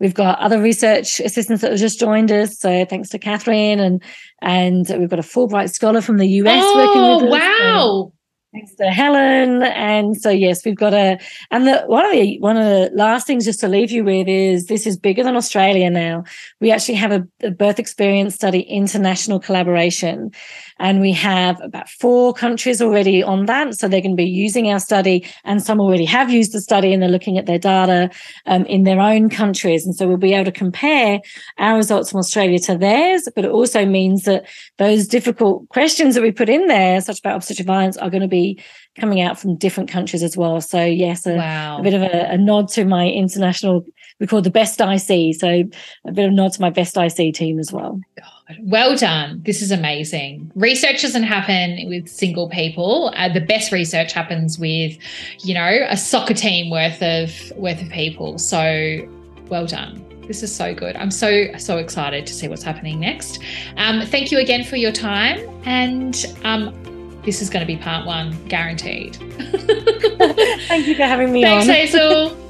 we've 0.00 0.14
got 0.14 0.38
other 0.38 0.60
research 0.60 1.20
assistants 1.20 1.62
that 1.62 1.70
have 1.70 1.80
just 1.80 2.00
joined 2.00 2.32
us. 2.32 2.58
So 2.58 2.84
thanks 2.84 3.10
to 3.10 3.18
Catherine 3.18 3.78
and 3.78 4.02
and 4.42 4.86
we've 4.98 5.10
got 5.10 5.18
a 5.18 5.22
Fulbright 5.22 5.70
scholar 5.70 6.00
from 6.00 6.16
the 6.16 6.28
US 6.28 6.62
oh, 6.64 7.20
working 7.20 7.26
with 7.26 7.34
us. 7.34 7.40
Wow. 7.40 8.12
Thanks 8.52 8.74
to 8.76 8.86
Helen. 8.86 9.62
And 9.62 10.20
so 10.20 10.28
yes, 10.28 10.64
we've 10.64 10.74
got 10.74 10.92
a 10.92 11.20
and 11.52 11.68
the 11.68 11.82
one 11.86 12.04
of 12.04 12.10
the 12.10 12.36
one 12.40 12.56
of 12.56 12.64
the 12.64 12.90
last 12.94 13.24
things 13.24 13.44
just 13.44 13.60
to 13.60 13.68
leave 13.68 13.92
you 13.92 14.02
with 14.02 14.26
is 14.26 14.66
this 14.66 14.88
is 14.88 14.98
bigger 14.98 15.22
than 15.22 15.36
Australia 15.36 15.88
now. 15.88 16.24
We 16.60 16.72
actually 16.72 16.96
have 16.96 17.12
a, 17.12 17.28
a 17.44 17.52
birth 17.52 17.78
experience 17.78 18.34
study 18.34 18.62
international 18.62 19.38
collaboration. 19.38 20.32
And 20.80 21.00
we 21.00 21.12
have 21.12 21.60
about 21.60 21.88
four 21.88 22.32
countries 22.32 22.82
already 22.82 23.22
on 23.22 23.46
that. 23.46 23.74
So 23.74 23.86
they're 23.86 24.00
going 24.00 24.16
to 24.16 24.22
be 24.22 24.24
using 24.24 24.70
our 24.72 24.80
study, 24.80 25.24
and 25.44 25.62
some 25.62 25.80
already 25.80 26.06
have 26.06 26.30
used 26.30 26.52
the 26.52 26.60
study 26.60 26.92
and 26.92 27.02
they're 27.02 27.08
looking 27.08 27.38
at 27.38 27.46
their 27.46 27.58
data 27.58 28.10
um, 28.46 28.64
in 28.66 28.84
their 28.84 28.98
own 28.98 29.28
countries. 29.28 29.86
And 29.86 29.94
so 29.94 30.08
we'll 30.08 30.16
be 30.16 30.34
able 30.34 30.46
to 30.46 30.52
compare 30.52 31.20
our 31.58 31.76
results 31.76 32.10
from 32.10 32.18
Australia 32.18 32.58
to 32.60 32.76
theirs. 32.76 33.28
But 33.34 33.44
it 33.44 33.50
also 33.50 33.84
means 33.84 34.24
that 34.24 34.46
those 34.78 35.06
difficult 35.06 35.68
questions 35.68 36.14
that 36.14 36.22
we 36.22 36.32
put 36.32 36.48
in 36.48 36.66
there, 36.66 37.00
such 37.00 37.20
about 37.20 37.36
obstetric 37.36 37.66
violence, 37.66 37.96
are 37.98 38.10
going 38.10 38.22
to 38.22 38.28
be 38.28 38.60
coming 38.98 39.20
out 39.20 39.38
from 39.38 39.56
different 39.56 39.90
countries 39.90 40.22
as 40.22 40.36
well. 40.36 40.60
So 40.60 40.84
yes, 40.84 41.26
a, 41.26 41.36
wow. 41.36 41.78
a 41.78 41.82
bit 41.82 41.94
of 41.94 42.02
a, 42.02 42.32
a, 42.32 42.38
nod 42.38 42.68
to 42.70 42.84
my 42.84 43.06
international. 43.06 43.84
We 44.18 44.26
call 44.26 44.42
the 44.42 44.50
best 44.50 44.80
IC, 44.80 45.36
so 45.36 45.48
a 45.48 46.12
bit 46.12 46.24
of 46.24 46.32
a 46.32 46.34
nod 46.34 46.52
to 46.54 46.60
my 46.60 46.70
best 46.70 46.96
IC 46.96 47.34
team 47.34 47.58
as 47.58 47.72
well. 47.72 48.00
God. 48.18 48.39
Well 48.60 48.96
done. 48.96 49.42
This 49.44 49.62
is 49.62 49.70
amazing. 49.70 50.50
Research 50.54 51.02
doesn't 51.02 51.24
happen 51.24 51.88
with 51.88 52.08
single 52.08 52.48
people. 52.48 53.12
Uh, 53.16 53.32
the 53.32 53.40
best 53.40 53.72
research 53.72 54.12
happens 54.12 54.58
with, 54.58 54.96
you 55.40 55.54
know, 55.54 55.86
a 55.88 55.96
soccer 55.96 56.34
team 56.34 56.70
worth 56.70 57.02
of 57.02 57.52
worth 57.56 57.80
of 57.82 57.88
people. 57.90 58.38
So, 58.38 59.08
well 59.48 59.66
done. 59.66 60.04
This 60.26 60.42
is 60.42 60.54
so 60.54 60.74
good. 60.74 60.96
I'm 60.96 61.10
so 61.10 61.56
so 61.58 61.78
excited 61.78 62.26
to 62.26 62.32
see 62.32 62.46
what's 62.48 62.62
happening 62.62 63.00
next. 63.00 63.40
Um, 63.76 64.06
thank 64.06 64.30
you 64.30 64.38
again 64.38 64.64
for 64.64 64.76
your 64.76 64.92
time, 64.92 65.40
and 65.64 66.24
um, 66.44 67.20
this 67.24 67.42
is 67.42 67.50
going 67.50 67.66
to 67.66 67.66
be 67.66 67.76
part 67.76 68.06
one, 68.06 68.42
guaranteed. 68.46 69.16
thank 70.68 70.86
you 70.86 70.94
for 70.94 71.02
having 71.02 71.32
me 71.32 71.42
Thanks, 71.42 71.68
on. 71.68 71.74
Thanks, 71.74 71.92
Hazel. 71.92 72.46